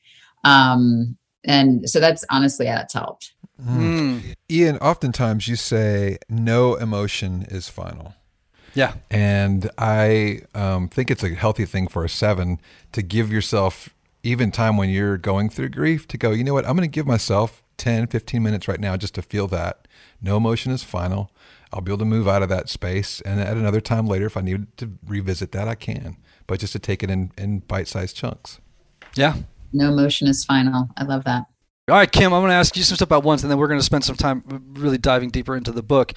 Um, 0.42 1.16
and 1.44 1.88
so 1.88 2.00
that's 2.00 2.24
honestly 2.30 2.66
how 2.66 2.76
that's 2.76 2.94
helped. 2.94 3.32
Mm. 3.62 4.34
Ian, 4.50 4.78
oftentimes 4.78 5.46
you 5.48 5.56
say 5.56 6.18
no 6.28 6.74
emotion 6.74 7.46
is 7.48 7.68
final. 7.68 8.14
Yeah. 8.74 8.94
And 9.10 9.70
I 9.78 10.40
um, 10.54 10.88
think 10.88 11.10
it's 11.10 11.22
a 11.22 11.34
healthy 11.34 11.64
thing 11.64 11.86
for 11.86 12.04
a 12.04 12.08
seven 12.08 12.60
to 12.92 13.02
give 13.02 13.30
yourself 13.32 13.90
even 14.22 14.50
time 14.50 14.76
when 14.76 14.88
you're 14.88 15.16
going 15.16 15.48
through 15.50 15.68
grief 15.68 16.08
to 16.08 16.18
go, 16.18 16.32
you 16.32 16.42
know 16.42 16.54
what, 16.54 16.66
I'm 16.66 16.76
going 16.76 16.88
to 16.88 16.92
give 16.92 17.06
myself 17.06 17.62
10, 17.76 18.08
15 18.08 18.42
minutes 18.42 18.68
right 18.68 18.80
now 18.80 18.96
just 18.96 19.14
to 19.14 19.22
feel 19.22 19.46
that. 19.48 19.86
No 20.20 20.36
emotion 20.36 20.72
is 20.72 20.82
final. 20.82 21.30
I'll 21.72 21.80
be 21.80 21.90
able 21.90 21.98
to 21.98 22.04
move 22.04 22.28
out 22.28 22.42
of 22.42 22.48
that 22.48 22.68
space. 22.68 23.20
And 23.22 23.40
at 23.40 23.56
another 23.56 23.80
time 23.80 24.06
later, 24.06 24.26
if 24.26 24.36
I 24.36 24.40
need 24.40 24.76
to 24.78 24.92
revisit 25.06 25.52
that, 25.52 25.68
I 25.68 25.74
can. 25.74 26.16
But 26.46 26.60
just 26.60 26.72
to 26.74 26.78
take 26.78 27.02
it 27.02 27.10
in, 27.10 27.32
in 27.36 27.60
bite 27.60 27.88
sized 27.88 28.16
chunks. 28.16 28.60
Yeah. 29.16 29.36
No 29.72 29.92
emotion 29.92 30.28
is 30.28 30.44
final. 30.44 30.88
I 30.96 31.04
love 31.04 31.24
that. 31.24 31.46
All 31.88 31.96
right, 31.96 32.10
Kim, 32.10 32.32
I'm 32.32 32.40
going 32.40 32.48
to 32.50 32.54
ask 32.54 32.76
you 32.76 32.82
some 32.82 32.96
stuff 32.96 33.08
about 33.08 33.24
once, 33.24 33.42
and 33.42 33.50
then 33.50 33.58
we're 33.58 33.68
going 33.68 33.80
to 33.80 33.84
spend 33.84 34.04
some 34.04 34.16
time 34.16 34.42
really 34.72 34.96
diving 34.96 35.28
deeper 35.28 35.54
into 35.54 35.70
the 35.70 35.82
book. 35.82 36.14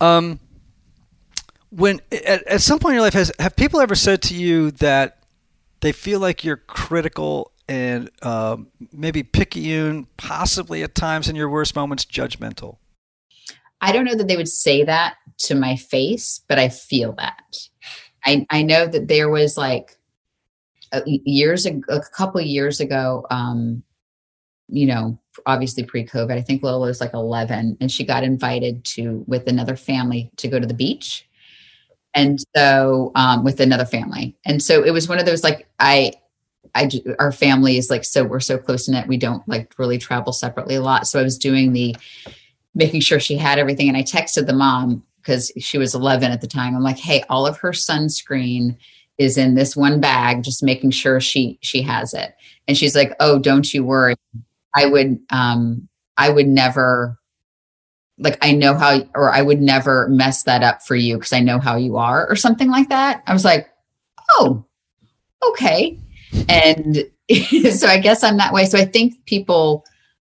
Um, 0.00 0.38
when 1.70 2.00
at, 2.12 2.46
at 2.46 2.60
some 2.60 2.78
point 2.78 2.92
in 2.92 2.94
your 2.96 3.02
life, 3.02 3.14
has 3.14 3.32
have 3.40 3.56
people 3.56 3.80
ever 3.80 3.96
said 3.96 4.22
to 4.22 4.34
you 4.34 4.70
that 4.72 5.24
they 5.80 5.90
feel 5.90 6.20
like 6.20 6.44
you're 6.44 6.58
critical 6.58 7.52
and 7.70 8.10
um, 8.22 8.66
maybe 8.92 9.22
picayune, 9.22 10.08
possibly 10.16 10.82
at 10.82 10.96
times 10.96 11.28
in 11.28 11.36
your 11.36 11.48
worst 11.48 11.76
moments, 11.76 12.04
judgmental? 12.04 12.78
I 13.80 13.92
don't 13.92 14.04
know 14.04 14.16
that 14.16 14.26
they 14.26 14.36
would 14.36 14.48
say 14.48 14.82
that 14.82 15.14
to 15.38 15.54
my 15.54 15.76
face, 15.76 16.40
but 16.48 16.58
I 16.58 16.68
feel 16.68 17.12
that. 17.12 17.56
I 18.26 18.44
I 18.50 18.62
know 18.62 18.86
that 18.86 19.06
there 19.06 19.30
was 19.30 19.56
like 19.56 19.96
a, 20.92 21.02
years 21.06 21.64
ago, 21.64 21.82
a 21.88 22.00
couple 22.00 22.40
years 22.40 22.80
ago. 22.80 23.24
Um, 23.30 23.84
you 24.68 24.86
know, 24.86 25.18
obviously 25.46 25.84
pre-COVID. 25.84 26.32
I 26.32 26.42
think 26.42 26.62
Lola 26.62 26.86
was 26.86 27.00
like 27.00 27.14
11, 27.14 27.78
and 27.80 27.90
she 27.90 28.04
got 28.04 28.24
invited 28.24 28.84
to 28.86 29.24
with 29.26 29.46
another 29.46 29.76
family 29.76 30.30
to 30.36 30.48
go 30.48 30.58
to 30.58 30.66
the 30.66 30.74
beach, 30.74 31.28
and 32.14 32.40
so 32.56 33.12
um, 33.14 33.44
with 33.44 33.60
another 33.60 33.86
family, 33.86 34.36
and 34.44 34.60
so 34.60 34.82
it 34.82 34.90
was 34.90 35.08
one 35.08 35.20
of 35.20 35.24
those 35.24 35.44
like 35.44 35.68
I. 35.78 36.14
I, 36.74 36.88
our 37.18 37.32
family 37.32 37.78
is 37.78 37.90
like 37.90 38.04
so 38.04 38.22
we're 38.24 38.38
so 38.38 38.56
close 38.56 38.88
knit 38.88 39.08
we 39.08 39.16
don't 39.16 39.46
like 39.48 39.74
really 39.78 39.98
travel 39.98 40.32
separately 40.32 40.76
a 40.76 40.80
lot 40.80 41.06
so 41.06 41.18
i 41.18 41.22
was 41.22 41.36
doing 41.36 41.72
the 41.72 41.96
making 42.74 43.00
sure 43.00 43.18
she 43.18 43.36
had 43.36 43.58
everything 43.58 43.88
and 43.88 43.96
i 43.96 44.02
texted 44.02 44.46
the 44.46 44.52
mom 44.52 45.02
because 45.20 45.50
she 45.58 45.78
was 45.78 45.94
11 45.94 46.30
at 46.30 46.40
the 46.40 46.46
time 46.46 46.76
i'm 46.76 46.82
like 46.82 46.98
hey 46.98 47.24
all 47.28 47.46
of 47.46 47.58
her 47.58 47.72
sunscreen 47.72 48.76
is 49.18 49.36
in 49.36 49.54
this 49.54 49.74
one 49.74 50.00
bag 50.00 50.44
just 50.44 50.62
making 50.62 50.90
sure 50.90 51.20
she 51.20 51.58
she 51.60 51.82
has 51.82 52.14
it 52.14 52.34
and 52.68 52.76
she's 52.76 52.94
like 52.94 53.14
oh 53.18 53.38
don't 53.38 53.74
you 53.74 53.82
worry 53.82 54.14
I 54.74 54.86
would 54.86 55.20
um 55.30 55.88
I 56.16 56.30
would 56.30 56.46
never 56.46 57.18
like 58.18 58.38
I 58.42 58.52
know 58.52 58.74
how 58.74 59.00
or 59.14 59.32
I 59.32 59.42
would 59.42 59.60
never 59.60 60.08
mess 60.08 60.42
that 60.44 60.62
up 60.62 60.82
for 60.82 60.94
you 60.94 61.16
because 61.16 61.32
I 61.32 61.40
know 61.40 61.58
how 61.58 61.76
you 61.76 61.96
are 61.96 62.28
or 62.28 62.36
something 62.36 62.70
like 62.70 62.88
that. 62.90 63.22
I 63.26 63.32
was 63.32 63.44
like, 63.44 63.68
"Oh, 64.32 64.64
okay." 65.48 65.98
And 66.48 67.04
so 67.72 67.86
I 67.86 67.98
guess 67.98 68.22
I'm 68.22 68.36
that 68.38 68.52
way. 68.52 68.66
So 68.66 68.78
I 68.78 68.84
think 68.84 69.24
people 69.26 69.84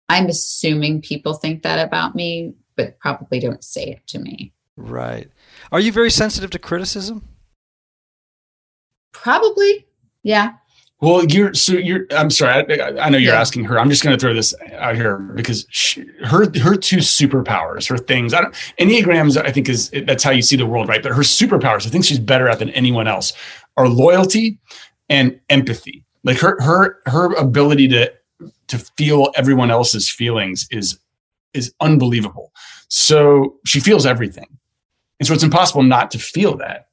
I'm 0.08 0.26
assuming 0.26 1.00
people 1.00 1.32
think 1.32 1.62
that 1.62 1.78
about 1.84 2.14
me, 2.14 2.54
but 2.76 2.98
probably 2.98 3.40
don't 3.40 3.64
say 3.64 3.84
it 3.84 4.06
to 4.08 4.18
me. 4.18 4.52
Right. 4.76 5.28
Are 5.70 5.80
you 5.80 5.90
very 5.90 6.10
sensitive 6.10 6.50
to 6.50 6.58
criticism? 6.58 7.26
Probably. 9.12 9.86
Yeah. 10.22 10.54
Well, 11.00 11.24
you're 11.24 11.52
so 11.54 11.72
you're. 11.72 12.06
I'm 12.10 12.30
sorry. 12.30 12.80
I, 12.80 13.06
I 13.06 13.08
know 13.08 13.18
you're 13.18 13.32
yeah. 13.32 13.40
asking 13.40 13.64
her. 13.64 13.78
I'm 13.78 13.90
just 13.90 14.04
going 14.04 14.16
to 14.16 14.20
throw 14.20 14.34
this 14.34 14.54
out 14.74 14.94
here 14.94 15.18
because 15.18 15.66
she, 15.70 16.04
her 16.24 16.44
her 16.60 16.76
two 16.76 16.98
superpowers, 16.98 17.88
her 17.88 17.98
things. 17.98 18.32
I 18.32 18.42
don't 18.42 18.54
enneagrams. 18.78 19.36
I 19.36 19.50
think 19.50 19.68
is 19.68 19.90
that's 20.06 20.22
how 20.22 20.30
you 20.30 20.42
see 20.42 20.54
the 20.54 20.66
world, 20.66 20.88
right? 20.88 21.02
But 21.02 21.12
her 21.12 21.22
superpowers, 21.22 21.86
I 21.86 21.90
think 21.90 22.04
she's 22.04 22.20
better 22.20 22.48
at 22.48 22.60
than 22.60 22.70
anyone 22.70 23.08
else, 23.08 23.32
are 23.76 23.88
loyalty 23.88 24.60
and 25.08 25.40
empathy. 25.48 26.04
Like 26.24 26.38
her 26.38 26.60
her 26.60 27.00
her 27.06 27.34
ability 27.34 27.88
to 27.88 28.12
to 28.68 28.78
feel 28.78 29.32
everyone 29.36 29.70
else's 29.70 30.10
feelings 30.10 30.66
is 30.70 30.98
is 31.54 31.74
unbelievable. 31.80 32.52
So 32.88 33.56
she 33.66 33.80
feels 33.80 34.06
everything, 34.06 34.58
and 35.18 35.26
so 35.26 35.34
it's 35.34 35.42
impossible 35.42 35.82
not 35.82 36.10
to 36.12 36.18
feel 36.18 36.56
that. 36.58 36.88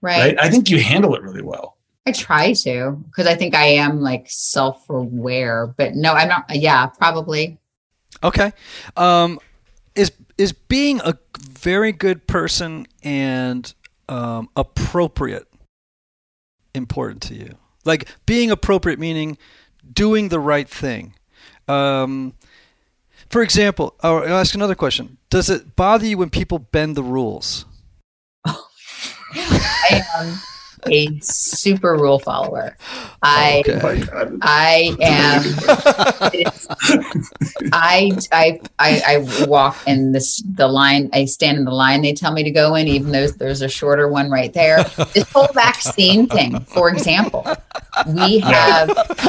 Right. 0.00 0.18
right? 0.18 0.40
I 0.40 0.50
think 0.50 0.68
you 0.68 0.80
handle 0.80 1.14
it 1.14 1.22
really 1.22 1.42
well. 1.42 1.76
I 2.06 2.12
try 2.12 2.52
to 2.52 3.00
because 3.06 3.26
I 3.26 3.34
think 3.36 3.54
I 3.54 3.66
am 3.66 4.00
like 4.00 4.26
self 4.28 4.88
aware, 4.90 5.68
but 5.76 5.94
no, 5.94 6.12
I'm 6.12 6.28
not. 6.28 6.44
Yeah, 6.50 6.86
probably. 6.86 7.58
Okay. 8.24 8.52
Um, 8.96 9.38
is 9.94 10.12
is 10.38 10.52
being 10.52 11.00
a 11.04 11.16
very 11.50 11.92
good 11.92 12.26
person 12.26 12.86
and 13.02 13.72
um, 14.08 14.48
appropriate 14.56 15.46
important 16.74 17.22
to 17.22 17.34
you? 17.34 17.56
Like 17.84 18.08
being 18.26 18.50
appropriate 18.50 18.98
meaning 18.98 19.38
doing 19.92 20.28
the 20.28 20.40
right 20.40 20.68
thing. 20.68 21.14
Um, 21.68 22.34
for 23.30 23.42
example, 23.42 23.94
I'll 24.02 24.24
ask 24.24 24.54
another 24.54 24.74
question. 24.74 25.18
Does 25.30 25.48
it 25.48 25.74
bother 25.74 26.06
you 26.06 26.18
when 26.18 26.30
people 26.30 26.58
bend 26.58 26.96
the 26.96 27.02
rules? 27.02 27.64
I 28.44 30.04
am 30.16 30.38
a 30.86 31.18
super 31.20 31.94
rule 31.94 32.18
follower. 32.18 32.76
I 33.22 33.62
okay. 33.66 34.04
Oh 34.12 34.38
I 34.42 34.96
am 35.00 35.42
I, 37.72 38.10
I 38.32 38.60
I 38.78 39.02
I 39.06 39.46
walk 39.46 39.76
in 39.86 40.12
this 40.12 40.42
the 40.42 40.68
line 40.68 41.10
I 41.12 41.24
stand 41.26 41.58
in 41.58 41.64
the 41.64 41.70
line 41.70 42.02
they 42.02 42.12
tell 42.12 42.32
me 42.32 42.42
to 42.42 42.50
go 42.50 42.74
in 42.74 42.88
even 42.88 43.12
though 43.12 43.28
there's 43.28 43.62
a 43.62 43.68
shorter 43.68 44.08
one 44.08 44.30
right 44.30 44.52
there. 44.52 44.82
This 45.14 45.30
whole 45.32 45.52
vaccine 45.54 46.26
thing, 46.26 46.60
for 46.60 46.88
example. 46.88 47.46
We 48.06 48.38
have 48.40 48.88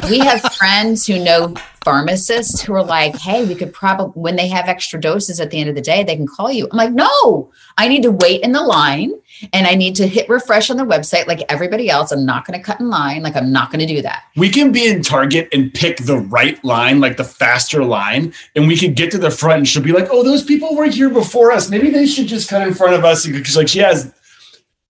we 0.09 0.19
have 0.19 0.41
friends 0.53 1.05
who 1.05 1.23
know 1.23 1.53
pharmacists 1.83 2.61
who 2.61 2.73
are 2.73 2.83
like, 2.83 3.15
hey, 3.17 3.45
we 3.45 3.55
could 3.55 3.73
probably, 3.73 4.13
when 4.19 4.35
they 4.35 4.47
have 4.47 4.67
extra 4.67 4.99
doses 4.99 5.39
at 5.39 5.51
the 5.51 5.59
end 5.59 5.69
of 5.69 5.75
the 5.75 5.81
day, 5.81 6.03
they 6.03 6.15
can 6.15 6.27
call 6.27 6.51
you. 6.51 6.67
I'm 6.71 6.77
like, 6.77 6.93
no, 6.93 7.51
I 7.77 7.87
need 7.87 8.03
to 8.03 8.11
wait 8.11 8.41
in 8.41 8.53
the 8.53 8.63
line 8.63 9.13
and 9.51 9.67
I 9.67 9.75
need 9.75 9.95
to 9.95 10.07
hit 10.07 10.29
refresh 10.29 10.69
on 10.69 10.77
the 10.77 10.83
website 10.83 11.27
like 11.27 11.41
everybody 11.49 11.89
else. 11.89 12.11
I'm 12.11 12.25
not 12.25 12.45
going 12.45 12.59
to 12.59 12.63
cut 12.63 12.79
in 12.79 12.89
line. 12.89 13.23
Like, 13.23 13.35
I'm 13.35 13.51
not 13.51 13.71
going 13.71 13.79
to 13.79 13.85
do 13.85 14.01
that. 14.01 14.23
We 14.35 14.49
can 14.49 14.71
be 14.71 14.87
in 14.87 15.01
Target 15.01 15.49
and 15.51 15.73
pick 15.73 15.97
the 15.97 16.17
right 16.17 16.63
line, 16.63 16.99
like 16.99 17.17
the 17.17 17.23
faster 17.23 17.83
line, 17.83 18.33
and 18.55 18.67
we 18.67 18.77
can 18.77 18.93
get 18.93 19.11
to 19.11 19.17
the 19.17 19.31
front 19.31 19.59
and 19.59 19.67
she'll 19.67 19.83
be 19.83 19.91
like, 19.91 20.07
oh, 20.11 20.23
those 20.23 20.43
people 20.43 20.75
were 20.75 20.85
here 20.85 21.09
before 21.09 21.51
us. 21.51 21.69
Maybe 21.69 21.89
they 21.89 22.05
should 22.05 22.27
just 22.27 22.49
cut 22.49 22.65
in 22.67 22.73
front 22.73 22.93
of 22.93 23.03
us 23.03 23.25
because, 23.25 23.57
like, 23.57 23.67
she 23.67 23.79
has. 23.79 24.13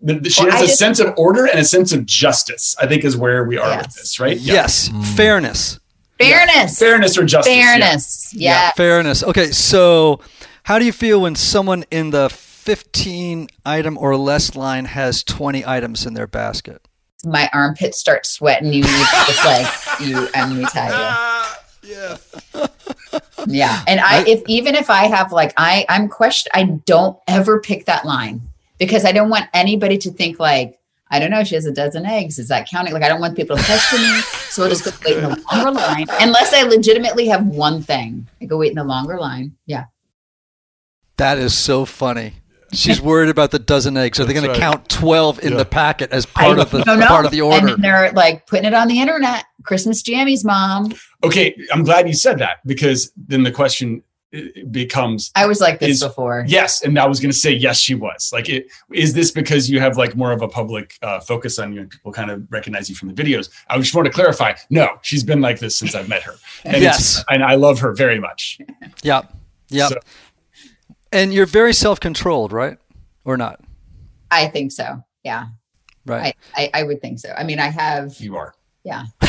She 0.05 0.43
has 0.43 0.61
a 0.61 0.65
just, 0.65 0.77
sense 0.79 0.99
of 0.99 1.13
order 1.15 1.45
and 1.45 1.57
a 1.57 1.63
sense 1.63 1.93
of 1.93 2.05
justice. 2.05 2.75
I 2.77 2.87
think 2.87 3.05
is 3.05 3.15
where 3.15 3.45
we 3.45 3.57
are 3.57 3.69
yes. 3.69 3.85
with 3.85 3.95
this, 3.95 4.19
right? 4.19 4.37
Yes, 4.37 4.89
yeah. 4.89 5.01
fairness. 5.15 5.79
Fairness. 6.19 6.81
Yeah. 6.81 6.87
Fairness 6.87 7.17
or 7.17 7.25
justice. 7.25 7.53
Fairness. 7.53 8.33
Yeah. 8.33 8.51
yeah. 8.51 8.71
Fairness. 8.71 9.23
Okay, 9.23 9.51
so 9.51 10.19
how 10.63 10.77
do 10.77 10.85
you 10.85 10.91
feel 10.91 11.21
when 11.21 11.35
someone 11.35 11.85
in 11.89 12.09
the 12.09 12.27
15 12.63 13.49
item 13.65 13.97
or 13.97 14.15
less 14.15 14.55
line 14.55 14.85
has 14.85 15.21
20 15.21 15.65
items 15.65 16.05
in 16.05 16.13
their 16.13 16.27
basket? 16.27 16.87
My 17.25 17.49
armpits 17.53 17.99
start 17.99 18.25
sweating. 18.25 18.71
You 18.71 18.83
need 18.83 18.87
to 18.87 19.33
like 19.43 19.73
you. 19.99 20.29
I'm 20.33 20.57
me 20.57 20.65
tell 20.71 20.87
you. 20.87 21.49
Yeah. 21.85 22.15
yeah, 23.45 23.83
and 23.89 23.99
I, 23.99 24.19
I 24.19 24.25
if 24.25 24.41
even 24.47 24.73
if 24.73 24.89
I 24.89 25.07
have 25.07 25.33
like 25.33 25.53
I 25.57 25.85
I'm 25.89 26.07
question 26.07 26.49
I 26.55 26.63
don't 26.85 27.19
ever 27.27 27.59
pick 27.59 27.87
that 27.87 28.05
line 28.05 28.39
because 28.77 29.03
I 29.03 29.11
don't 29.11 29.29
want 29.29 29.49
anybody 29.53 29.97
to 29.97 30.09
think 30.09 30.39
like 30.39 30.79
I 31.11 31.19
don't 31.19 31.29
know. 31.29 31.43
She 31.43 31.55
has 31.55 31.65
a 31.65 31.73
dozen 31.73 32.05
eggs. 32.05 32.39
Is 32.39 32.47
that 32.47 32.69
counting? 32.69 32.93
Like, 32.93 33.03
I 33.03 33.09
don't 33.09 33.19
want 33.19 33.35
people 33.35 33.57
to 33.57 33.63
question 33.63 34.01
me. 34.01 34.21
So 34.49 34.63
I'll 34.63 34.69
just 34.69 34.85
go 34.85 34.91
wait 35.05 35.17
in 35.17 35.29
the 35.29 35.43
longer 35.53 35.71
line. 35.71 36.07
Unless 36.21 36.53
I 36.53 36.63
legitimately 36.63 37.27
have 37.27 37.45
one 37.45 37.83
thing, 37.83 38.25
I 38.41 38.45
go 38.45 38.57
wait 38.57 38.71
in 38.71 38.77
the 38.77 38.83
longer 38.83 39.19
line. 39.19 39.55
Yeah. 39.67 39.85
That 41.17 41.37
is 41.37 41.53
so 41.53 41.85
funny. 41.85 42.33
She's 42.73 43.01
worried 43.01 43.29
about 43.29 43.51
the 43.51 43.59
dozen 43.59 43.97
eggs. 43.97 44.19
Are 44.19 44.25
they 44.25 44.33
going 44.33 44.47
right. 44.47 44.53
to 44.53 44.59
count 44.59 44.89
twelve 44.89 45.43
in 45.43 45.51
yeah. 45.51 45.57
the 45.57 45.65
packet 45.65 46.11
as 46.11 46.25
part 46.25 46.59
of 46.59 46.71
the 46.71 46.83
part 46.83 47.25
of 47.25 47.31
the 47.31 47.41
order? 47.41 47.73
And 47.73 47.83
they're 47.83 48.11
like 48.11 48.47
putting 48.47 48.65
it 48.65 48.73
on 48.73 48.87
the 48.87 48.99
internet. 48.99 49.45
Christmas 49.63 50.03
jammies, 50.03 50.43
mom. 50.43 50.93
Okay, 51.23 51.55
I'm 51.71 51.83
glad 51.83 52.07
you 52.07 52.13
said 52.13 52.39
that 52.39 52.57
because 52.65 53.11
then 53.15 53.43
the 53.43 53.51
question 53.51 54.03
becomes 54.71 55.31
i 55.35 55.45
was 55.45 55.61
like 55.61 55.79
this 55.79 55.97
is, 55.97 56.03
before 56.03 56.43
yes 56.47 56.81
and 56.81 56.97
i 56.97 57.05
was 57.05 57.19
going 57.19 57.31
to 57.31 57.37
say 57.37 57.51
yes 57.51 57.79
she 57.79 57.93
was 57.93 58.31
like 58.33 58.49
it 58.49 58.65
is 58.91 59.13
this 59.13 59.29
because 59.29 59.69
you 59.69 59.79
have 59.79 59.95
like 59.95 60.15
more 60.15 60.31
of 60.31 60.41
a 60.41 60.47
public 60.47 60.97
uh, 61.03 61.19
focus 61.19 61.59
on 61.59 61.71
you 61.71 61.81
and 61.81 61.91
people 61.91 62.11
kind 62.11 62.31
of 62.31 62.43
recognize 62.51 62.89
you 62.89 62.95
from 62.95 63.13
the 63.13 63.13
videos 63.13 63.49
i 63.69 63.77
just 63.77 63.93
want 63.93 64.07
to 64.07 64.11
clarify 64.11 64.51
no 64.71 64.97
she's 65.03 65.23
been 65.23 65.39
like 65.39 65.59
this 65.59 65.77
since 65.77 65.93
i've 65.93 66.09
met 66.09 66.23
her 66.23 66.33
and 66.65 66.81
yes 66.81 67.23
and 67.29 67.43
i 67.43 67.53
love 67.53 67.79
her 67.79 67.93
very 67.93 68.19
much 68.19 68.57
yep 69.03 69.31
yep 69.69 69.89
so. 69.89 69.99
And 71.13 71.33
you're 71.33 71.45
very 71.45 71.73
self-controlled 71.73 72.51
right 72.51 72.77
or 73.23 73.37
not 73.37 73.61
i 74.31 74.47
think 74.47 74.71
so 74.71 75.01
yeah 75.23 75.45
Right. 76.05 76.35
I, 76.53 76.63
I, 76.63 76.81
I 76.81 76.83
would 76.83 76.99
think 77.01 77.19
so. 77.19 77.33
I 77.33 77.45
mean, 77.45 77.59
I 77.59 77.69
have, 77.69 78.19
You 78.19 78.35
are. 78.35 78.53
yeah. 78.83 79.05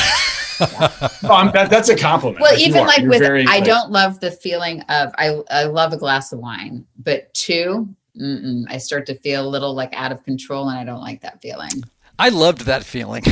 No, 1.22 1.30
I'm, 1.30 1.52
that, 1.52 1.68
that's 1.70 1.88
a 1.88 1.96
compliment. 1.96 2.40
Well, 2.40 2.58
even 2.58 2.80
are. 2.80 2.86
like 2.88 3.04
with, 3.04 3.20
very, 3.20 3.42
I 3.46 3.58
like- 3.58 3.64
don't 3.64 3.90
love 3.92 4.18
the 4.18 4.32
feeling 4.32 4.80
of, 4.82 5.12
I, 5.16 5.40
I 5.50 5.64
love 5.64 5.92
a 5.92 5.96
glass 5.96 6.32
of 6.32 6.40
wine, 6.40 6.84
but 6.98 7.32
two, 7.34 7.88
mm-mm, 8.20 8.64
I 8.68 8.78
start 8.78 9.06
to 9.06 9.14
feel 9.14 9.46
a 9.46 9.48
little 9.48 9.72
like 9.74 9.92
out 9.94 10.10
of 10.10 10.24
control 10.24 10.68
and 10.68 10.76
I 10.78 10.82
don't 10.84 11.00
like 11.00 11.20
that 11.22 11.40
feeling. 11.40 11.70
I 12.18 12.28
loved 12.28 12.62
that 12.66 12.84
feeling. 12.84 13.22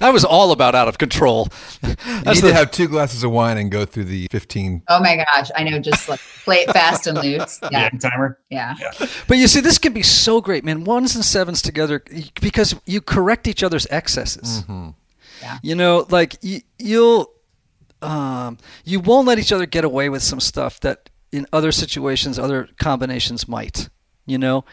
I 0.00 0.10
was 0.12 0.24
all 0.24 0.52
about 0.52 0.74
out 0.74 0.88
of 0.88 0.98
control. 0.98 1.48
You 1.82 1.94
That's 2.22 2.36
need 2.36 2.42
the- 2.42 2.48
to 2.48 2.54
have 2.54 2.70
two 2.70 2.88
glasses 2.88 3.24
of 3.24 3.30
wine 3.30 3.58
and 3.58 3.70
go 3.70 3.84
through 3.84 4.04
the 4.04 4.28
15. 4.30 4.82
Oh 4.88 5.00
my 5.00 5.16
gosh. 5.16 5.50
I 5.56 5.64
know. 5.64 5.78
Just 5.80 6.08
like 6.08 6.20
play 6.44 6.58
it 6.58 6.70
fast 6.72 7.06
and 7.06 7.18
loose. 7.18 7.58
Yeah, 7.70 7.88
Yeah. 7.92 7.98
timer. 7.98 8.38
Yeah. 8.50 8.74
But 9.26 9.38
you 9.38 9.48
see, 9.48 9.60
this 9.60 9.78
can 9.78 9.92
be 9.92 10.02
so 10.02 10.40
great, 10.40 10.64
man. 10.64 10.84
Ones 10.84 11.14
and 11.14 11.24
sevens 11.24 11.62
together 11.62 12.02
because 12.40 12.74
you 12.86 13.00
correct 13.00 13.46
each 13.48 13.62
other's 13.62 13.86
excesses. 13.90 14.64
Yeah. 15.42 15.58
You 15.62 15.74
know, 15.74 16.06
like 16.10 16.36
you, 16.42 16.60
you'll, 16.78 17.30
um, 18.02 18.58
you 18.84 19.00
won't 19.00 19.26
let 19.26 19.38
each 19.38 19.52
other 19.52 19.66
get 19.66 19.84
away 19.84 20.08
with 20.08 20.22
some 20.22 20.40
stuff 20.40 20.80
that 20.80 21.10
in 21.32 21.46
other 21.52 21.72
situations, 21.72 22.38
other 22.38 22.68
combinations 22.78 23.48
might. 23.48 23.88
You 24.26 24.38
know, 24.38 24.64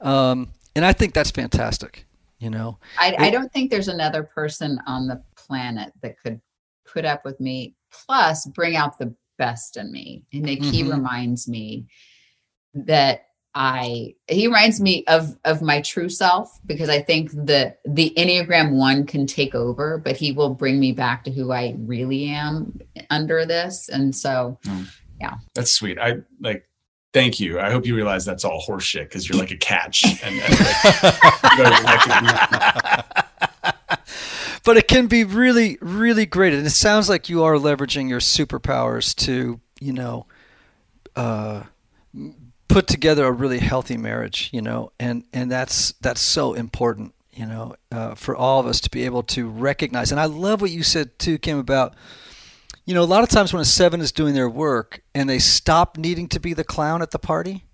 um, 0.00 0.48
and 0.76 0.84
I 0.84 0.92
think 0.92 1.14
that's 1.14 1.30
fantastic. 1.30 2.06
You 2.38 2.50
know, 2.50 2.78
I, 2.98 3.14
I 3.18 3.30
don't 3.30 3.52
think 3.52 3.70
there's 3.70 3.88
another 3.88 4.24
person 4.24 4.80
on 4.86 5.06
the 5.06 5.22
planet 5.36 5.92
that 6.02 6.18
could 6.20 6.40
put 6.84 7.04
up 7.04 7.24
with 7.24 7.38
me, 7.38 7.76
plus 7.92 8.46
bring 8.46 8.74
out 8.74 8.98
the 8.98 9.14
best 9.38 9.76
in 9.76 9.92
me. 9.92 10.24
And 10.32 10.46
like 10.46 10.62
he 10.62 10.82
Mhm. 10.82 10.90
reminds 10.92 11.48
me 11.48 11.86
that 12.74 13.26
I 13.54 14.14
he 14.28 14.46
reminds 14.46 14.80
me 14.80 15.04
of 15.06 15.36
of 15.44 15.60
my 15.62 15.82
true 15.82 16.08
self 16.08 16.58
because 16.66 16.88
I 16.88 17.00
think 17.02 17.30
the 17.32 17.76
the 17.84 18.12
Enneagram 18.16 18.72
one 18.72 19.06
can 19.06 19.26
take 19.26 19.54
over, 19.54 19.98
but 19.98 20.16
he 20.16 20.32
will 20.32 20.50
bring 20.54 20.80
me 20.80 20.92
back 20.92 21.22
to 21.24 21.30
who 21.30 21.52
I 21.52 21.76
really 21.78 22.24
am 22.26 22.80
under 23.10 23.44
this. 23.46 23.88
And 23.88 24.14
so 24.16 24.58
yeah. 25.20 25.34
That's 25.54 25.72
sweet. 25.72 25.98
I 26.00 26.16
like. 26.40 26.64
Thank 27.12 27.40
you. 27.40 27.60
I 27.60 27.70
hope 27.70 27.84
you 27.84 27.94
realize 27.94 28.24
that's 28.24 28.44
all 28.44 28.62
horseshit 28.62 29.04
because 29.04 29.28
you're 29.28 29.38
like 29.38 29.50
a 29.50 29.56
catch. 29.56 30.04
And, 30.24 30.40
and 30.40 31.84
like, 31.84 33.04
but 34.64 34.76
it 34.76 34.88
can 34.88 35.08
be 35.08 35.24
really, 35.24 35.76
really 35.80 36.26
great. 36.26 36.54
And 36.54 36.66
it 36.66 36.70
sounds 36.70 37.08
like 37.08 37.28
you 37.28 37.42
are 37.42 37.54
leveraging 37.54 38.08
your 38.08 38.20
superpowers 38.20 39.14
to, 39.26 39.60
you 39.80 39.92
know, 39.92 40.26
uh, 41.16 41.64
put 42.68 42.86
together 42.86 43.26
a 43.26 43.32
really 43.32 43.58
healthy 43.58 43.96
marriage. 43.96 44.48
You 44.52 44.62
know, 44.62 44.92
and 44.98 45.24
and 45.32 45.50
that's 45.50 45.92
that's 46.00 46.20
so 46.20 46.54
important. 46.54 47.14
You 47.34 47.46
know, 47.46 47.76
uh, 47.90 48.14
for 48.14 48.36
all 48.36 48.60
of 48.60 48.66
us 48.66 48.80
to 48.82 48.90
be 48.90 49.04
able 49.04 49.22
to 49.24 49.48
recognize. 49.48 50.12
And 50.12 50.20
I 50.20 50.26
love 50.26 50.60
what 50.60 50.70
you 50.70 50.82
said 50.82 51.18
too, 51.18 51.38
Kim, 51.38 51.58
about. 51.58 51.94
You 52.84 52.94
know, 52.94 53.02
a 53.02 53.04
lot 53.04 53.22
of 53.22 53.28
times 53.28 53.52
when 53.52 53.62
a 53.62 53.66
seven 53.66 54.00
is 54.00 54.12
doing 54.12 54.34
their 54.34 54.50
work 54.50 55.02
and 55.14 55.28
they 55.28 55.38
stop 55.38 55.96
needing 55.96 56.28
to 56.28 56.40
be 56.40 56.52
the 56.52 56.64
clown 56.64 57.00
at 57.02 57.12
the 57.12 57.18
party, 57.18 57.64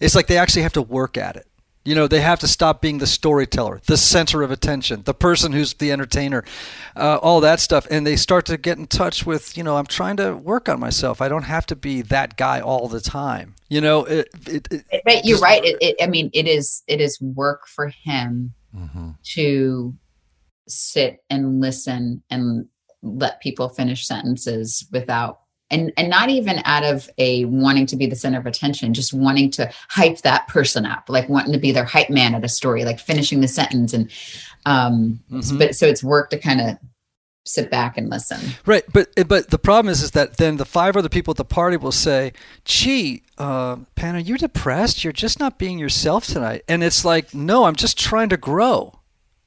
it's 0.00 0.14
like 0.14 0.26
they 0.26 0.38
actually 0.38 0.62
have 0.62 0.72
to 0.72 0.82
work 0.82 1.16
at 1.16 1.36
it. 1.36 1.46
You 1.84 1.94
know, 1.94 2.06
they 2.06 2.20
have 2.20 2.40
to 2.40 2.48
stop 2.48 2.82
being 2.82 2.98
the 2.98 3.06
storyteller, 3.06 3.80
the 3.86 3.96
center 3.96 4.42
of 4.42 4.50
attention, 4.50 5.02
the 5.04 5.14
person 5.14 5.52
who's 5.52 5.72
the 5.74 5.90
entertainer, 5.92 6.44
uh, 6.94 7.16
all 7.22 7.40
that 7.40 7.58
stuff. 7.58 7.86
And 7.90 8.06
they 8.06 8.16
start 8.16 8.44
to 8.46 8.58
get 8.58 8.76
in 8.76 8.86
touch 8.86 9.24
with, 9.24 9.56
you 9.56 9.64
know, 9.64 9.78
I'm 9.78 9.86
trying 9.86 10.16
to 10.18 10.36
work 10.36 10.68
on 10.68 10.78
myself. 10.78 11.22
I 11.22 11.28
don't 11.28 11.44
have 11.44 11.64
to 11.66 11.76
be 11.76 12.02
that 12.02 12.36
guy 12.36 12.60
all 12.60 12.86
the 12.88 13.00
time. 13.00 13.54
You 13.70 13.80
know, 13.80 14.04
it, 14.04 14.28
it, 14.46 14.68
it, 14.70 15.02
but 15.06 15.24
you're 15.24 15.38
right. 15.38 15.64
It, 15.64 15.78
it, 15.80 15.96
I 16.02 16.06
mean, 16.06 16.28
it 16.34 16.46
is 16.46 16.82
it 16.86 17.00
is 17.00 17.20
work 17.20 17.66
for 17.66 17.88
him 17.88 18.52
Mhm. 18.76 19.16
to 19.34 19.96
sit 20.68 21.24
and 21.30 21.60
listen 21.60 22.22
and 22.30 22.66
let 23.02 23.40
people 23.40 23.68
finish 23.68 24.06
sentences 24.06 24.86
without 24.92 25.40
and 25.70 25.92
and 25.96 26.10
not 26.10 26.28
even 26.28 26.60
out 26.64 26.84
of 26.84 27.08
a 27.18 27.44
wanting 27.46 27.86
to 27.86 27.96
be 27.96 28.06
the 28.06 28.16
center 28.16 28.38
of 28.38 28.46
attention 28.46 28.92
just 28.92 29.14
wanting 29.14 29.50
to 29.50 29.70
hype 29.88 30.18
that 30.22 30.46
person 30.48 30.84
up 30.84 31.04
like 31.08 31.28
wanting 31.28 31.52
to 31.52 31.58
be 31.58 31.72
their 31.72 31.84
hype 31.84 32.10
man 32.10 32.34
at 32.34 32.44
a 32.44 32.48
story 32.48 32.84
like 32.84 32.98
finishing 32.98 33.40
the 33.40 33.48
sentence 33.48 33.92
and 33.92 34.10
um 34.66 35.20
Mhm. 35.30 35.58
but 35.58 35.74
so 35.76 35.86
it's 35.86 36.02
work 36.04 36.30
to 36.30 36.38
kind 36.38 36.60
of 36.60 36.76
sit 37.46 37.70
back 37.70 37.96
and 37.96 38.10
listen 38.10 38.38
Right, 38.66 38.84
but 38.92 39.08
but 39.26 39.48
the 39.50 39.58
problem 39.58 39.90
is 39.90 40.02
is 40.02 40.10
that 40.10 40.36
then 40.36 40.58
the 40.58 40.66
five 40.66 40.94
other 40.96 41.08
people 41.08 41.30
at 41.32 41.38
the 41.38 41.44
party 41.44 41.78
will 41.78 41.90
say, 41.90 42.34
"Gee, 42.66 43.22
uh, 43.38 43.76
Penn, 43.94 44.14
are 44.14 44.18
you 44.18 44.36
depressed? 44.36 45.02
You're 45.02 45.12
just 45.14 45.40
not 45.40 45.58
being 45.58 45.78
yourself 45.78 46.26
tonight." 46.26 46.62
And 46.68 46.84
it's 46.84 47.02
like, 47.02 47.32
no, 47.34 47.64
I'm 47.64 47.76
just 47.76 47.98
trying 47.98 48.28
to 48.28 48.36
grow. 48.36 48.92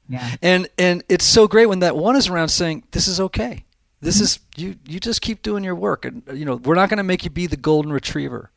Yeah 0.08 0.34
And 0.42 0.68
and 0.78 1.02
it's 1.08 1.24
so 1.24 1.46
great 1.48 1.66
when 1.66 1.80
that 1.80 1.96
one 1.96 2.16
is 2.16 2.28
around 2.28 2.48
saying, 2.48 2.84
"This 2.90 3.08
is 3.08 3.20
okay. 3.20 3.64
This 4.00 4.20
is 4.20 4.38
you. 4.56 4.76
You 4.86 5.00
just 5.00 5.22
keep 5.22 5.42
doing 5.42 5.64
your 5.64 5.74
work, 5.74 6.04
and 6.04 6.22
you 6.34 6.44
know 6.44 6.56
we're 6.56 6.74
not 6.74 6.88
going 6.90 6.98
to 6.98 7.04
make 7.04 7.24
you 7.24 7.30
be 7.30 7.46
the 7.46 7.56
golden 7.56 7.92
retriever, 7.92 8.50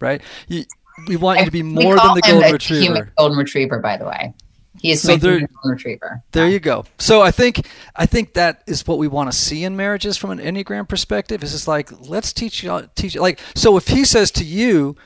right? 0.00 0.20
You, 0.48 0.64
we 1.08 1.16
want 1.16 1.38
you 1.38 1.46
to 1.46 1.50
be 1.50 1.62
more 1.62 1.96
than 1.96 2.14
the 2.14 2.20
golden 2.22 2.52
retriever." 2.52 3.12
golden 3.16 3.38
retriever 3.38 3.78
by 3.80 3.96
the 3.96 4.04
way 4.04 4.34
he 4.78 4.90
is 4.92 5.00
So 5.02 5.16
there- 5.16 5.38
golden 5.40 5.56
retriever 5.64 6.22
There 6.32 6.48
you 6.48 6.60
go. 6.60 6.84
So 6.98 7.22
I 7.22 7.30
think 7.30 7.66
I 7.96 8.04
think 8.06 8.34
that 8.34 8.62
is 8.66 8.86
what 8.86 8.98
we 8.98 9.08
want 9.08 9.32
to 9.32 9.36
see 9.36 9.64
in 9.64 9.76
marriages 9.76 10.16
from 10.18 10.30
an 10.30 10.38
enneagram 10.38 10.86
perspective. 10.86 11.42
Is 11.42 11.52
just 11.52 11.66
like 11.66 11.90
let's 12.08 12.32
teach 12.34 12.62
you 12.62 12.88
teach 12.94 13.14
you 13.14 13.22
like 13.22 13.40
so 13.54 13.76
if 13.78 13.88
he 13.88 14.04
says 14.04 14.30
to 14.32 14.44
you, 14.44 14.96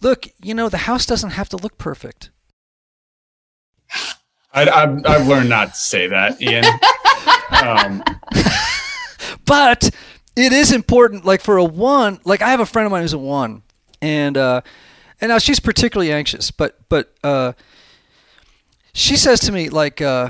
look, 0.00 0.26
you 0.42 0.54
know 0.54 0.68
the 0.68 0.78
house 0.90 1.06
doesn't 1.06 1.30
have 1.30 1.48
to 1.50 1.56
look 1.56 1.78
perfect. 1.78 2.30
I, 4.56 4.68
I've, 4.68 5.06
I've 5.06 5.28
learned 5.28 5.48
not 5.48 5.74
to 5.74 5.80
say 5.80 6.08
that, 6.08 6.40
Ian. 6.42 6.64
Um, 7.62 8.02
but 9.46 9.90
it 10.36 10.52
is 10.52 10.70
important 10.72 11.24
like 11.24 11.40
for 11.40 11.56
a 11.56 11.64
one 11.64 12.20
like 12.24 12.42
i 12.42 12.50
have 12.50 12.60
a 12.60 12.66
friend 12.66 12.84
of 12.86 12.92
mine 12.92 13.02
who's 13.02 13.14
a 13.14 13.18
one 13.18 13.62
and 14.02 14.36
uh 14.36 14.60
and 15.20 15.30
now 15.30 15.38
she's 15.38 15.58
particularly 15.58 16.12
anxious 16.12 16.50
but 16.50 16.78
but 16.88 17.14
uh 17.24 17.52
she 18.92 19.16
says 19.16 19.40
to 19.40 19.52
me 19.52 19.68
like 19.70 20.00
uh 20.02 20.28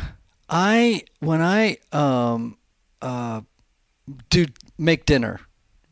i 0.49 1.03
when 1.21 1.43
i 1.43 1.77
um 1.93 2.57
uh 3.03 3.41
do 4.31 4.47
make 4.79 5.05
dinner 5.05 5.41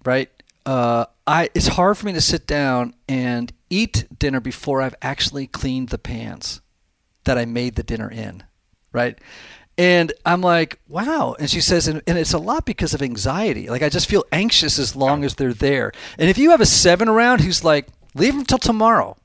right 0.04 0.30
uh 0.64 1.04
i 1.26 1.50
it's 1.54 1.68
hard 1.68 1.98
for 1.98 2.06
me 2.06 2.12
to 2.12 2.20
sit 2.20 2.46
down 2.46 2.94
and 3.08 3.52
eat 3.68 4.06
dinner 4.18 4.40
before 4.40 4.80
i've 4.80 4.94
actually 5.02 5.46
cleaned 5.46 5.88
the 5.88 5.98
pans 5.98 6.60
that 7.24 7.38
i 7.38 7.44
made 7.44 7.74
the 7.76 7.82
dinner 7.82 8.10
in 8.10 8.42
right 8.92 9.18
and 9.76 10.12
I'm 10.24 10.40
like, 10.40 10.78
wow. 10.86 11.34
And 11.38 11.50
she 11.50 11.60
says, 11.60 11.88
and, 11.88 12.00
and 12.06 12.16
it's 12.16 12.32
a 12.32 12.38
lot 12.38 12.64
because 12.64 12.94
of 12.94 13.02
anxiety. 13.02 13.68
Like, 13.68 13.82
I 13.82 13.88
just 13.88 14.08
feel 14.08 14.24
anxious 14.30 14.78
as 14.78 14.94
long 14.94 15.24
as 15.24 15.34
they're 15.34 15.52
there. 15.52 15.92
And 16.18 16.30
if 16.30 16.38
you 16.38 16.50
have 16.50 16.60
a 16.60 16.66
seven 16.66 17.08
around 17.08 17.40
who's 17.40 17.64
like, 17.64 17.88
leave 18.14 18.34
him 18.34 18.44
till 18.44 18.58
tomorrow, 18.58 19.16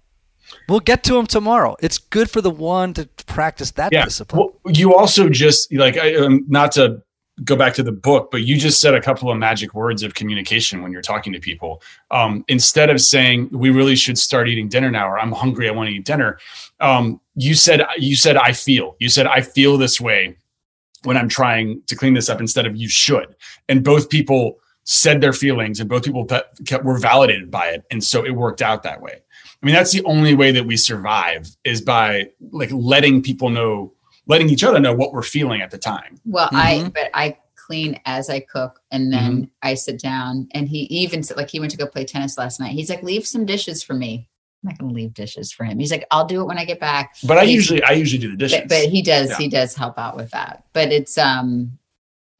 we'll 0.68 0.80
get 0.80 1.04
to 1.04 1.18
him 1.18 1.28
tomorrow. 1.28 1.76
It's 1.82 2.00
good 2.00 2.32
for 2.32 2.42
the 2.42 2.50
one 2.50 2.94
to 2.96 3.08
practice 3.28 3.72
that 3.72 3.92
yeah. 3.92 4.06
discipline. 4.06 4.40
Well, 4.40 4.74
you 4.74 4.96
also 4.96 5.30
just 5.30 5.72
like 5.74 5.98
I, 5.98 6.16
um, 6.16 6.46
not 6.48 6.72
to 6.74 7.04
go 7.44 7.56
back 7.56 7.74
to 7.76 7.84
the 7.84 7.92
book, 7.92 8.30
but 8.32 8.44
you 8.44 8.58
just 8.58 8.82
said 8.82 8.94
a 8.94 9.02
couple 9.02 9.32
of 9.32 9.38
magic 9.38 9.74
words 9.74 10.04
of 10.04 10.14
communication 10.14 10.82
when 10.82 10.92
you're 10.92 11.02
talking 11.02 11.34
to 11.34 11.40
people. 11.40 11.82
Um, 12.12 12.44
instead 12.48 12.90
of 12.90 13.02
saying 13.02 13.50
we 13.52 13.70
really 13.70 13.96
should 13.96 14.18
start 14.18 14.48
eating 14.48 14.68
dinner 14.68 14.92
now, 14.92 15.08
or 15.10 15.20
I'm 15.20 15.32
hungry, 15.32 15.68
I 15.68 15.72
want 15.72 15.90
to 15.90 15.96
eat 15.96 16.06
dinner. 16.06 16.40
Um, 16.80 17.20
you 17.36 17.54
said 17.54 17.86
you 17.98 18.16
said 18.16 18.38
I 18.38 18.54
feel. 18.54 18.96
You 19.00 19.10
said 19.10 19.28
I 19.28 19.42
feel 19.42 19.78
this 19.78 20.00
way 20.00 20.38
when 21.04 21.18
I'm 21.18 21.30
trying 21.30 21.82
to 21.88 21.96
clean 21.96 22.14
this 22.14 22.30
up. 22.30 22.40
Instead 22.40 22.66
of 22.66 22.76
you 22.76 22.90
should, 22.90 23.36
and 23.68 23.84
both 23.84 24.10
people 24.10 24.60
said 24.84 25.22
their 25.22 25.34
feelings, 25.34 25.80
and 25.80 25.90
both 25.90 26.04
people 26.04 26.26
pe- 26.26 26.42
kept, 26.66 26.84
were 26.84 26.98
validated 26.98 27.52
by 27.52 27.68
it, 27.68 27.84
and 27.92 28.04
so 28.04 28.26
it 28.26 28.32
worked 28.32 28.62
out 28.62 28.84
that 28.84 29.02
way. 29.02 29.22
I 29.62 29.66
mean, 29.66 29.76
that's 29.76 29.92
the 29.92 30.04
only 30.06 30.36
way 30.36 30.52
that 30.52 30.66
we 30.66 30.78
survive 30.78 31.50
is 31.66 31.82
by 31.82 32.30
like 32.52 32.72
letting 32.72 33.22
people 33.22 33.50
know 33.50 33.94
letting 34.30 34.50
each 34.50 34.64
other 34.64 34.80
know 34.80 34.94
what 34.94 35.12
we're 35.12 35.22
feeling 35.24 35.62
at 35.62 35.72
the 35.72 35.78
time. 35.78 36.20
Well, 36.26 36.48
I 36.54 36.76
Mhm. 36.76 36.94
but 36.94 37.10
I 37.14 37.36
clean 37.56 38.00
as 38.06 38.30
I 38.30 38.40
cook, 38.40 38.80
and 38.92 39.12
then 39.14 39.52
I 39.62 39.74
sit 39.76 40.00
down. 40.02 40.48
And 40.54 40.68
he 40.70 40.80
even 40.84 41.22
said, 41.24 41.36
like 41.38 41.50
he 41.50 41.60
went 41.60 41.72
to 41.72 41.78
go 41.78 41.86
play 41.86 42.06
tennis 42.06 42.38
last 42.38 42.60
night. 42.60 42.72
He's 42.72 42.90
like, 42.90 43.04
"Leave 43.04 43.28
some 43.28 43.46
dishes 43.46 43.84
for 43.84 43.94
me." 43.94 44.28
I'm 44.64 44.70
not 44.70 44.78
going 44.80 44.90
to 44.90 44.96
leave 44.96 45.14
dishes 45.14 45.52
for 45.54 45.64
him. 45.66 45.80
He's 45.80 45.92
like, 45.92 46.06
"I'll 46.12 46.26
do 46.26 46.42
it 46.42 46.46
when 46.46 46.58
I 46.58 46.66
get 46.66 46.80
back." 46.80 47.16
But 47.24 47.38
I 47.38 47.46
He's- 47.46 47.56
usually 47.56 47.84
I 47.84 47.92
usually 47.92 48.20
do 48.22 48.32
the 48.32 48.38
dishes. 48.38 48.60
but, 48.62 48.70
but 48.70 48.86
he 48.90 49.02
does 49.02 49.30
Yeah. 49.30 49.38
he 49.38 49.48
does 49.50 49.76
help 49.76 49.98
out 50.00 50.16
with 50.18 50.32
that. 50.32 50.64
But 50.74 50.92
it's 50.92 51.18
um, 51.18 51.78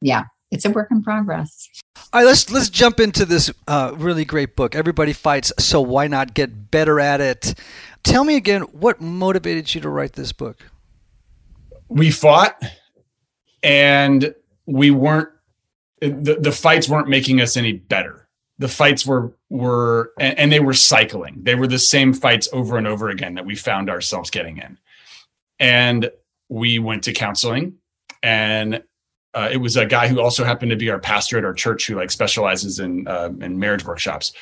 yeah, 0.00 0.24
it's 0.50 0.64
a 0.64 0.70
work 0.70 0.88
in 0.90 1.02
progress. 1.02 1.68
All 2.12 2.20
right, 2.20 2.26
let's 2.26 2.50
let's 2.50 2.68
jump 2.68 2.98
into 3.00 3.24
this 3.24 3.50
uh, 3.68 3.92
really 3.96 4.24
great 4.24 4.56
book. 4.56 4.74
Everybody 4.74 5.12
fights, 5.12 5.52
so 5.58 5.80
why 5.80 6.08
not 6.08 6.34
get 6.34 6.70
better 6.70 6.98
at 7.00 7.20
it? 7.20 7.54
Tell 8.02 8.24
me 8.24 8.34
again, 8.36 8.62
what 8.72 9.00
motivated 9.00 9.74
you 9.74 9.80
to 9.82 9.88
write 9.88 10.14
this 10.14 10.32
book? 10.32 10.69
We 11.90 12.10
fought 12.10 12.62
and 13.62 14.34
we 14.66 14.90
weren't 14.90 15.28
the, 16.00 16.38
the 16.40 16.52
fights 16.52 16.88
weren't 16.88 17.08
making 17.08 17.42
us 17.42 17.58
any 17.58 17.74
better. 17.74 18.28
The 18.58 18.68
fights 18.68 19.06
were 19.06 19.34
were 19.50 20.12
and, 20.20 20.38
and 20.38 20.52
they 20.52 20.60
were 20.60 20.74
cycling. 20.74 21.40
They 21.42 21.54
were 21.56 21.66
the 21.68 21.78
same 21.78 22.14
fights 22.14 22.48
over 22.52 22.78
and 22.78 22.86
over 22.86 23.10
again 23.10 23.34
that 23.34 23.46
we 23.46 23.56
found 23.56 23.90
ourselves 23.90 24.30
getting 24.30 24.58
in. 24.58 24.78
and 25.58 26.10
we 26.48 26.78
went 26.78 27.04
to 27.04 27.12
counseling 27.12 27.74
and 28.22 28.82
uh, 29.34 29.48
it 29.52 29.58
was 29.58 29.76
a 29.76 29.86
guy 29.86 30.08
who 30.08 30.20
also 30.20 30.44
happened 30.44 30.70
to 30.70 30.76
be 30.76 30.90
our 30.90 30.98
pastor 30.98 31.38
at 31.38 31.44
our 31.44 31.54
church 31.54 31.86
who 31.86 31.94
like 31.96 32.10
specializes 32.10 32.80
in 32.80 33.06
uh, 33.08 33.30
in 33.40 33.58
marriage 33.58 33.84
workshops 33.84 34.32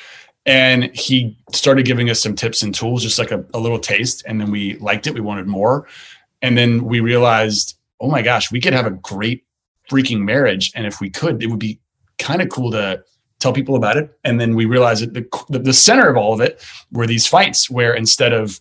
and 0.45 0.95
he 0.95 1.37
started 1.53 1.85
giving 1.85 2.09
us 2.09 2.21
some 2.21 2.35
tips 2.35 2.63
and 2.63 2.73
tools 2.73 3.03
just 3.03 3.19
like 3.19 3.31
a, 3.31 3.45
a 3.53 3.59
little 3.59 3.79
taste 3.79 4.23
and 4.25 4.41
then 4.41 4.49
we 4.51 4.77
liked 4.77 5.07
it 5.07 5.13
we 5.13 5.21
wanted 5.21 5.47
more 5.47 5.87
and 6.41 6.57
then 6.57 6.85
we 6.85 6.99
realized 6.99 7.77
oh 7.99 8.09
my 8.09 8.21
gosh 8.21 8.51
we 8.51 8.61
could 8.61 8.73
have 8.73 8.85
a 8.85 8.91
great 8.91 9.45
freaking 9.89 10.21
marriage. 10.21 10.71
And 10.75 10.85
if 10.85 11.01
we 11.01 11.09
could 11.09 11.41
it 11.43 11.47
would 11.47 11.59
be 11.59 11.79
kind 12.17 12.41
of 12.41 12.49
cool 12.49 12.71
to 12.71 13.03
tell 13.39 13.53
people 13.53 13.75
about 13.75 13.97
it. 13.97 14.17
And 14.23 14.39
then 14.39 14.55
we 14.55 14.65
realized 14.65 15.01
that 15.03 15.13
the, 15.49 15.59
the 15.59 15.73
center 15.73 16.09
of 16.09 16.17
all 16.17 16.33
of 16.33 16.41
it 16.41 16.63
were 16.91 17.07
these 17.07 17.25
fights 17.25 17.69
where 17.69 17.93
instead 17.93 18.33
of 18.33 18.59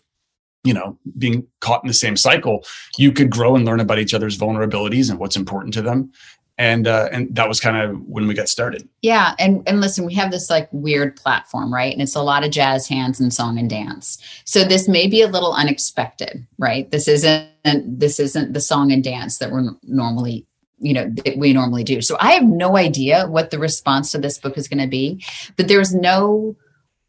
you 0.64 0.74
know 0.74 0.98
being 1.16 1.46
caught 1.60 1.84
in 1.84 1.88
the 1.88 1.94
same 1.94 2.16
cycle 2.16 2.64
you 2.96 3.12
could 3.12 3.30
grow 3.30 3.54
and 3.54 3.64
learn 3.64 3.78
about 3.78 3.98
each 3.98 4.12
other's 4.12 4.36
vulnerabilities 4.36 5.08
and 5.08 5.18
what's 5.20 5.36
important 5.36 5.72
to 5.72 5.80
them 5.80 6.10
and 6.58 6.88
uh, 6.88 7.08
and 7.12 7.34
that 7.34 7.48
was 7.48 7.60
kind 7.60 7.76
of 7.76 8.00
when 8.06 8.26
we 8.26 8.34
got 8.34 8.48
started. 8.48 8.88
Yeah 9.00 9.34
and 9.38 9.66
and 9.66 9.80
listen 9.80 10.04
we 10.04 10.14
have 10.14 10.30
this 10.30 10.50
like 10.50 10.68
weird 10.72 11.16
platform 11.16 11.72
right? 11.72 11.92
And 11.92 12.02
it's 12.02 12.16
a 12.16 12.22
lot 12.22 12.44
of 12.44 12.50
jazz 12.50 12.88
hands 12.88 13.20
and 13.20 13.32
song 13.32 13.58
and 13.58 13.70
dance. 13.70 14.18
So 14.44 14.64
this 14.64 14.88
may 14.88 15.06
be 15.06 15.22
a 15.22 15.28
little 15.28 15.52
unexpected 15.52 16.46
right? 16.58 16.90
This 16.90 17.08
isn't 17.08 17.48
this 17.64 18.18
isn't 18.18 18.52
the 18.52 18.60
song 18.60 18.92
and 18.92 19.02
dance 19.02 19.38
that 19.38 19.52
we're 19.52 19.70
normally 19.84 20.46
you 20.80 20.92
know 20.92 21.10
that 21.24 21.38
we 21.38 21.52
normally 21.52 21.84
do. 21.84 22.02
So 22.02 22.16
i 22.20 22.32
have 22.32 22.44
no 22.44 22.76
idea 22.76 23.26
what 23.26 23.50
the 23.50 23.58
response 23.58 24.12
to 24.12 24.18
this 24.18 24.38
book 24.38 24.58
is 24.58 24.68
going 24.68 24.82
to 24.82 24.88
be 24.88 25.24
but 25.56 25.68
there's 25.68 25.94
no 25.94 26.56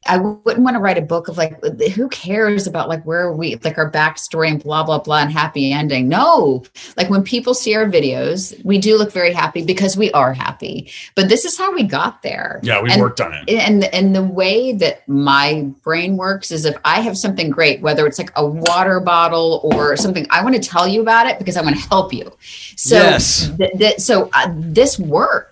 I 0.08 0.18
wouldn't 0.18 0.64
want 0.64 0.76
to 0.76 0.80
write 0.80 0.98
a 0.98 1.02
book 1.02 1.28
of 1.28 1.38
like 1.38 1.62
who 1.94 2.08
cares 2.08 2.68
about 2.68 2.88
like 2.88 3.04
where 3.04 3.34
we 3.34 3.56
like 3.58 3.78
our 3.78 3.92
backstory 3.92 4.50
and 4.50 4.64
blah 4.64 4.84
blah 4.84 5.00
blah 5.00 5.20
and 5.20 5.32
happy 5.32 5.74
ending. 5.74 6.08
No, 6.08 6.64
like 6.96 7.10
when 7.10 7.22
people 7.22 7.54
see 7.54 7.76
our 7.76 7.86
videos, 7.86 8.64
we 8.64 8.78
do 8.78 8.98
look 8.98 9.12
very 9.12 9.34
happy 9.34 9.64
because 9.64 9.98
we 9.98 10.10
are 10.12 10.34
happy. 10.34 10.90
But 11.16 11.28
this 11.28 11.44
is 11.44 11.58
how 11.58 11.74
we 11.74 11.84
got 11.84 12.22
there. 12.24 12.62
Yeah, 12.64 12.82
we 12.82 12.92
and, 12.92 13.02
worked 13.02 13.20
on 13.20 13.34
it. 13.34 13.50
And 13.50 13.84
and 13.94 14.16
the 14.16 14.24
way 14.24 14.72
that 14.74 15.08
my 15.10 15.70
brain 15.84 16.16
works 16.16 16.50
is 16.52 16.64
if 16.64 16.78
I 16.86 17.02
have 17.02 17.18
something 17.18 17.50
great, 17.50 17.82
whether 17.82 18.08
it's 18.08 18.18
like 18.18 18.32
a 18.38 18.46
water 18.46 19.02
bottle 19.02 19.60
or 19.64 19.98
something, 19.98 20.26
I 20.30 20.44
want 20.44 20.56
to 20.56 20.62
tell 20.62 20.88
you 20.88 21.02
about 21.02 21.28
it 21.28 21.40
because 21.40 21.58
I 21.58 21.62
want 21.62 21.76
to 21.76 21.90
help 21.90 22.14
you. 22.14 22.32
So 22.78 22.96
yes. 22.96 23.52
th- 23.58 23.78
th- 23.78 24.00
so 24.00 24.30
uh, 24.32 24.48
this 24.56 24.98
worked 24.98 25.49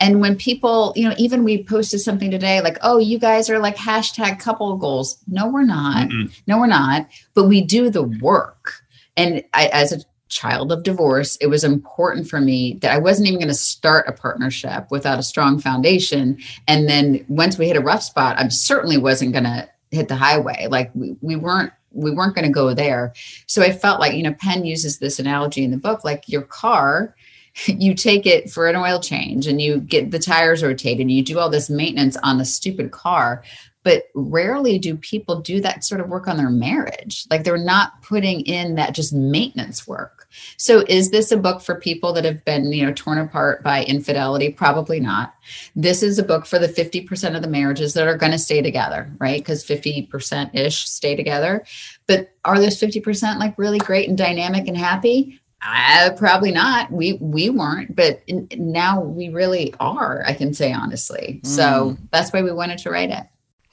and 0.00 0.20
when 0.20 0.36
people, 0.36 0.92
you 0.96 1.08
know, 1.08 1.14
even 1.18 1.42
we 1.42 1.64
posted 1.64 2.00
something 2.00 2.30
today 2.30 2.60
like, 2.60 2.78
oh, 2.82 2.98
you 2.98 3.18
guys 3.18 3.50
are 3.50 3.58
like 3.58 3.76
hashtag 3.76 4.38
couple 4.38 4.76
goals. 4.76 5.18
No, 5.26 5.48
we're 5.48 5.64
not. 5.64 6.08
Mm-mm. 6.08 6.32
No, 6.46 6.58
we're 6.58 6.66
not. 6.66 7.08
But 7.34 7.44
we 7.44 7.60
do 7.60 7.90
the 7.90 8.04
work. 8.04 8.82
And 9.16 9.42
I, 9.54 9.66
as 9.68 9.92
a 9.92 10.04
child 10.28 10.70
of 10.70 10.84
divorce, 10.84 11.36
it 11.36 11.48
was 11.48 11.64
important 11.64 12.28
for 12.28 12.40
me 12.40 12.74
that 12.74 12.92
I 12.92 12.98
wasn't 12.98 13.26
even 13.26 13.40
going 13.40 13.48
to 13.48 13.54
start 13.54 14.06
a 14.06 14.12
partnership 14.12 14.86
without 14.90 15.18
a 15.18 15.22
strong 15.24 15.58
foundation. 15.58 16.38
And 16.68 16.88
then 16.88 17.24
once 17.28 17.58
we 17.58 17.66
hit 17.66 17.76
a 17.76 17.80
rough 17.80 18.02
spot, 18.02 18.38
I 18.38 18.46
certainly 18.48 18.98
wasn't 18.98 19.32
going 19.32 19.44
to 19.44 19.68
hit 19.90 20.06
the 20.06 20.16
highway. 20.16 20.68
Like 20.70 20.92
we, 20.94 21.16
we 21.22 21.34
weren't 21.34 21.72
we 21.90 22.10
weren't 22.10 22.34
going 22.34 22.46
to 22.46 22.52
go 22.52 22.74
there. 22.74 23.14
So 23.46 23.62
I 23.62 23.72
felt 23.72 23.98
like, 23.98 24.12
you 24.12 24.22
know, 24.22 24.34
Penn 24.34 24.64
uses 24.64 24.98
this 24.98 25.18
analogy 25.18 25.64
in 25.64 25.70
the 25.70 25.78
book, 25.78 26.04
like 26.04 26.28
your 26.28 26.42
car 26.42 27.16
you 27.66 27.94
take 27.94 28.26
it 28.26 28.50
for 28.50 28.66
an 28.66 28.76
oil 28.76 29.00
change 29.00 29.46
and 29.46 29.60
you 29.60 29.80
get 29.80 30.10
the 30.10 30.18
tires 30.18 30.62
rotated. 30.62 31.00
And 31.00 31.10
you 31.10 31.22
do 31.22 31.38
all 31.38 31.50
this 31.50 31.70
maintenance 31.70 32.16
on 32.22 32.38
the 32.38 32.44
stupid 32.44 32.90
car 32.90 33.42
but 33.88 34.08
rarely 34.14 34.78
do 34.78 34.96
people 34.96 35.40
do 35.40 35.62
that 35.62 35.82
sort 35.82 36.00
of 36.00 36.10
work 36.10 36.28
on 36.28 36.36
their 36.36 36.50
marriage. 36.50 37.24
Like 37.30 37.42
they're 37.42 37.56
not 37.56 38.02
putting 38.02 38.42
in 38.42 38.74
that 38.74 38.94
just 38.94 39.14
maintenance 39.14 39.86
work. 39.86 40.26
So 40.58 40.84
is 40.88 41.10
this 41.10 41.32
a 41.32 41.38
book 41.38 41.62
for 41.62 41.76
people 41.76 42.12
that 42.12 42.26
have 42.26 42.44
been 42.44 42.70
you 42.70 42.84
know 42.84 42.92
torn 42.92 43.16
apart 43.16 43.62
by 43.62 43.84
infidelity? 43.84 44.50
Probably 44.50 45.00
not. 45.00 45.32
This 45.74 46.02
is 46.02 46.18
a 46.18 46.22
book 46.22 46.44
for 46.44 46.58
the 46.58 46.68
50% 46.68 47.34
of 47.34 47.40
the 47.40 47.48
marriages 47.48 47.94
that 47.94 48.06
are 48.06 48.18
going 48.18 48.32
to 48.32 48.38
stay 48.38 48.60
together 48.60 49.10
right? 49.20 49.40
Because 49.40 49.64
50% 49.64 50.54
ish 50.54 50.86
stay 50.86 51.16
together. 51.16 51.64
But 52.06 52.30
are 52.44 52.60
those 52.60 52.78
50% 52.78 53.38
like 53.38 53.58
really 53.58 53.78
great 53.78 54.08
and 54.08 54.18
dynamic 54.18 54.68
and 54.68 54.76
happy 54.76 55.40
uh, 55.62 56.10
probably 56.16 56.52
not. 56.52 56.90
We 56.92 57.14
we 57.14 57.50
weren't, 57.50 57.96
but 57.96 58.22
in, 58.26 58.48
now 58.56 59.00
we 59.00 59.28
really 59.28 59.74
are. 59.80 60.22
I 60.26 60.34
can 60.34 60.54
say 60.54 60.72
honestly. 60.72 61.40
Mm. 61.42 61.46
So 61.46 61.96
that's 62.12 62.32
why 62.32 62.42
we 62.42 62.52
wanted 62.52 62.78
to 62.78 62.90
write 62.90 63.10
it. 63.10 63.24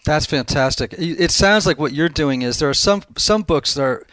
That's 0.05 0.25
fantastic. 0.25 0.93
It 0.97 1.31
sounds 1.31 1.65
like 1.65 1.79
what 1.79 1.93
you're 1.93 2.09
doing 2.09 2.41
is 2.41 2.59
there 2.59 2.69
are 2.69 2.73
some 2.73 3.03
some 3.17 3.43
books 3.43 3.73
that 3.75 3.83
are 3.83 4.07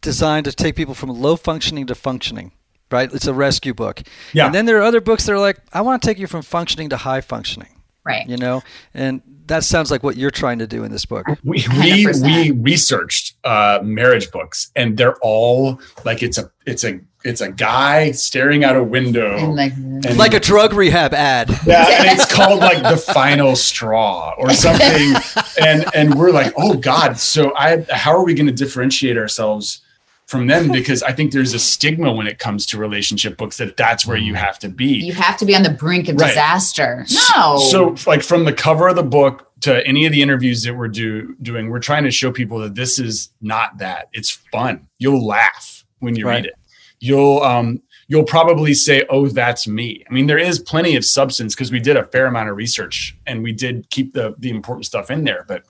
designed 0.00 0.44
to 0.44 0.52
take 0.52 0.76
people 0.76 0.94
from 0.94 1.10
low 1.10 1.36
functioning 1.36 1.86
to 1.86 1.94
functioning. 1.94 2.52
Right? 2.90 3.12
It's 3.12 3.26
a 3.26 3.34
rescue 3.34 3.74
book. 3.74 4.02
Yeah. 4.32 4.46
And 4.46 4.54
then 4.54 4.66
there 4.66 4.78
are 4.78 4.82
other 4.82 5.00
books 5.00 5.26
that 5.26 5.32
are 5.32 5.40
like, 5.40 5.58
I 5.72 5.80
want 5.80 6.00
to 6.00 6.08
take 6.08 6.20
you 6.20 6.28
from 6.28 6.42
functioning 6.42 6.90
to 6.90 6.96
high 6.96 7.20
functioning. 7.20 7.80
Right. 8.04 8.28
You 8.28 8.36
know, 8.36 8.62
and 8.94 9.22
that 9.46 9.64
sounds 9.64 9.90
like 9.90 10.02
what 10.02 10.16
you're 10.16 10.30
trying 10.30 10.58
to 10.58 10.66
do 10.66 10.84
in 10.84 10.92
this 10.92 11.04
book. 11.04 11.26
We 11.44 11.64
we, 11.78 12.06
we 12.22 12.50
researched 12.50 13.34
uh, 13.44 13.80
marriage 13.82 14.30
books, 14.30 14.70
and 14.76 14.96
they're 14.96 15.16
all 15.16 15.80
like 16.04 16.22
it's 16.22 16.38
a 16.38 16.50
it's 16.66 16.84
a 16.84 17.00
it's 17.24 17.40
a 17.40 17.50
guy 17.50 18.12
staring 18.12 18.64
out 18.64 18.76
a 18.76 18.82
window, 18.82 19.36
and 19.36 19.56
like, 19.56 19.72
and, 19.72 20.16
like 20.16 20.34
a 20.34 20.40
drug 20.40 20.72
rehab 20.72 21.12
ad. 21.12 21.50
Yeah, 21.66 21.86
and 21.88 22.18
it's 22.18 22.32
called 22.32 22.60
like 22.60 22.82
the 22.82 22.96
final 22.96 23.56
straw 23.56 24.34
or 24.38 24.52
something, 24.52 25.14
and 25.60 25.84
and 25.94 26.14
we're 26.14 26.30
like, 26.30 26.52
oh 26.56 26.74
God, 26.74 27.18
so 27.18 27.52
I 27.56 27.84
how 27.90 28.12
are 28.12 28.24
we 28.24 28.34
going 28.34 28.46
to 28.46 28.52
differentiate 28.52 29.16
ourselves? 29.16 29.80
From 30.26 30.48
them 30.48 30.72
because 30.72 31.02
I 31.04 31.12
think 31.12 31.32
there's 31.32 31.54
a 31.54 31.58
stigma 31.58 32.12
when 32.12 32.26
it 32.26 32.38
comes 32.38 32.66
to 32.66 32.78
relationship 32.78 33.36
books 33.36 33.56
that 33.58 33.76
that's 33.76 34.04
where 34.04 34.16
you 34.16 34.34
have 34.34 34.58
to 34.60 34.68
be. 34.68 34.86
You 34.86 35.12
have 35.12 35.36
to 35.38 35.46
be 35.46 35.54
on 35.54 35.62
the 35.62 35.70
brink 35.70 36.08
of 36.08 36.16
right. 36.16 36.28
disaster. 36.28 37.06
No. 37.34 37.58
So, 37.58 37.94
like 38.06 38.22
from 38.22 38.44
the 38.44 38.52
cover 38.52 38.88
of 38.88 38.96
the 38.96 39.04
book 39.04 39.52
to 39.60 39.86
any 39.86 40.04
of 40.04 40.12
the 40.12 40.20
interviews 40.20 40.64
that 40.64 40.74
we're 40.74 40.88
do, 40.88 41.36
doing, 41.42 41.70
we're 41.70 41.78
trying 41.78 42.04
to 42.04 42.10
show 42.10 42.32
people 42.32 42.58
that 42.58 42.74
this 42.74 42.98
is 42.98 43.30
not 43.40 43.78
that. 43.78 44.08
It's 44.12 44.30
fun. 44.30 44.88
You'll 44.98 45.24
laugh 45.24 45.84
when 46.00 46.16
you 46.16 46.26
right. 46.26 46.34
read 46.34 46.46
it. 46.46 46.54
You'll 46.98 47.42
um 47.42 47.80
you'll 48.08 48.24
probably 48.24 48.74
say, 48.74 49.04
"Oh, 49.08 49.28
that's 49.28 49.68
me." 49.68 50.04
I 50.10 50.12
mean, 50.12 50.26
there 50.26 50.38
is 50.38 50.58
plenty 50.58 50.96
of 50.96 51.04
substance 51.04 51.54
because 51.54 51.70
we 51.70 51.78
did 51.78 51.96
a 51.96 52.04
fair 52.04 52.26
amount 52.26 52.48
of 52.48 52.56
research 52.56 53.16
and 53.26 53.44
we 53.44 53.52
did 53.52 53.88
keep 53.90 54.12
the 54.12 54.34
the 54.38 54.50
important 54.50 54.86
stuff 54.86 55.08
in 55.08 55.22
there, 55.22 55.44
but 55.46 55.64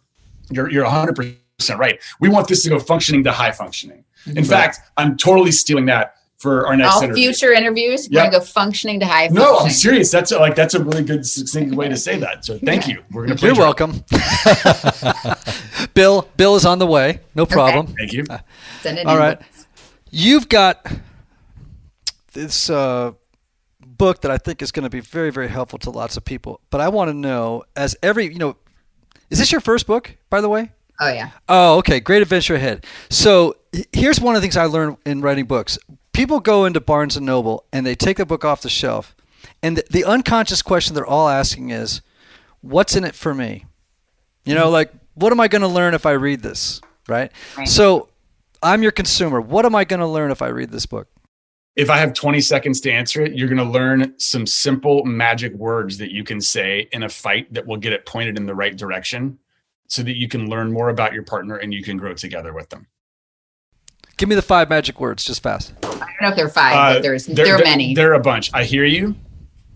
you're 0.50 0.70
you're 0.70 0.86
100% 0.86 1.36
right. 1.76 2.00
We 2.20 2.30
want 2.30 2.48
this 2.48 2.62
to 2.62 2.70
go 2.70 2.78
functioning 2.78 3.22
to 3.24 3.32
high 3.32 3.52
functioning 3.52 4.05
in 4.26 4.34
right. 4.34 4.46
fact, 4.46 4.80
I'm 4.96 5.16
totally 5.16 5.52
stealing 5.52 5.86
that 5.86 6.16
for 6.38 6.66
our 6.66 6.76
next 6.76 6.96
all 6.96 7.02
interview. 7.02 7.24
future 7.24 7.52
interviews. 7.52 8.08
We're 8.10 8.20
yep. 8.20 8.32
gonna 8.32 8.44
go 8.44 8.44
functioning 8.44 9.00
to 9.00 9.06
high. 9.06 9.28
No, 9.28 9.58
I'm 9.58 9.70
serious. 9.70 10.10
That's 10.10 10.32
a, 10.32 10.38
like 10.38 10.54
that's 10.54 10.74
a 10.74 10.82
really 10.82 11.02
good 11.02 11.26
succinct 11.26 11.74
way 11.74 11.88
to 11.88 11.96
say 11.96 12.18
that. 12.18 12.44
So 12.44 12.58
thank 12.58 12.86
you. 12.86 13.02
We're 13.10 13.26
gonna. 13.26 13.40
You're 13.40 13.54
welcome. 13.54 14.04
Bill, 15.94 16.28
Bill 16.36 16.56
is 16.56 16.66
on 16.66 16.78
the 16.78 16.86
way. 16.86 17.20
No 17.34 17.46
problem. 17.46 17.86
Okay. 17.86 17.94
Thank 17.98 18.12
you. 18.12 18.24
Uh, 18.28 19.10
all 19.10 19.18
right, 19.18 19.40
you've 20.10 20.48
got 20.48 20.86
this 22.32 22.68
uh, 22.68 23.12
book 23.80 24.20
that 24.20 24.30
I 24.30 24.38
think 24.38 24.62
is 24.62 24.72
going 24.72 24.84
to 24.84 24.90
be 24.90 25.00
very, 25.00 25.30
very 25.30 25.48
helpful 25.48 25.78
to 25.80 25.90
lots 25.90 26.16
of 26.16 26.24
people. 26.24 26.60
But 26.70 26.80
I 26.80 26.88
want 26.88 27.08
to 27.08 27.14
know, 27.14 27.64
as 27.74 27.96
every 28.02 28.26
you 28.26 28.38
know, 28.38 28.56
is 29.30 29.38
this 29.38 29.50
your 29.50 29.60
first 29.60 29.86
book, 29.86 30.16
by 30.30 30.40
the 30.40 30.48
way? 30.48 30.72
Oh 31.01 31.12
yeah. 31.12 31.30
Oh, 31.49 31.78
okay. 31.78 32.01
Great 32.01 32.22
adventure 32.22 32.55
ahead. 32.55 32.86
So 33.11 33.57
here's 33.92 34.20
one 34.20 34.34
of 34.34 34.40
the 34.40 34.44
things 34.44 34.57
I 34.57 34.64
learned 34.64 34.97
in 35.05 35.20
writing 35.20 35.44
books. 35.44 35.78
People 36.12 36.40
go 36.40 36.64
into 36.64 36.80
Barnes 36.80 37.16
and 37.16 37.26
Noble 37.26 37.64
and 37.72 37.84
they 37.84 37.94
take 37.94 38.16
the 38.16 38.26
book 38.26 38.44
off 38.44 38.62
the 38.62 38.70
shelf, 38.70 39.14
and 39.62 39.76
the, 39.76 39.84
the 39.90 40.05
unconscious 40.05 40.62
question 40.62 40.94
they're 40.94 41.07
all 41.07 41.28
asking 41.28 41.70
is, 41.70 42.01
"What's 42.62 42.97
in 42.97 43.05
it 43.05 43.14
for 43.14 43.34
me?" 43.34 43.66
You 44.44 44.55
know, 44.55 44.70
like, 44.70 44.92
what 45.14 45.32
am 45.32 45.40
I 45.40 45.49
going 45.49 45.62
to 45.62 45.68
learn 45.68 45.92
if 45.92 46.07
I 46.07 46.12
read 46.12 46.40
this? 46.40 46.80
Right? 47.09 47.32
right. 47.59 47.68
So, 47.68 48.09
I'm 48.62 48.82
your 48.82 48.92
consumer. 48.92 49.40
What 49.40 49.66
am 49.66 49.74
I 49.74 49.84
going 49.84 50.01
to 50.01 50.07
learn 50.07 50.30
if 50.30 50.40
I 50.40 50.49
read 50.49 50.70
this 50.70 50.86
book? 50.86 51.09
If 51.74 51.90
I 51.90 51.99
have 51.99 52.14
20 52.14 52.40
seconds 52.40 52.80
to 52.82 52.90
answer 52.90 53.22
it, 53.22 53.34
you're 53.34 53.49
going 53.49 53.59
to 53.59 53.64
learn 53.64 54.14
some 54.18 54.47
simple 54.47 55.05
magic 55.05 55.53
words 55.55 55.99
that 55.99 56.11
you 56.11 56.24
can 56.24 56.40
say 56.40 56.88
in 56.92 57.03
a 57.03 57.09
fight 57.09 57.53
that 57.53 57.66
will 57.66 57.76
get 57.76 57.92
it 57.92 58.07
pointed 58.07 58.38
in 58.38 58.47
the 58.47 58.55
right 58.55 58.74
direction 58.74 59.38
so 59.89 60.03
that 60.03 60.16
you 60.16 60.28
can 60.28 60.49
learn 60.49 60.72
more 60.72 60.89
about 60.89 61.12
your 61.12 61.22
partner 61.22 61.57
and 61.57 61.72
you 61.72 61.82
can 61.82 61.97
grow 61.97 62.14
together 62.14 62.53
with 62.53 62.68
them. 62.70 62.87
Give 64.16 64.28
me 64.28 64.34
the 64.34 64.43
five 64.43 64.70
magic 64.70 64.99
words, 64.99 65.24
just 65.24 65.43
fast. 65.43 65.74
I 65.82 65.89
don't 65.89 66.22
know 66.22 66.28
if 66.28 66.37
they're 66.37 66.49
five, 66.49 66.74
uh, 66.74 66.95
but 66.95 67.03
there's 67.03 67.26
there, 67.26 67.45
there 67.45 67.57
are 67.57 67.64
many. 67.64 67.95
There 67.95 68.12
are 68.12 68.14
a 68.14 68.20
bunch. 68.20 68.51
I 68.55 68.64
hear 68.64 68.84
you. 68.84 69.14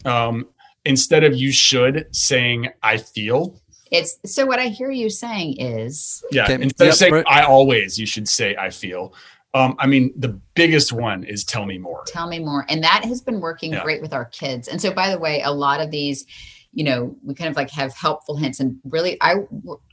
Um, 0.05 0.49
instead 0.85 1.25
of 1.25 1.37
you 1.37 1.53
should 1.53 2.09
saying 2.15 2.69
I 2.83 2.97
feel. 2.97 3.61
It's 3.91 4.19
so 4.25 4.47
what 4.47 4.59
I 4.59 4.69
hear 4.69 4.91
you 4.91 5.11
saying 5.11 5.57
is 5.59 6.25
yeah. 6.31 6.45
Okay. 6.45 6.55
Instead 6.55 6.85
yep, 6.85 6.93
of 6.93 6.99
saying 6.99 7.13
right. 7.13 7.25
I 7.29 7.43
always, 7.43 7.99
you 7.99 8.07
should 8.07 8.29
say 8.29 8.57
I 8.57 8.71
feel. 8.71 9.13
Um, 9.53 9.75
I 9.79 9.87
mean, 9.87 10.13
the 10.17 10.41
biggest 10.55 10.93
one 10.93 11.25
is 11.25 11.45
tell 11.45 11.67
me 11.67 11.77
more. 11.77 12.05
Tell 12.07 12.29
me 12.29 12.39
more, 12.39 12.65
and 12.69 12.83
that 12.85 13.05
has 13.05 13.21
been 13.21 13.41
working 13.41 13.73
yeah. 13.73 13.83
great 13.83 14.01
with 14.01 14.15
our 14.15 14.27
kids. 14.27 14.69
And 14.69 14.81
so, 14.81 14.93
by 14.93 15.11
the 15.11 15.19
way, 15.19 15.43
a 15.43 15.51
lot 15.51 15.81
of 15.81 15.91
these, 15.91 16.25
you 16.73 16.85
know, 16.85 17.17
we 17.25 17.35
kind 17.35 17.51
of 17.51 17.57
like 17.57 17.71
have 17.73 17.93
helpful 17.93 18.37
hints, 18.37 18.61
and 18.61 18.79
really, 18.85 19.19
I 19.21 19.35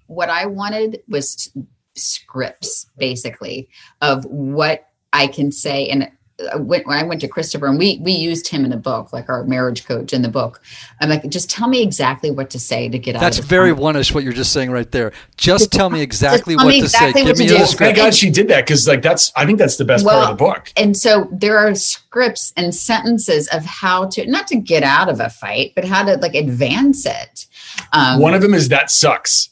what 0.08 0.30
I 0.30 0.46
wanted 0.46 1.02
was 1.08 1.52
scripts 1.96 2.90
basically 2.98 3.70
of 4.02 4.26
what 4.26 4.88
I 5.14 5.28
can 5.28 5.52
say, 5.52 5.88
and 5.88 6.12
uh, 6.40 6.60
when, 6.60 6.84
when 6.84 6.96
I 6.96 7.02
went 7.02 7.22
to 7.22 7.28
Christopher 7.28 7.66
and 7.66 7.80
we 7.80 8.00
we 8.04 8.12
used 8.12 8.48
him 8.48 8.64
in 8.64 8.70
the 8.70 8.78
book, 8.78 9.12
like 9.12 9.28
our 9.28 9.44
marriage 9.46 9.86
coach 9.86 10.14
in 10.14 10.22
the 10.22 10.30
book. 10.30 10.62
I'm 11.02 11.10
like, 11.10 11.28
just 11.30 11.50
tell 11.50 11.68
me 11.68 11.82
exactly 11.82 12.30
what 12.30 12.52
to 12.52 12.60
say 12.60 12.90
to 12.90 13.00
get 13.00 13.16
out. 13.16 13.22
That's 13.22 13.40
of 13.40 13.46
the 13.46 13.50
very 13.50 13.72
funk." 13.72 13.82
one-ish 13.82 14.14
what 14.14 14.24
you're 14.24 14.34
just 14.34 14.54
saying 14.54 14.70
right 14.70 14.92
there. 14.92 15.14
Just 15.38 15.72
tell 15.72 15.90
me 15.90 16.02
exactly 16.02 16.56
tell 16.56 16.66
what 16.66 16.72
me 16.72 16.80
to 16.82 16.86
exactly 16.86 17.22
say. 17.22 17.28
what 17.28 17.38
Give 17.38 17.40
me 17.40 17.48
to 17.48 17.54
the 17.54 17.58
do. 17.58 17.64
Well, 17.64 17.66
thank 17.66 17.96
script. 17.96 17.98
God 17.98 18.16
she 18.16 18.30
did 18.30 18.48
that 18.50 18.66
because 18.68 18.88
like 18.88 19.02
that's 19.02 19.32
I 19.36 19.48
think 19.48 19.58
that's 19.58 19.78
the 19.78 19.86
best 19.86 20.06
part 20.06 20.30
of 20.30 20.38
the 20.38 20.44
book. 20.44 20.72
And 20.78 20.96
so 20.96 21.28
there 21.32 21.58
are 21.58 21.74
scripts 21.74 22.54
and 22.56 22.76
sentences 22.76 23.48
of 23.48 23.66
how 23.66 24.06
to 24.10 24.28
not 24.28 24.46
to 24.48 24.58
get 24.58 24.84
out 24.84 25.10
of 25.10 25.20
a 25.20 25.30
fight, 25.30 25.74
but 25.76 25.86
how 25.86 26.04
to 26.04 26.18
like 26.18 26.36
advance 26.36 27.08
it. 27.08 27.48
Um, 27.94 28.20
One 28.20 28.36
of 28.36 28.44
them 28.44 28.54
is 28.54 28.70
that 28.70 28.92
sucks, 28.92 29.50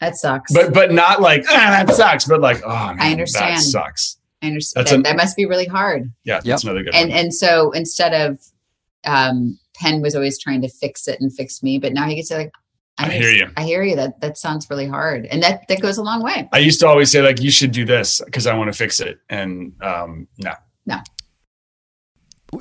that 0.00 0.16
sucks. 0.16 0.52
but 0.52 0.72
but 0.74 0.92
not 0.92 1.20
like 1.20 1.44
ah, 1.48 1.82
that 1.86 1.94
sucks, 1.94 2.24
but 2.26 2.40
like 2.40 2.62
oh 2.64 2.68
man, 2.68 2.96
I 3.00 3.10
understand. 3.12 3.56
that 3.56 3.62
sucks. 3.62 4.18
I 4.42 4.48
understand 4.48 4.86
that, 4.86 4.94
an- 4.94 5.02
that 5.04 5.16
must 5.16 5.36
be 5.36 5.46
really 5.46 5.66
hard. 5.66 6.12
Yeah, 6.24 6.40
that's 6.44 6.62
another 6.64 6.82
good 6.82 6.94
And 6.94 7.10
one. 7.10 7.18
and 7.18 7.34
so 7.34 7.70
instead 7.72 8.12
of 8.12 8.38
um, 9.04 9.58
Penn 9.76 10.02
was 10.02 10.14
always 10.14 10.38
trying 10.38 10.60
to 10.62 10.68
fix 10.68 11.06
it 11.08 11.20
and 11.20 11.32
fix 11.32 11.62
me, 11.62 11.78
but 11.78 11.92
now 11.92 12.06
he 12.06 12.16
gets 12.16 12.28
to 12.28 12.36
like. 12.36 12.52
I 12.98 13.10
hear 13.10 13.30
you. 13.30 13.48
I 13.58 13.62
hear 13.62 13.82
you. 13.82 13.94
That 13.96 14.20
that 14.22 14.38
sounds 14.38 14.68
really 14.70 14.86
hard, 14.86 15.26
and 15.26 15.42
that 15.42 15.66
that 15.68 15.80
goes 15.80 15.98
a 15.98 16.02
long 16.02 16.22
way. 16.22 16.48
I 16.52 16.58
used 16.58 16.80
to 16.80 16.86
always 16.88 17.10
say 17.10 17.20
like 17.22 17.40
you 17.42 17.50
should 17.50 17.70
do 17.72 17.84
this 17.84 18.20
because 18.24 18.46
I 18.46 18.54
want 18.56 18.72
to 18.72 18.76
fix 18.76 19.00
it, 19.00 19.18
and 19.28 19.72
um, 19.82 20.28
no, 20.38 20.52
no, 20.86 20.98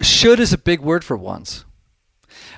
Should 0.02 0.40
is 0.40 0.52
a 0.54 0.58
big 0.58 0.80
word 0.82 1.04
for 1.04 1.16
once. 1.18 1.65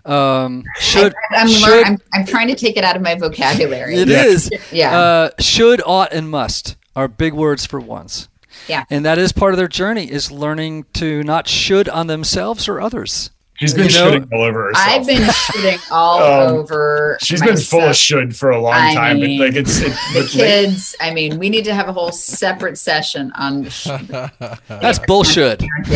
Um, 0.05 0.63
should 0.79 1.13
I, 1.31 1.41
am 1.41 1.47
should 1.47 1.85
I'm, 1.85 1.97
I'm 2.13 2.25
trying 2.25 2.47
to 2.47 2.55
take 2.55 2.77
it 2.77 2.83
out 2.83 2.95
of 2.95 3.01
my 3.01 3.15
vocabulary. 3.15 3.95
it 3.95 4.07
Yeah. 4.07 4.23
is. 4.23 4.49
yeah. 4.71 4.99
Uh, 4.99 5.29
should, 5.39 5.81
ought, 5.85 6.13
and 6.13 6.29
must 6.29 6.75
are 6.95 7.07
big 7.07 7.33
words 7.33 7.65
for 7.65 7.79
once. 7.79 8.27
Yeah. 8.67 8.83
And 8.89 9.05
that 9.05 9.17
is 9.17 9.31
part 9.31 9.53
of 9.53 9.57
their 9.57 9.67
journey 9.67 10.09
is 10.11 10.31
learning 10.31 10.85
to 10.93 11.23
not 11.23 11.47
should 11.47 11.87
on 11.89 12.07
themselves 12.07 12.67
or 12.67 12.81
others. 12.81 13.29
She's 13.57 13.73
been 13.73 13.87
You 13.89 13.93
know, 13.93 14.11
shitting 14.11 14.33
all 14.33 14.41
over 14.43 14.67
herself. 14.67 14.87
I've 14.87 15.05
been 15.05 15.21
shitting 15.21 15.79
all 15.91 16.21
Um, 16.21 16.55
over. 16.55 17.17
She's 17.21 17.41
been 17.41 17.57
full 17.57 17.79
of 17.79 17.85
myself. 17.87 17.95
should 17.97 18.35
for 18.35 18.49
a 18.51 18.59
long 18.61 18.73
I 18.73 18.93
time, 18.93 19.19
mean, 19.19 19.37
but 19.39 19.47
like 19.49 19.55
it's 19.55 19.79
it, 19.79 19.89
the 20.13 20.21
but 20.21 20.27
kids. 20.29 20.95
I 21.01 21.13
mean, 21.13 21.37
we 21.39 21.49
need 21.49 21.65
to 21.65 21.73
have 21.73 21.87
a 21.89 21.93
whole 21.93 22.11
separate 22.11 22.77
session 22.77 23.31
on 23.35 23.67
sh- 23.69 23.87
That's 24.67 24.99
bullshit. 24.99 25.59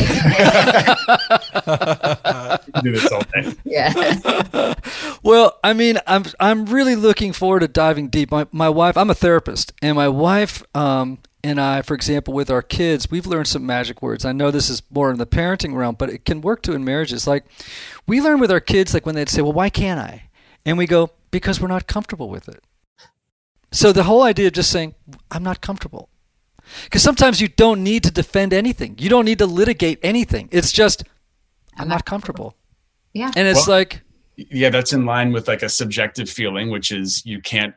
do 2.84 2.91
this 2.91 3.12
all 3.12 3.22
day. 3.34 3.53
yeah. 3.64 4.74
Well, 5.24 5.59
I 5.64 5.74
mean, 5.74 5.97
I'm 6.07 6.26
I'm 6.39 6.66
really 6.66 6.95
looking 6.95 7.34
forward 7.34 7.59
to 7.62 7.68
diving 7.68 8.09
deep. 8.09 8.32
My 8.32 8.47
my 8.51 8.70
wife, 8.70 8.97
I'm 8.97 9.09
a 9.09 9.16
therapist, 9.16 9.74
and 9.82 9.95
my 9.95 10.07
wife 10.07 10.64
um, 10.76 11.20
and 11.43 11.59
I, 11.59 11.81
for 11.81 11.93
example, 11.93 12.33
with 12.33 12.49
our 12.51 12.61
kids, 12.61 13.09
we've 13.09 13.25
learned 13.25 13.47
some 13.47 13.65
magic 13.65 14.01
words. 14.01 14.25
I 14.25 14.31
know 14.31 14.51
this 14.51 14.69
is 14.69 14.81
more 14.91 15.09
in 15.11 15.17
the 15.17 15.25
parenting 15.25 15.75
realm, 15.75 15.95
but 15.97 16.09
it 16.09 16.25
can 16.25 16.41
work 16.41 16.61
too 16.61 16.73
in 16.73 16.83
marriages. 16.83 17.25
Like 17.27 17.45
we 18.07 18.21
learn 18.21 18.39
with 18.39 18.51
our 18.51 18.59
kids, 18.59 18.93
like 18.93 19.05
when 19.05 19.15
they'd 19.15 19.29
say, 19.29 19.41
"Well, 19.41 19.53
why 19.53 19.69
can't 19.69 19.99
I?" 19.99 20.29
and 20.65 20.77
we 20.77 20.85
go, 20.85 21.11
"Because 21.31 21.59
we're 21.59 21.67
not 21.67 21.87
comfortable 21.87 22.29
with 22.29 22.47
it." 22.47 22.63
So 23.71 23.91
the 23.91 24.03
whole 24.03 24.21
idea 24.23 24.47
of 24.47 24.53
just 24.53 24.69
saying, 24.69 24.95
"I'm 25.31 25.43
not 25.43 25.61
comfortable," 25.61 26.09
because 26.83 27.01
sometimes 27.01 27.41
you 27.41 27.47
don't 27.47 27.83
need 27.83 28.03
to 28.03 28.11
defend 28.11 28.53
anything. 28.53 28.95
You 28.99 29.09
don't 29.09 29.25
need 29.25 29.39
to 29.39 29.45
litigate 29.45 29.99
anything. 30.03 30.49
It's 30.51 30.71
just, 30.71 31.03
"I'm, 31.77 31.87
not 31.87 32.05
comfortable," 32.05 32.55
Yeah. 33.13 33.31
and 33.35 33.47
it's 33.47 33.67
Well- 33.67 33.77
like. 33.77 34.01
Yeah, 34.37 34.69
that's 34.69 34.91
in 34.91 35.05
line 35.05 35.33
with 35.33 35.47
like 35.47 35.61
a 35.61 35.69
subjective 35.69 36.27
feeling, 36.29 36.71
which 36.71 36.91
is 36.91 37.23
you 37.25 37.41
can't 37.41 37.75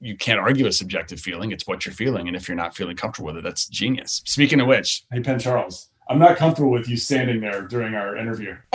you 0.00 0.16
can't 0.16 0.38
argue 0.38 0.66
a 0.66 0.72
subjective 0.72 1.20
feeling. 1.20 1.52
It's 1.52 1.66
what 1.66 1.86
you're 1.86 1.94
feeling, 1.94 2.28
and 2.28 2.36
if 2.36 2.48
you're 2.48 2.56
not 2.56 2.76
feeling 2.76 2.96
comfortable 2.96 3.26
with 3.28 3.38
it, 3.38 3.44
that's 3.44 3.66
genius. 3.66 4.22
Speaking 4.26 4.60
of 4.60 4.66
which, 4.66 5.04
hey 5.12 5.20
Penn 5.20 5.38
Charles, 5.38 5.88
I'm 6.08 6.18
not 6.18 6.36
comfortable 6.36 6.70
with 6.70 6.88
you 6.88 6.96
standing 6.96 7.40
there 7.40 7.62
during 7.62 7.94
our 7.94 8.16
interview. 8.16 8.56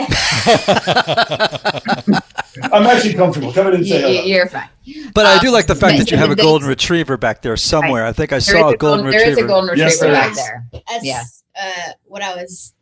I'm 2.72 2.84
actually 2.86 3.14
comfortable. 3.14 3.52
Come 3.52 3.68
in 3.68 3.74
and 3.76 3.86
You, 3.86 3.94
say 3.94 4.00
hello. 4.00 4.24
you're 4.24 4.46
fine. 4.48 4.68
But 5.14 5.26
I 5.26 5.34
Um, 5.36 5.40
do 5.40 5.50
like 5.50 5.66
the 5.66 5.74
fact 5.74 5.98
that 5.98 6.10
you 6.10 6.16
have 6.18 6.30
a 6.30 6.36
golden 6.36 6.68
retriever 6.68 7.16
back 7.16 7.40
there 7.42 7.56
somewhere. 7.56 8.04
I 8.04 8.12
think 8.12 8.32
I 8.32 8.38
saw 8.38 8.68
is 8.68 8.74
a 8.74 8.76
golden 8.76 9.06
retriever. 9.06 9.24
There 9.24 9.38
is 9.38 9.44
a 9.44 9.46
golden 9.46 9.76
Yes, 9.78 9.94
retriever 9.94 10.12
there 10.14 10.22
back 10.22 10.30
is. 10.32 10.36
there. 10.36 10.66
That's 10.88 11.04
Yes. 11.04 11.42
uh, 11.60 11.92
what 12.04 12.22
I 12.22 12.34
was. 12.34 12.74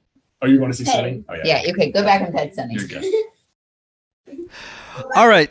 Oh, 0.43 0.47
you 0.47 0.61
want 0.61 0.73
to 0.73 0.79
see 0.85 0.91
Hey. 0.91 0.97
Sunny? 0.97 1.25
Oh 1.29 1.35
Yeah. 1.45 1.63
You 1.65 1.75
could 1.75 1.93
go 1.93 2.03
back 2.03 2.23
and 2.23 2.35
pet 2.35 2.55
Sunny. 2.55 2.75
You're 2.75 2.87
good. 2.89 3.05
All 5.17 5.29
right, 5.29 5.51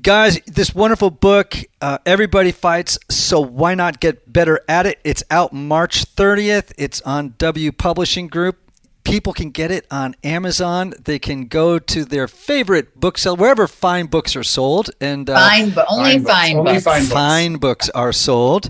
guys, 0.00 0.40
this 0.46 0.74
wonderful 0.74 1.10
book, 1.10 1.56
uh, 1.80 1.98
Everybody 2.06 2.52
Fights, 2.52 2.98
so 3.10 3.40
why 3.40 3.74
not 3.74 4.00
get 4.00 4.32
better 4.32 4.60
at 4.68 4.86
it? 4.86 4.98
It's 5.04 5.22
out 5.30 5.52
March 5.52 6.04
30th. 6.14 6.72
It's 6.78 7.00
on 7.02 7.34
W 7.38 7.72
Publishing 7.72 8.28
Group. 8.28 8.69
People 9.04 9.32
can 9.32 9.50
get 9.50 9.70
it 9.70 9.86
on 9.90 10.14
Amazon. 10.22 10.92
They 11.04 11.18
can 11.18 11.46
go 11.46 11.78
to 11.78 12.04
their 12.04 12.28
favorite 12.28 12.98
bookseller, 13.00 13.36
wherever 13.36 13.66
fine 13.66 14.06
books 14.06 14.36
are 14.36 14.44
sold, 14.44 14.90
and 15.00 15.28
uh, 15.28 15.34
Fine, 15.34 15.70
but 15.70 15.86
only 15.88 16.18
Fine 16.18 16.22
books. 16.22 16.30
fine. 16.32 16.56
Only 16.56 16.72
books. 16.74 16.84
fine 16.84 17.00
books. 17.02 17.12
fine 17.12 17.56
books 17.56 17.90
are 17.90 18.12
sold 18.12 18.68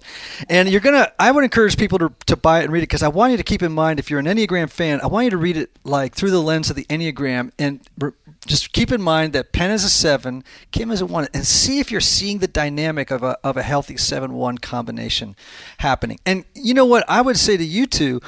and 0.48 0.68
you're 0.68 0.80
gonna 0.80 1.10
i 1.18 1.30
would 1.30 1.44
encourage 1.44 1.76
people 1.76 1.98
to, 1.98 2.12
to 2.26 2.36
buy 2.36 2.60
it 2.60 2.64
and 2.64 2.72
read 2.72 2.80
it 2.80 2.82
because 2.82 3.02
i 3.02 3.08
want 3.08 3.30
you 3.32 3.36
to 3.36 3.42
keep 3.42 3.62
in 3.62 3.72
mind 3.72 3.98
if 3.98 4.08
you're 4.10 4.20
an 4.20 4.26
enneagram 4.26 4.70
fan 4.70 5.00
i 5.02 5.06
want 5.06 5.24
you 5.24 5.30
to 5.30 5.36
read 5.36 5.56
it 5.56 5.70
like 5.84 6.14
through 6.14 6.30
the 6.30 6.40
lens 6.40 6.70
of 6.70 6.76
the 6.76 6.84
enneagram 6.84 7.50
and 7.58 7.80
re- 7.98 8.12
just 8.46 8.72
keep 8.72 8.90
in 8.92 9.00
mind 9.02 9.32
that 9.32 9.52
penn 9.52 9.70
is 9.70 9.84
a 9.84 9.88
seven 9.90 10.42
kim 10.72 10.90
is 10.90 11.00
a 11.00 11.06
one 11.06 11.26
and 11.34 11.46
see 11.46 11.78
if 11.80 11.90
you're 11.90 12.00
seeing 12.00 12.38
the 12.38 12.48
dynamic 12.48 13.10
of 13.10 13.22
a, 13.22 13.36
of 13.44 13.56
a 13.56 13.62
healthy 13.62 13.96
seven 13.96 14.32
one 14.34 14.56
combination 14.58 15.34
happening 15.78 16.18
and 16.24 16.44
you 16.54 16.72
know 16.74 16.84
what 16.86 17.04
i 17.08 17.20
would 17.20 17.36
say 17.38 17.56
to 17.56 17.64
you 17.64 17.86
two 17.86 18.20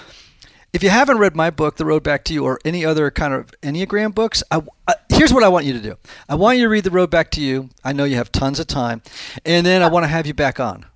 if 0.73 0.83
you 0.83 0.91
haven't 0.91 1.19
read 1.19 1.37
my 1.37 1.51
book, 1.51 1.77
The 1.77 1.85
Road 1.85 2.03
Back 2.03 2.25
to 2.25 2.35
You, 2.35 2.45
or 2.45 2.59
any 2.65 2.85
other 2.85 3.11
kind 3.11 3.35
of 3.35 3.51
Enneagram 3.63 4.15
books, 4.15 4.43
I, 4.51 4.63
uh, 4.89 4.95
here's 5.11 5.33
what 5.33 5.45
I 5.45 5.49
want 5.49 5.67
you 5.67 5.75
to 5.75 5.81
do. 5.81 5.97
I 6.29 6.35
want 6.35 6.59
you 6.59 6.65
to 6.65 6.69
read 6.69 6.85
The 6.85 6.91
Road 6.91 7.11
Back 7.11 7.31
to 7.33 7.41
You. 7.43 7.69
I 7.85 7.93
know 7.93 8.05
you 8.05 8.17
have 8.17 8.33
tons 8.33 8.59
of 8.59 8.67
time. 8.67 9.03
And 9.45 9.67
then 9.67 9.83
I 9.83 9.89
want 9.89 10.05
to 10.05 10.09
have 10.09 10.27
you 10.27 10.35
back 10.35 10.61
on. 10.61 10.87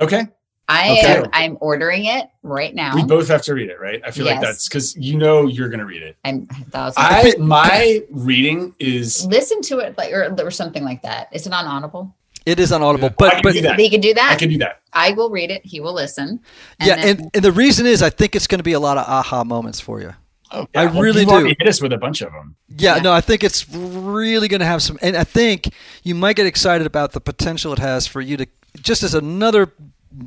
Okay. 0.00 0.26
I 0.68 0.90
Okay. 0.90 1.16
am. 1.18 1.30
I'm 1.32 1.58
ordering 1.60 2.06
it 2.06 2.28
right 2.42 2.74
now. 2.74 2.94
We 2.96 3.04
both 3.04 3.28
have 3.28 3.42
to 3.42 3.54
read 3.54 3.70
it, 3.70 3.80
right? 3.80 4.02
I 4.04 4.10
feel 4.10 4.26
like 4.26 4.40
that's 4.40 4.68
because 4.68 4.96
you 4.96 5.16
know 5.16 5.46
you're 5.46 5.68
going 5.68 5.78
to 5.78 5.86
read 5.86 6.02
it. 6.02 6.16
I'm 6.24 6.48
a 6.50 6.70
thousand. 6.70 7.02
I 7.04 7.34
my 7.38 8.02
reading 8.10 8.74
is 8.80 9.24
listen 9.26 9.60
to 9.62 9.78
it 9.78 9.96
like 9.96 10.12
or, 10.12 10.34
or 10.40 10.50
something 10.50 10.82
like 10.84 11.02
that. 11.02 11.28
Is 11.32 11.46
it 11.46 11.52
on 11.52 11.66
Audible? 11.66 12.12
It 12.46 12.60
is 12.60 12.70
on 12.72 12.80
Audible, 12.82 13.08
I 13.08 13.14
but 13.18 13.32
can 13.32 13.42
but 13.42 13.52
do 13.54 13.60
that. 13.62 13.76
They 13.76 13.88
can 13.90 14.00
do 14.00 14.14
that. 14.14 14.30
I 14.32 14.36
can 14.36 14.48
do 14.48 14.58
that. 14.58 14.80
I 14.92 15.10
will 15.12 15.30
read 15.30 15.50
it. 15.50 15.66
He 15.66 15.80
will 15.80 15.92
listen. 15.94 16.40
yeah, 16.80 16.94
then- 16.96 17.08
and, 17.20 17.30
and 17.34 17.44
the 17.44 17.52
reason 17.52 17.86
is 17.86 18.02
I 18.02 18.10
think 18.10 18.34
it's 18.36 18.46
going 18.46 18.60
to 18.60 18.64
be 18.64 18.72
a 18.72 18.80
lot 18.80 18.96
of 18.98 19.06
aha 19.06 19.42
moments 19.44 19.80
for 19.80 20.00
you. 20.00 20.14
Oh, 20.52 20.68
I 20.76 20.84
really 20.84 21.24
do. 21.24 21.32
already 21.32 21.56
Hit 21.58 21.66
us 21.66 21.82
with 21.82 21.92
a 21.92 21.98
bunch 21.98 22.22
of 22.22 22.30
them. 22.32 22.54
Yeah, 22.68 22.96
Yeah. 22.96 23.02
no, 23.02 23.12
I 23.12 23.20
think 23.20 23.42
it's 23.42 23.68
really 23.68 24.46
going 24.46 24.60
to 24.60 24.66
have 24.66 24.80
some, 24.80 24.96
and 25.02 25.16
I 25.16 25.24
think 25.24 25.70
you 26.04 26.14
might 26.14 26.36
get 26.36 26.46
excited 26.46 26.86
about 26.86 27.12
the 27.12 27.20
potential 27.20 27.72
it 27.72 27.80
has 27.80 28.06
for 28.06 28.20
you 28.20 28.36
to 28.36 28.46
just 28.80 29.02
as 29.02 29.12
another 29.12 29.72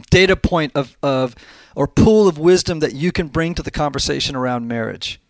data 0.10 0.36
point 0.36 0.74
of 0.76 0.98
of 1.02 1.36
or 1.74 1.88
pool 1.88 2.28
of 2.28 2.38
wisdom 2.38 2.80
that 2.80 2.94
you 2.94 3.14
can 3.14 3.28
bring 3.30 3.56
to 3.56 3.64
the 3.64 3.72
conversation 3.72 4.36
around 4.36 4.68
marriage. 4.68 5.22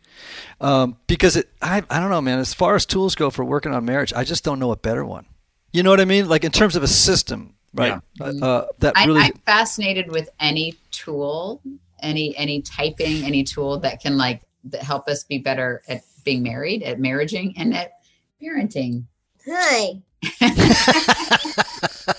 Um, 0.60 0.98
because 1.06 1.36
it, 1.36 1.50
I, 1.62 1.84
I 1.90 2.00
don't 2.00 2.10
know, 2.10 2.22
man. 2.22 2.40
As 2.40 2.54
far 2.56 2.76
as 2.76 2.86
tools 2.86 3.14
go 3.14 3.30
for 3.30 3.46
working 3.46 3.74
on 3.74 3.86
marriage, 3.86 4.12
I 4.14 4.24
just 4.24 4.44
don't 4.44 4.58
know 4.58 4.72
a 4.72 4.76
better 4.76 5.06
one. 5.06 5.26
You 5.72 5.84
know 5.84 5.89
what 5.89 5.99
I 5.99 6.05
mean? 6.05 6.28
Like 6.28 6.43
in 6.43 6.51
terms 6.51 6.76
of 6.76 6.84
a 6.84 6.88
system, 6.88 7.53
right? 7.74 7.99
Uh, 8.20 8.34
uh, 8.41 8.65
that 8.80 8.93
I, 8.95 9.05
really. 9.05 9.22
I'm 9.22 9.34
fascinated 9.45 10.11
with 10.11 10.30
any 10.39 10.76
tool, 10.91 11.61
any 12.01 12.36
any 12.38 12.61
typing, 12.61 13.24
any 13.24 13.43
tool 13.43 13.80
that 13.80 14.01
can 14.01 14.17
like 14.17 14.41
that 14.65 14.82
help 14.82 15.07
us 15.07 15.24
be 15.24 15.38
better 15.38 15.82
at 15.88 16.01
being 16.24 16.43
married, 16.43 16.84
at 16.84 16.99
marrying, 16.99 17.53
and 17.57 17.76
at 17.76 17.93
parenting. 18.41 19.03
Hi. 19.47 20.01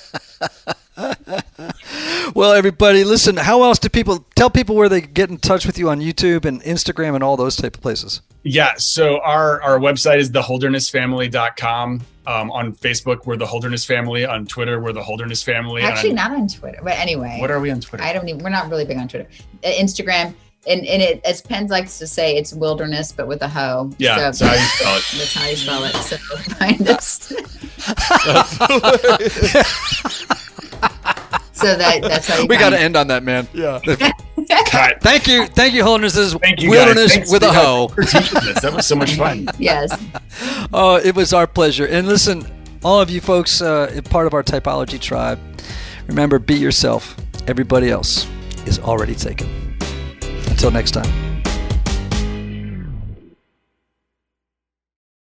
Well, 2.35 2.53
everybody, 2.53 3.05
listen. 3.05 3.37
How 3.37 3.63
else 3.65 3.79
do 3.79 3.89
people 3.89 4.27
tell 4.35 4.51
people 4.51 4.77
where 4.77 4.89
they 4.89 5.01
get 5.01 5.31
in 5.31 5.39
touch 5.39 5.67
with 5.67 5.79
you 5.79 5.91
on 5.91 6.01
YouTube 6.01 6.45
and 6.45 6.63
Instagram 6.63 7.15
and 7.15 7.25
all 7.25 7.37
those 7.37 7.57
type 7.57 7.77
of 7.77 7.83
places? 7.83 8.21
Yeah. 8.43 8.75
So 8.77 9.21
our 9.21 9.61
our 9.63 9.79
website 9.79 10.19
is 10.19 10.31
theholdernessfamily.com. 10.31 12.01
Um, 12.27 12.51
on 12.53 12.75
Facebook, 12.75 13.27
we're 13.27 13.37
the 13.37 13.47
Holderness 13.47 13.85
Family. 13.85 14.25
On 14.25 14.47
Twitter, 14.47 14.79
we're 14.81 14.93
the 14.93 15.03
Holderness 15.03 15.43
Family. 15.43 15.83
Actually, 15.83 16.11
on- 16.11 16.17
not 16.17 16.31
on 16.33 16.47
Twitter, 16.49 16.79
but 16.83 16.97
anyway. 16.99 17.39
What 17.41 17.51
are 17.51 17.59
we 17.61 17.71
on 17.71 17.81
Twitter? 17.81 18.05
I 18.05 18.13
don't 18.13 18.29
even. 18.29 18.43
We're 18.45 18.51
not 18.51 18.69
really 18.71 18.85
big 18.85 18.99
on 18.99 19.09
Twitter. 19.09 19.27
Uh, 19.65 19.69
Instagram, 19.69 20.35
and 20.69 20.87
and 20.87 21.03
it 21.03 21.21
as 21.25 21.41
Penn 21.43 21.67
likes 21.69 21.99
to 21.99 22.07
say, 22.07 22.37
it's 22.37 22.53
wilderness, 22.55 23.11
but 23.11 23.27
with 23.27 23.43
a 23.43 23.49
hoe. 23.49 23.91
yeah. 23.99 24.31
So 24.31 24.47
So 24.47 24.47
how 24.47 24.55
you 24.55 24.61
spell 24.69 24.97
it? 24.97 25.05
that's 25.19 25.35
how 25.35 25.47
you 25.49 25.57
spell 25.57 25.85
it. 25.85 25.95
So 25.97 26.17
find 26.57 26.89
us. 26.91 27.33
So 31.61 31.77
that 31.77 32.03
that's 32.03 32.27
how 32.27 32.47
we 32.47 32.57
got 32.57 32.71
to 32.71 32.81
end 32.81 32.97
on 32.97 33.09
that, 33.09 33.23
man. 33.23 33.47
Yeah. 33.53 33.81
Cut. 34.67 34.99
Thank 35.03 35.29
you, 35.29 35.47
thank 35.47 35.75
you, 35.75 35.85
Holdernesses. 35.85 36.41
thank 36.41 36.61
you 36.61 36.71
wilderness 36.71 37.31
with 37.31 37.43
a 37.43 37.53
hoe. 37.53 37.89
that 37.89 38.73
was 38.75 38.87
so 38.87 38.97
much 38.97 39.15
fun. 39.15 39.49
yes. 39.59 39.93
Oh, 40.73 40.97
it 40.97 41.15
was 41.15 41.33
our 41.33 41.47
pleasure. 41.47 41.87
And 41.87 42.09
listen, 42.09 42.47
all 42.83 43.01
of 43.01 43.11
you 43.11 43.21
folks, 43.21 43.61
uh, 43.61 44.01
part 44.11 44.27
of 44.27 44.35
our 44.35 44.43
typology 44.43 45.01
tribe, 45.01 45.39
remember: 46.09 46.39
be 46.39 46.55
yourself. 46.55 47.17
Everybody 47.47 47.91
else 47.91 48.27
is 48.67 48.79
already 48.79 49.15
taken. 49.15 49.49
Until 50.49 50.71
next 50.71 50.93
time. 50.93 51.31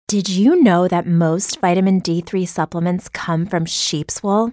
Did 0.06 0.28
you 0.28 0.62
know 0.62 0.88
that 0.88 1.06
most 1.06 1.60
vitamin 1.60 2.00
D3 2.00 2.48
supplements 2.48 3.08
come 3.08 3.46
from 3.46 3.66
sheep's 3.66 4.22
wool? 4.22 4.52